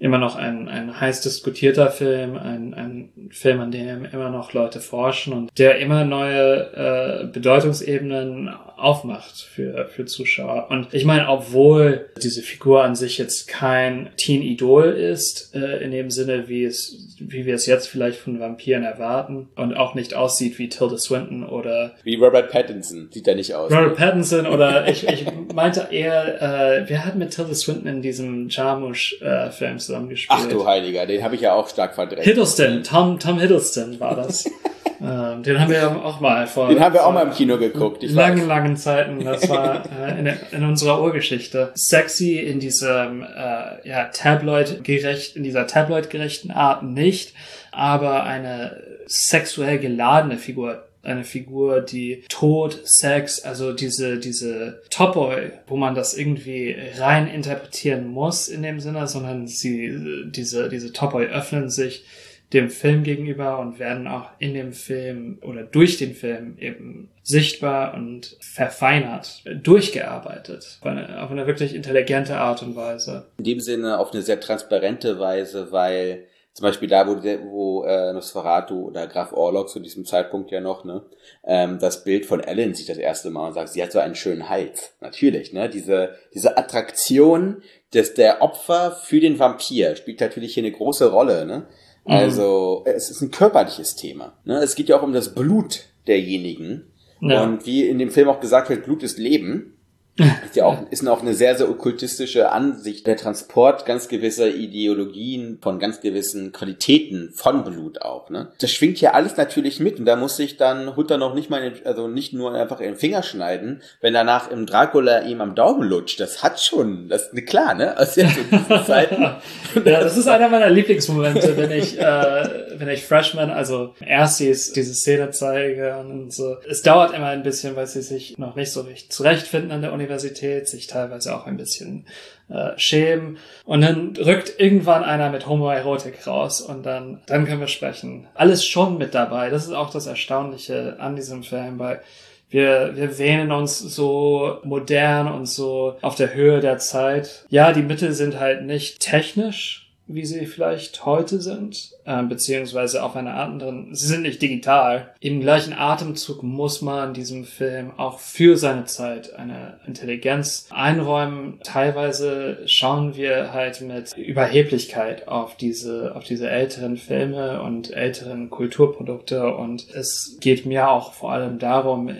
immer 0.00 0.18
noch 0.18 0.34
ein, 0.34 0.68
ein 0.68 0.98
heiß 0.98 1.20
diskutierter 1.20 1.90
Film, 1.90 2.36
ein, 2.36 2.72
ein 2.74 3.30
Film, 3.30 3.60
an 3.60 3.70
dem 3.70 4.06
immer 4.06 4.30
noch 4.30 4.54
Leute 4.54 4.80
forschen 4.80 5.34
und 5.34 5.50
der 5.58 5.78
immer 5.78 6.04
neue 6.04 6.72
äh, 6.72 7.26
Bedeutungsebenen 7.26 8.48
aufmacht 8.80 9.42
für, 9.42 9.86
für 9.86 10.06
Zuschauer. 10.06 10.68
Und 10.70 10.94
ich 10.94 11.04
meine, 11.04 11.28
obwohl 11.28 12.08
diese 12.22 12.40
Figur 12.40 12.82
an 12.82 12.96
sich 12.96 13.18
jetzt 13.18 13.46
kein 13.46 14.08
Teen-Idol 14.16 14.86
ist, 14.86 15.54
äh, 15.54 15.84
in 15.84 15.90
dem 15.90 16.10
Sinne, 16.10 16.48
wie 16.48 16.64
es, 16.64 17.16
wie 17.20 17.44
wir 17.44 17.54
es 17.54 17.66
jetzt 17.66 17.88
vielleicht 17.88 18.18
von 18.18 18.40
Vampiren 18.40 18.82
erwarten 18.82 19.48
und 19.54 19.74
auch 19.74 19.94
nicht 19.94 20.14
aussieht 20.14 20.58
wie 20.58 20.70
Tilda 20.70 20.96
Swinton 20.96 21.44
oder 21.46 21.92
Wie 22.02 22.16
Robert 22.16 22.50
Pattinson 22.50 23.08
sieht 23.12 23.28
er 23.28 23.34
nicht 23.34 23.54
aus. 23.54 23.70
Robert 23.70 23.96
Pattinson 23.96 24.46
oder 24.46 24.88
ich, 24.88 25.06
ich 25.06 25.26
meinte 25.54 25.88
eher, 25.90 26.40
äh, 26.40 26.88
wer 26.88 27.04
hat 27.04 27.16
mit 27.16 27.32
Tilda 27.32 27.54
Swinton 27.54 27.86
in 27.86 28.02
diesem 28.02 28.48
Jarmusch-Film 28.48 29.78
zusammengespielt? 29.90 30.40
Ach 30.42 30.48
du 30.48 30.66
Heiliger, 30.66 31.06
den 31.06 31.22
habe 31.22 31.34
ich 31.34 31.40
ja 31.40 31.52
auch 31.52 31.68
stark 31.68 31.94
verdrängt. 31.94 32.24
Hiddleston, 32.24 32.82
Tom, 32.82 33.18
Tom 33.18 33.38
Hiddleston 33.38 33.98
war 33.98 34.14
das. 34.14 34.46
ähm, 35.00 35.42
den 35.42 35.60
haben 35.60 35.70
wir 35.70 35.78
ja 35.78 35.96
auch 35.96 36.20
mal 36.20 36.46
vor 36.46 36.68
Den 36.68 36.80
haben 36.80 36.94
wir 36.94 37.04
auch 37.04 37.12
mal 37.12 37.26
im 37.26 37.32
Kino 37.32 37.58
geguckt. 37.58 38.02
Ich 38.02 38.12
langen, 38.12 38.40
weiß. 38.40 38.46
langen 38.46 38.76
Zeiten. 38.76 39.24
Das 39.24 39.48
war 39.48 39.82
äh, 40.00 40.18
in, 40.18 40.32
in 40.52 40.64
unserer 40.64 41.02
Urgeschichte. 41.02 41.72
Sexy 41.74 42.38
in 42.38 42.60
diesem 42.60 43.22
äh, 43.22 43.88
ja, 43.88 44.04
Tabloid-gerecht, 44.12 45.36
in 45.36 45.42
dieser 45.42 45.66
Tabloid-gerechten 45.66 46.50
Art 46.50 46.82
nicht, 46.82 47.34
aber 47.72 48.24
eine 48.24 48.82
sexuell 49.06 49.78
geladene 49.78 50.36
Figur 50.36 50.84
eine 51.02 51.24
Figur, 51.24 51.80
die 51.80 52.24
Tod, 52.28 52.80
Sex, 52.84 53.40
also 53.40 53.72
diese, 53.72 54.18
diese 54.18 54.82
Topoi, 54.90 55.52
wo 55.66 55.76
man 55.76 55.94
das 55.94 56.16
irgendwie 56.16 56.76
rein 56.98 57.26
interpretieren 57.26 58.08
muss 58.08 58.48
in 58.48 58.62
dem 58.62 58.80
Sinne, 58.80 59.06
sondern 59.06 59.46
sie, 59.46 60.26
diese, 60.26 60.68
diese 60.68 60.92
Topoi 60.92 61.26
öffnen 61.26 61.70
sich 61.70 62.04
dem 62.52 62.68
Film 62.68 63.04
gegenüber 63.04 63.60
und 63.60 63.78
werden 63.78 64.08
auch 64.08 64.30
in 64.38 64.54
dem 64.54 64.72
Film 64.72 65.38
oder 65.42 65.62
durch 65.62 65.98
den 65.98 66.14
Film 66.14 66.56
eben 66.58 67.08
sichtbar 67.22 67.94
und 67.94 68.36
verfeinert, 68.40 69.44
durchgearbeitet, 69.62 70.78
auf 70.80 70.86
eine, 70.86 71.22
auf 71.22 71.30
eine 71.30 71.46
wirklich 71.46 71.74
intelligente 71.74 72.36
Art 72.36 72.62
und 72.62 72.74
Weise. 72.74 73.26
In 73.38 73.44
dem 73.44 73.60
Sinne 73.60 73.98
auf 73.98 74.12
eine 74.12 74.22
sehr 74.22 74.40
transparente 74.40 75.20
Weise, 75.20 75.70
weil 75.70 76.24
zum 76.60 76.68
Beispiel 76.68 76.90
da, 76.90 77.06
wo, 77.06 77.16
wo 77.50 77.84
äh, 77.84 78.12
Nosferatu 78.12 78.88
oder 78.88 79.06
Graf 79.06 79.32
Orlok 79.32 79.70
zu 79.70 79.80
diesem 79.80 80.04
Zeitpunkt 80.04 80.50
ja 80.50 80.60
noch, 80.60 80.84
ne, 80.84 81.00
ähm, 81.42 81.78
das 81.78 82.04
Bild 82.04 82.26
von 82.26 82.40
Ellen 82.40 82.74
sieht 82.74 82.90
das 82.90 82.98
erste 82.98 83.30
Mal 83.30 83.46
und 83.46 83.54
sagt, 83.54 83.70
sie 83.70 83.82
hat 83.82 83.92
so 83.92 83.98
einen 83.98 84.14
schönen 84.14 84.50
Hals. 84.50 84.92
Natürlich, 85.00 85.54
ne, 85.54 85.70
diese, 85.70 86.16
diese 86.34 86.58
Attraktion 86.58 87.62
des, 87.94 88.12
der 88.12 88.42
Opfer 88.42 88.90
für 88.90 89.20
den 89.20 89.38
Vampir 89.38 89.96
spielt 89.96 90.20
natürlich 90.20 90.52
hier 90.52 90.62
eine 90.62 90.72
große 90.72 91.10
Rolle, 91.10 91.46
ne. 91.46 91.66
Also, 92.04 92.82
es 92.84 93.10
ist 93.10 93.22
ein 93.22 93.30
körperliches 93.30 93.96
Thema. 93.96 94.34
Ne? 94.44 94.58
Es 94.58 94.74
geht 94.74 94.88
ja 94.88 94.98
auch 94.98 95.02
um 95.02 95.12
das 95.12 95.34
Blut 95.34 95.84
derjenigen. 96.06 96.90
Ja. 97.20 97.42
Und 97.42 97.64
wie 97.66 97.88
in 97.88 97.98
dem 97.98 98.10
Film 98.10 98.28
auch 98.28 98.40
gesagt 98.40 98.68
wird, 98.68 98.84
Blut 98.84 99.02
ist 99.02 99.18
Leben. 99.18 99.76
Ist 100.16 100.56
ja 100.56 100.64
auch, 100.64 100.90
ist 100.90 101.06
auch 101.08 101.22
eine 101.22 101.34
sehr, 101.34 101.56
sehr 101.56 101.70
okkultistische 101.70 102.50
Ansicht. 102.50 103.06
Der 103.06 103.16
Transport 103.16 103.86
ganz 103.86 104.08
gewisser 104.08 104.48
Ideologien 104.48 105.58
von 105.62 105.78
ganz 105.78 106.00
gewissen 106.00 106.52
Qualitäten 106.52 107.30
von 107.34 107.64
Blut 107.64 108.02
auch, 108.02 108.28
ne? 108.28 108.52
Das 108.60 108.70
schwingt 108.70 108.98
hier 108.98 109.14
alles 109.14 109.36
natürlich 109.36 109.80
mit 109.80 109.98
und 109.98 110.04
da 110.04 110.16
muss 110.16 110.36
sich 110.36 110.56
dann 110.56 110.96
Hutter 110.96 111.16
noch 111.16 111.34
nicht 111.34 111.48
mal, 111.48 111.62
in 111.62 111.86
also 111.86 112.08
nicht 112.08 112.32
nur 112.32 112.54
einfach 112.54 112.80
in 112.80 112.88
den 112.88 112.96
Finger 112.96 113.22
schneiden, 113.22 113.82
wenn 114.00 114.12
danach 114.12 114.50
im 114.50 114.66
Dracula 114.66 115.22
ihm 115.22 115.40
am 115.40 115.54
Daumen 115.54 115.88
lutscht. 115.88 116.20
Das 116.20 116.42
hat 116.42 116.60
schon, 116.60 117.08
das 117.08 117.28
ist 117.28 117.46
klar, 117.46 117.74
ne? 117.74 117.98
Aus 117.98 118.16
jetzt 118.16 118.36
in 118.36 118.50
diesen 118.50 118.84
Zeiten. 118.86 119.22
ja, 119.22 120.00
das 120.00 120.16
ist 120.16 120.26
einer 120.26 120.48
meiner 120.48 120.70
Lieblingsmomente, 120.70 121.56
wenn 121.56 121.70
ich, 121.70 121.98
äh, 121.98 122.48
wenn 122.76 122.88
ich 122.88 123.04
Freshman, 123.04 123.50
also 123.50 123.94
Erstis, 124.00 124.72
diese 124.72 124.94
Szene 124.94 125.30
zeige 125.30 125.96
und 125.98 126.32
so. 126.32 126.56
Es 126.68 126.82
dauert 126.82 127.14
immer 127.14 127.26
ein 127.26 127.42
bisschen, 127.42 127.76
weil 127.76 127.86
sie 127.86 128.02
sich 128.02 128.36
noch 128.36 128.56
nicht 128.56 128.72
so 128.72 128.82
richtig 128.82 129.10
zurechtfinden 129.10 129.70
an 129.70 129.82
der 129.82 129.92
Universität, 130.00 130.68
sich 130.68 130.86
teilweise 130.86 131.34
auch 131.34 131.46
ein 131.46 131.56
bisschen 131.56 132.06
äh, 132.48 132.70
schämen. 132.76 133.38
Und 133.64 133.82
dann 133.82 134.16
rückt 134.16 134.58
irgendwann 134.58 135.04
einer 135.04 135.30
mit 135.30 135.46
Homoerotik 135.46 136.26
raus 136.26 136.60
und 136.60 136.84
dann, 136.84 137.20
dann 137.26 137.46
können 137.46 137.60
wir 137.60 137.68
sprechen. 137.68 138.26
Alles 138.34 138.64
schon 138.64 138.98
mit 138.98 139.14
dabei. 139.14 139.50
Das 139.50 139.66
ist 139.66 139.72
auch 139.72 139.90
das 139.90 140.06
Erstaunliche 140.06 140.96
an 140.98 141.16
diesem 141.16 141.42
Film, 141.42 141.78
weil 141.78 142.00
wir, 142.48 142.96
wir 142.96 143.18
wähnen 143.18 143.52
uns 143.52 143.78
so 143.78 144.58
modern 144.64 145.28
und 145.28 145.46
so 145.46 145.96
auf 146.00 146.16
der 146.16 146.34
Höhe 146.34 146.60
der 146.60 146.78
Zeit. 146.78 147.44
Ja, 147.48 147.72
die 147.72 147.82
Mittel 147.82 148.12
sind 148.12 148.40
halt 148.40 148.62
nicht 148.64 149.00
technisch 149.00 149.89
wie 150.14 150.24
sie 150.24 150.46
vielleicht 150.46 151.04
heute 151.06 151.40
sind, 151.40 151.92
äh, 152.04 152.22
beziehungsweise 152.22 153.02
auf 153.02 153.16
einer 153.16 153.34
anderen, 153.34 153.94
sie 153.94 154.06
sind 154.06 154.22
nicht 154.22 154.42
digital. 154.42 155.14
Im 155.20 155.40
gleichen 155.40 155.72
Atemzug 155.72 156.42
muss 156.42 156.82
man 156.82 157.14
diesem 157.14 157.44
Film 157.44 157.92
auch 157.96 158.18
für 158.18 158.56
seine 158.56 158.84
Zeit 158.84 159.34
eine 159.34 159.78
Intelligenz 159.86 160.68
einräumen. 160.70 161.58
Teilweise 161.62 162.58
schauen 162.66 163.16
wir 163.16 163.52
halt 163.52 163.80
mit 163.80 164.16
Überheblichkeit 164.16 165.28
auf 165.28 165.56
diese, 165.56 166.14
auf 166.16 166.24
diese 166.24 166.50
älteren 166.50 166.96
Filme 166.96 167.62
und 167.62 167.92
älteren 167.92 168.50
Kulturprodukte 168.50 169.54
und 169.54 169.86
es 169.94 170.38
geht 170.40 170.66
mir 170.66 170.90
auch 170.90 171.12
vor 171.12 171.32
allem 171.32 171.58
darum, 171.58 172.10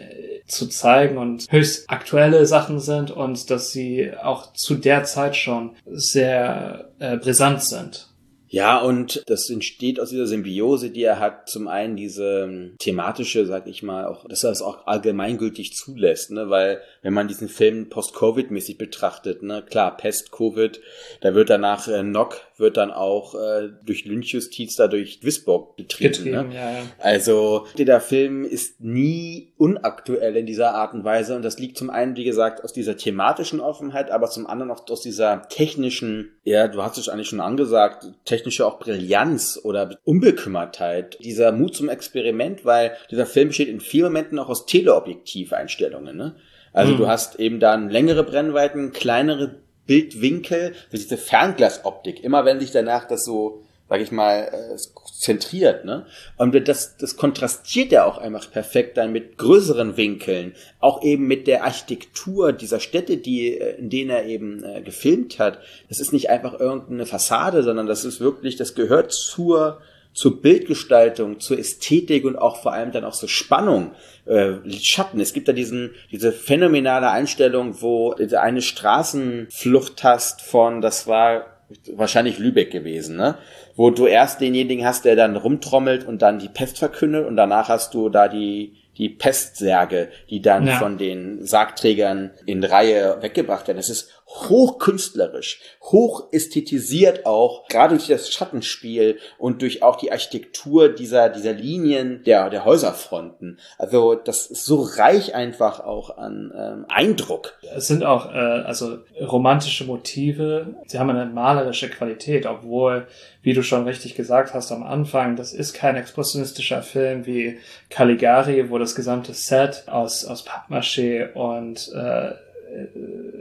zu 0.50 0.68
zeigen 0.68 1.18
und 1.18 1.46
höchst 1.50 1.88
aktuelle 1.88 2.46
Sachen 2.46 2.80
sind 2.80 3.10
und 3.10 3.50
dass 3.50 3.70
sie 3.70 4.12
auch 4.22 4.52
zu 4.52 4.74
der 4.74 5.04
Zeit 5.04 5.36
schon 5.36 5.76
sehr 5.86 6.90
äh, 6.98 7.16
brisant 7.16 7.62
sind. 7.62 8.10
Ja, 8.52 8.78
und 8.78 9.22
das 9.28 9.48
entsteht 9.48 10.00
aus 10.00 10.10
dieser 10.10 10.26
Symbiose, 10.26 10.90
die 10.90 11.04
er 11.04 11.20
hat. 11.20 11.48
Zum 11.48 11.68
einen 11.68 11.94
diese 11.94 12.42
ähm, 12.42 12.74
thematische, 12.80 13.46
sag 13.46 13.68
ich 13.68 13.84
mal, 13.84 14.06
auch, 14.06 14.26
dass 14.26 14.42
er 14.42 14.50
es 14.50 14.60
auch 14.60 14.88
allgemeingültig 14.88 15.72
zulässt, 15.72 16.32
ne, 16.32 16.50
weil 16.50 16.80
wenn 17.02 17.14
man 17.14 17.28
diesen 17.28 17.48
Film 17.48 17.88
post-Covid-mäßig 17.88 18.76
betrachtet, 18.78 19.42
ne, 19.42 19.62
klar, 19.68 19.96
Pest, 19.96 20.32
Covid, 20.32 20.80
da 21.20 21.34
wird 21.34 21.50
danach 21.50 21.88
äh, 21.88 22.02
Nock 22.02 22.42
wird 22.60 22.76
dann 22.76 22.90
auch 22.90 23.34
äh, 23.34 23.70
durch 23.84 24.04
Lynchjustiz 24.04 24.76
da 24.76 24.86
durch 24.86 25.20
Duisburg 25.20 25.76
betrieben. 25.76 26.12
Getrieben, 26.12 26.48
ne? 26.50 26.54
ja, 26.54 26.72
ja. 26.72 26.82
Also 26.98 27.66
der 27.76 28.00
Film 28.00 28.44
ist 28.44 28.80
nie 28.80 29.52
unaktuell 29.56 30.36
in 30.36 30.46
dieser 30.46 30.74
Art 30.74 30.94
und 30.94 31.02
Weise 31.04 31.34
und 31.34 31.42
das 31.42 31.58
liegt 31.58 31.78
zum 31.78 31.90
einen, 31.90 32.16
wie 32.16 32.24
gesagt, 32.24 32.62
aus 32.62 32.72
dieser 32.72 32.96
thematischen 32.96 33.60
Offenheit, 33.60 34.10
aber 34.10 34.28
zum 34.28 34.46
anderen 34.46 34.70
auch 34.70 34.88
aus 34.88 35.00
dieser 35.00 35.48
technischen, 35.48 36.32
ja, 36.44 36.68
du 36.68 36.82
hast 36.82 36.98
es 36.98 37.08
eigentlich 37.08 37.28
schon 37.28 37.40
angesagt, 37.40 38.06
technische 38.24 38.66
auch 38.66 38.78
Brillanz 38.78 39.58
oder 39.62 39.96
Unbekümmertheit, 40.04 41.18
dieser 41.24 41.52
Mut 41.52 41.74
zum 41.74 41.88
Experiment, 41.88 42.64
weil 42.64 42.92
dieser 43.10 43.26
Film 43.26 43.48
besteht 43.48 43.68
in 43.68 43.80
vielen 43.80 44.04
Momenten 44.04 44.38
auch 44.38 44.48
aus 44.48 44.66
Teleobjektiveinstellungen, 44.66 46.16
ne? 46.16 46.36
Also 46.72 46.94
Mhm. 46.94 46.98
du 46.98 47.08
hast 47.08 47.38
eben 47.40 47.60
dann 47.60 47.90
längere 47.90 48.24
Brennweiten, 48.24 48.92
kleinere 48.92 49.56
Bildwinkel, 49.86 50.74
diese 50.92 51.16
Fernglasoptik. 51.16 52.22
Immer 52.22 52.44
wenn 52.44 52.60
sich 52.60 52.70
danach 52.70 53.06
das 53.08 53.24
so, 53.24 53.62
sag 53.88 54.00
ich 54.00 54.12
mal, 54.12 54.48
äh, 54.52 54.76
zentriert, 55.18 55.84
ne? 55.84 56.06
Und 56.36 56.54
das, 56.68 56.96
das 56.96 57.16
kontrastiert 57.16 57.90
ja 57.90 58.04
auch 58.04 58.18
einfach 58.18 58.50
perfekt 58.50 58.96
dann 58.96 59.10
mit 59.10 59.36
größeren 59.36 59.96
Winkeln, 59.96 60.54
auch 60.78 61.02
eben 61.02 61.26
mit 61.26 61.46
der 61.48 61.64
Architektur 61.64 62.52
dieser 62.52 62.78
Städte, 62.78 63.16
die, 63.16 63.58
äh, 63.58 63.76
in 63.78 63.90
denen 63.90 64.10
er 64.10 64.26
eben 64.26 64.62
äh, 64.62 64.80
gefilmt 64.80 65.40
hat. 65.40 65.58
Das 65.88 65.98
ist 65.98 66.12
nicht 66.12 66.30
einfach 66.30 66.58
irgendeine 66.60 67.04
Fassade, 67.04 67.64
sondern 67.64 67.86
das 67.88 68.04
ist 68.04 68.20
wirklich, 68.20 68.54
das 68.56 68.76
gehört 68.76 69.12
zur 69.12 69.80
zur 70.12 70.42
Bildgestaltung, 70.42 71.40
zur 71.40 71.58
Ästhetik 71.58 72.24
und 72.24 72.36
auch 72.36 72.60
vor 72.62 72.72
allem 72.72 72.92
dann 72.92 73.04
auch 73.04 73.14
zur 73.14 73.28
Spannung, 73.28 73.92
äh, 74.26 74.54
Schatten. 74.80 75.20
Es 75.20 75.32
gibt 75.32 75.48
da 75.48 75.52
diesen, 75.52 75.92
diese 76.10 76.32
phänomenale 76.32 77.10
Einstellung, 77.10 77.80
wo 77.80 78.14
du 78.14 78.40
eine 78.40 78.62
Straßenflucht 78.62 80.02
hast 80.04 80.42
von, 80.42 80.80
das 80.80 81.06
war 81.06 81.46
wahrscheinlich 81.94 82.38
Lübeck 82.38 82.70
gewesen, 82.72 83.16
ne? 83.16 83.36
Wo 83.76 83.90
du 83.90 84.06
erst 84.06 84.40
denjenigen 84.40 84.84
hast, 84.84 85.04
der 85.04 85.14
dann 85.14 85.36
rumtrommelt 85.36 86.04
und 86.06 86.20
dann 86.22 86.40
die 86.40 86.48
Pest 86.48 86.78
verkündet 86.78 87.26
und 87.26 87.36
danach 87.36 87.68
hast 87.68 87.94
du 87.94 88.08
da 88.08 88.28
die 88.28 88.76
die 88.98 89.08
Pestsärge, 89.08 90.08
die 90.28 90.42
dann 90.42 90.66
Ja. 90.66 90.78
von 90.78 90.98
den 90.98 91.46
Sargträgern 91.46 92.32
in 92.44 92.62
Reihe 92.62 93.16
weggebracht 93.22 93.66
werden. 93.66 93.78
Das 93.78 93.88
ist 93.88 94.19
hochkünstlerisch, 94.30 95.60
hoch 95.82 96.28
ästhetisiert 96.30 97.26
auch, 97.26 97.66
gerade 97.66 97.96
durch 97.96 98.06
das 98.06 98.30
Schattenspiel 98.30 99.18
und 99.38 99.60
durch 99.60 99.82
auch 99.82 99.96
die 99.96 100.12
Architektur 100.12 100.88
dieser, 100.88 101.28
dieser 101.28 101.52
Linien 101.52 102.22
der, 102.24 102.48
der 102.48 102.64
Häuserfronten. 102.64 103.58
Also 103.76 104.14
das 104.14 104.46
ist 104.46 104.64
so 104.64 104.82
reich 104.82 105.34
einfach 105.34 105.80
auch 105.80 106.16
an 106.16 106.52
ähm, 106.56 106.86
Eindruck. 106.88 107.58
Es 107.74 107.88
sind 107.88 108.04
auch 108.04 108.32
äh, 108.32 108.38
also 108.38 108.98
romantische 109.20 109.84
Motive. 109.84 110.74
Sie 110.86 110.98
haben 110.98 111.10
eine 111.10 111.26
malerische 111.26 111.90
Qualität, 111.90 112.46
obwohl, 112.46 113.08
wie 113.42 113.52
du 113.52 113.64
schon 113.64 113.84
richtig 113.84 114.14
gesagt 114.14 114.54
hast 114.54 114.70
am 114.70 114.84
Anfang, 114.84 115.34
das 115.34 115.52
ist 115.52 115.72
kein 115.72 115.96
expressionistischer 115.96 116.82
Film 116.82 117.26
wie 117.26 117.58
Caligari, 117.88 118.70
wo 118.70 118.78
das 118.78 118.94
gesamte 118.94 119.34
Set 119.34 119.84
aus 119.86 120.24
aus 120.24 120.46
Pappmaché 120.46 121.32
und 121.32 121.90
äh, 121.94 122.34
äh, 122.70 122.86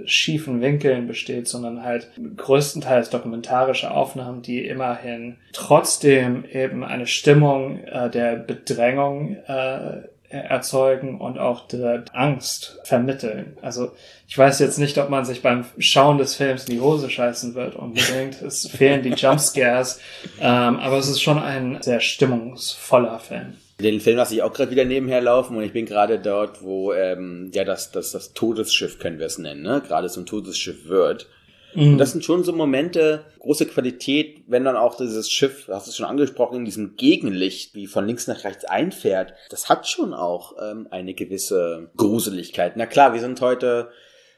schiefen 0.05 0.61
Winkeln 0.61 1.07
besteht, 1.07 1.47
sondern 1.47 1.83
halt 1.83 2.09
größtenteils 2.37 3.09
dokumentarische 3.09 3.91
Aufnahmen, 3.91 4.41
die 4.41 4.65
immerhin 4.65 5.37
trotzdem 5.53 6.45
eben 6.45 6.83
eine 6.83 7.07
Stimmung 7.07 7.79
äh, 7.85 8.09
der 8.09 8.35
Bedrängung 8.35 9.35
äh, 9.47 10.03
erzeugen 10.29 11.19
und 11.19 11.39
auch 11.39 11.67
der 11.67 12.05
Angst 12.13 12.79
vermitteln. 12.83 13.57
Also 13.61 13.91
ich 14.27 14.37
weiß 14.37 14.59
jetzt 14.59 14.77
nicht, 14.77 14.97
ob 14.99 15.09
man 15.09 15.25
sich 15.25 15.41
beim 15.41 15.65
Schauen 15.79 16.19
des 16.19 16.35
Films 16.35 16.65
in 16.65 16.75
die 16.75 16.81
Hose 16.81 17.09
scheißen 17.09 17.55
wird 17.55 17.75
unbedingt. 17.75 18.41
es 18.43 18.67
fehlen 18.67 19.01
die 19.01 19.09
Jumpscares, 19.09 19.99
ähm, 20.39 20.77
aber 20.77 20.97
es 20.97 21.09
ist 21.09 21.21
schon 21.21 21.39
ein 21.39 21.81
sehr 21.81 21.99
stimmungsvoller 21.99 23.19
Film. 23.19 23.55
Den 23.79 24.01
Film 24.01 24.17
lasse 24.17 24.35
ich 24.35 24.43
auch 24.43 24.53
gerade 24.53 24.71
wieder 24.71 24.85
nebenher 24.85 25.21
laufen 25.21 25.55
und 25.55 25.63
ich 25.63 25.73
bin 25.73 25.85
gerade 25.85 26.19
dort, 26.19 26.61
wo 26.63 26.91
ähm, 26.93 27.49
ja 27.53 27.63
das, 27.63 27.91
das, 27.91 28.11
das 28.11 28.33
Todesschiff, 28.33 28.99
können 28.99 29.19
wir 29.19 29.25
es 29.25 29.37
nennen, 29.37 29.61
ne? 29.61 29.81
gerade 29.85 30.09
zum 30.09 30.25
Todesschiff 30.25 30.87
wird. 30.87 31.27
Und 31.75 31.99
das 31.99 32.11
sind 32.11 32.25
schon 32.25 32.43
so 32.43 32.51
Momente, 32.51 33.25
große 33.39 33.67
Qualität, 33.67 34.41
wenn 34.47 34.63
dann 34.63 34.75
auch 34.75 34.97
dieses 34.97 35.29
Schiff, 35.29 35.65
du 35.67 35.73
hast 35.73 35.87
es 35.87 35.95
schon 35.95 36.07
angesprochen, 36.07 36.57
in 36.57 36.65
diesem 36.65 36.95
Gegenlicht, 36.95 37.75
wie 37.75 37.85
von 37.85 38.07
links 38.07 38.27
nach 38.27 38.43
rechts 38.43 38.65
einfährt, 38.65 39.33
das 39.49 39.69
hat 39.69 39.87
schon 39.87 40.13
auch 40.13 40.55
ähm, 40.61 40.87
eine 40.89 41.13
gewisse 41.13 41.91
Gruseligkeit. 41.95 42.75
Na 42.75 42.87
klar, 42.87 43.13
wir 43.13 43.21
sind 43.21 43.39
heute, 43.41 43.89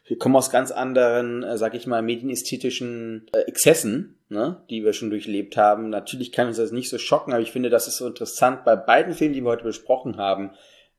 wir 0.05 0.17
kommen 0.17 0.35
aus 0.35 0.49
ganz 0.49 0.71
anderen, 0.71 1.43
äh, 1.43 1.57
sag 1.57 1.73
ich 1.73 1.87
mal, 1.87 2.01
medienästhetischen 2.01 3.27
äh, 3.33 3.39
Exzessen, 3.41 4.19
ne, 4.29 4.63
die 4.69 4.83
wir 4.83 4.93
schon 4.93 5.09
durchlebt 5.09 5.57
haben. 5.57 5.89
Natürlich 5.89 6.31
kann 6.31 6.47
uns 6.47 6.57
das 6.57 6.71
nicht 6.71 6.89
so 6.89 6.97
schocken, 6.97 7.33
aber 7.33 7.41
ich 7.41 7.51
finde, 7.51 7.69
das 7.69 7.87
ist 7.87 7.97
so 7.97 8.07
interessant 8.07 8.65
bei 8.65 8.75
beiden 8.75 9.13
Filmen, 9.13 9.33
die 9.33 9.41
wir 9.41 9.49
heute 9.49 9.63
besprochen 9.63 10.17
haben, 10.17 10.51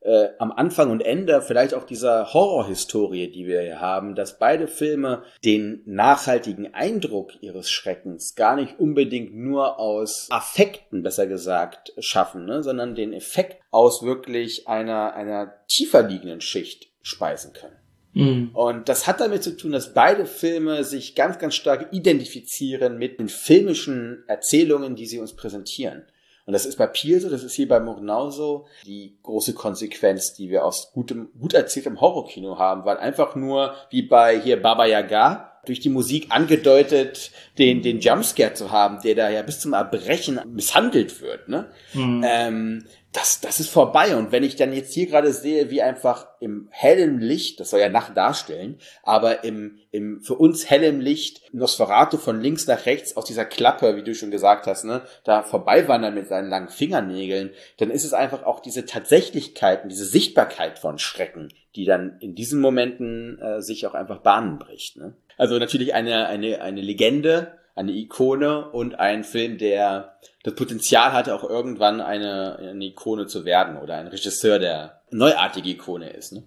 äh, 0.03 0.29
am 0.37 0.51
Anfang 0.51 0.91
und 0.91 1.01
Ende 1.01 1.41
vielleicht 1.41 1.73
auch 1.73 1.85
dieser 1.85 2.33
Horrorhistorie, 2.33 3.31
die 3.31 3.47
wir 3.47 3.61
hier 3.61 3.79
haben, 3.79 4.15
dass 4.15 4.37
beide 4.37 4.67
Filme 4.67 5.23
den 5.45 5.81
nachhaltigen 5.85 6.73
Eindruck 6.73 7.41
ihres 7.41 7.69
Schreckens 7.69 8.35
gar 8.35 8.55
nicht 8.55 8.79
unbedingt 8.79 9.33
nur 9.33 9.79
aus 9.79 10.27
Affekten, 10.29 11.03
besser 11.03 11.27
gesagt, 11.27 11.93
schaffen, 11.99 12.45
ne, 12.45 12.63
sondern 12.63 12.95
den 12.95 13.13
Effekt 13.13 13.61
aus 13.71 14.03
wirklich 14.03 14.67
einer, 14.67 15.13
einer 15.13 15.53
tiefer 15.67 16.03
liegenden 16.03 16.41
Schicht 16.41 16.87
speisen 17.01 17.53
können. 17.53 17.82
Mhm. 18.13 18.51
Und 18.53 18.89
das 18.89 19.07
hat 19.07 19.19
damit 19.19 19.43
zu 19.43 19.57
tun, 19.57 19.71
dass 19.71 19.93
beide 19.93 20.25
Filme 20.25 20.83
sich 20.83 21.15
ganz, 21.15 21.39
ganz 21.39 21.55
stark 21.55 21.89
identifizieren 21.91 22.97
mit 22.97 23.19
den 23.19 23.29
filmischen 23.29 24.23
Erzählungen, 24.27 24.95
die 24.95 25.05
sie 25.05 25.19
uns 25.19 25.33
präsentieren. 25.35 26.03
Und 26.45 26.53
das 26.53 26.65
ist 26.65 26.77
bei 26.77 26.87
Peel 26.87 27.21
so, 27.21 27.29
das 27.29 27.43
ist 27.43 27.53
hier 27.53 27.67
bei 27.67 27.79
Murnau 27.79 28.29
so. 28.29 28.65
Die 28.85 29.17
große 29.23 29.53
Konsequenz, 29.53 30.33
die 30.33 30.49
wir 30.49 30.65
aus 30.65 30.91
gutem, 30.93 31.29
gut 31.39 31.53
erzähltem 31.53 32.01
Horrorkino 32.01 32.57
haben, 32.57 32.83
weil 32.85 32.97
einfach 32.97 33.35
nur 33.35 33.73
wie 33.89 34.01
bei 34.01 34.39
hier 34.39 34.61
Baba 34.61 34.85
Yaga 34.85 35.53
durch 35.65 35.79
die 35.79 35.89
Musik 35.89 36.27
angedeutet, 36.29 37.31
den, 37.57 37.81
den 37.81 37.99
Jumpscare 37.99 38.53
zu 38.53 38.71
haben, 38.71 39.01
der 39.01 39.15
da 39.15 39.29
ja 39.29 39.41
bis 39.43 39.61
zum 39.61 39.71
Erbrechen 39.71 40.41
misshandelt 40.47 41.21
wird, 41.21 41.47
ne? 41.47 41.71
Ähm, 41.95 42.83
das, 43.13 43.41
das 43.41 43.59
ist 43.59 43.69
vorbei. 43.69 44.15
Und 44.15 44.31
wenn 44.31 44.43
ich 44.43 44.55
dann 44.55 44.73
jetzt 44.73 44.93
hier 44.93 45.05
gerade 45.05 45.31
sehe, 45.31 45.69
wie 45.69 45.83
einfach 45.83 46.27
im 46.39 46.67
hellen 46.71 47.19
Licht, 47.19 47.59
das 47.59 47.69
soll 47.69 47.79
ja 47.79 47.87
Nacht 47.87 48.17
darstellen, 48.17 48.79
aber 49.03 49.43
im, 49.43 49.77
im 49.91 50.21
für 50.21 50.33
uns 50.33 50.69
hellem 50.69 50.99
Licht 50.99 51.41
Nosferatu 51.53 52.17
von 52.17 52.41
links 52.41 52.65
nach 52.65 52.87
rechts 52.87 53.15
aus 53.15 53.25
dieser 53.25 53.45
Klappe, 53.45 53.95
wie 53.95 54.03
du 54.03 54.15
schon 54.15 54.31
gesagt 54.31 54.65
hast, 54.65 54.83
ne, 54.83 55.03
da 55.23 55.43
vorbeiwandern 55.43 56.15
mit 56.15 56.27
seinen 56.27 56.49
langen 56.49 56.69
Fingernägeln, 56.69 57.51
dann 57.77 57.91
ist 57.91 58.03
es 58.03 58.13
einfach 58.13 58.43
auch 58.43 58.59
diese 58.59 58.85
Tatsächlichkeit 58.85 59.83
und 59.83 59.89
diese 59.89 60.05
Sichtbarkeit 60.05 60.79
von 60.79 60.97
Schrecken, 60.97 61.49
die 61.75 61.85
dann 61.85 62.17
in 62.19 62.33
diesen 62.33 62.59
Momenten 62.59 63.39
äh, 63.39 63.61
sich 63.61 63.85
auch 63.85 63.93
einfach 63.93 64.19
Bahnen 64.19 64.57
bricht. 64.57 64.97
Ne? 64.97 65.13
Also 65.37 65.59
natürlich 65.59 65.93
eine, 65.93 66.27
eine, 66.27 66.61
eine 66.61 66.81
Legende, 66.81 67.59
eine 67.75 67.91
Ikone 67.91 68.69
und 68.69 68.99
ein 68.99 69.23
Film, 69.23 69.57
der 69.57 70.17
das 70.43 70.55
Potenzial 70.55 71.13
hatte, 71.13 71.33
auch 71.33 71.43
irgendwann 71.43 72.01
eine, 72.01 72.57
eine 72.57 72.85
Ikone 72.85 73.27
zu 73.27 73.45
werden 73.45 73.77
oder 73.77 73.97
ein 73.97 74.07
Regisseur, 74.07 74.59
der 74.59 75.01
neuartige 75.11 75.69
Ikone 75.69 76.09
ist. 76.09 76.33
Ne? 76.33 76.43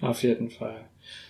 Auf 0.00 0.22
jeden 0.22 0.50
Fall. 0.50 0.76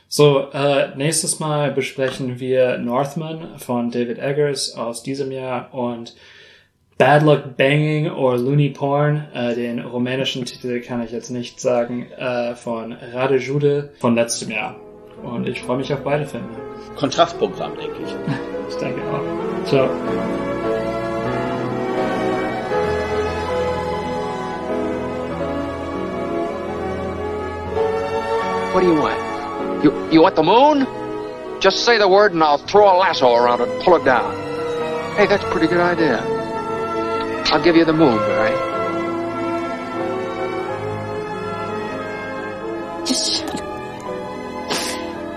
So, 0.09 0.51
äh, 0.53 0.97
nächstes 0.97 1.39
Mal 1.39 1.71
besprechen 1.71 2.41
wir 2.41 2.79
Northman 2.79 3.59
von 3.59 3.91
David 3.91 4.19
Eggers 4.19 4.75
aus 4.75 5.03
diesem 5.03 5.31
Jahr 5.31 5.73
und 5.75 6.15
Bad 6.97 7.23
Luck 7.23 7.57
Banging 7.57 8.11
or 8.11 8.39
Looney 8.39 8.71
Porn, 8.71 9.29
äh, 9.33 9.55
den 9.55 9.79
rumänischen 9.79 10.45
Titel 10.47 10.81
kann 10.81 11.03
ich 11.03 11.13
jetzt 11.13 11.31
nicht 11.31 11.61
sagen, 11.61 12.11
äh, 12.13 12.57
von 12.57 12.93
Rade 12.93 13.37
Jude 13.37 13.93
von 14.01 14.15
letztem 14.15 14.51
Jahr. 14.51 14.88
Und 15.23 15.47
ich 15.49 15.63
freue 15.63 15.79
mich 15.79 15.93
auf 15.93 16.01
beide 16.01 16.27
Filme. 16.27 16.49
Kontrastprogramm, 16.97 17.77
denke 17.77 18.03
ich. 18.03 18.17
ich 18.69 18.77
denke 18.77 19.01
auch. 19.11 19.67
Ciao. 19.67 19.89
What 28.73 28.83
do 28.83 28.87
you 28.87 29.01
want? 29.01 29.85
You, 29.85 29.93
you 30.11 30.23
want 30.23 30.37
the 30.37 30.43
moon? 30.43 30.87
Just 31.61 31.85
say 31.85 31.99
the 31.99 32.09
word 32.09 32.33
and 32.33 32.43
I'll 32.45 32.59
throw 32.59 32.85
a 32.85 32.97
lasso 32.97 33.35
around 33.35 33.61
it 33.61 33.69
and 33.69 33.83
pull 33.83 33.97
it 33.97 34.05
down. 34.05 34.33
Hey, 35.17 35.27
that's 35.27 35.43
a 35.43 35.51
pretty 35.51 35.67
good 35.67 35.81
idea. 35.81 36.23
I'll 37.51 37.63
give 37.63 37.75
you 37.75 37.85
the 37.85 37.93
moon, 37.93 38.13
all 38.13 38.19
right? 38.19 38.69
Just 43.05 43.41
shut 43.41 43.58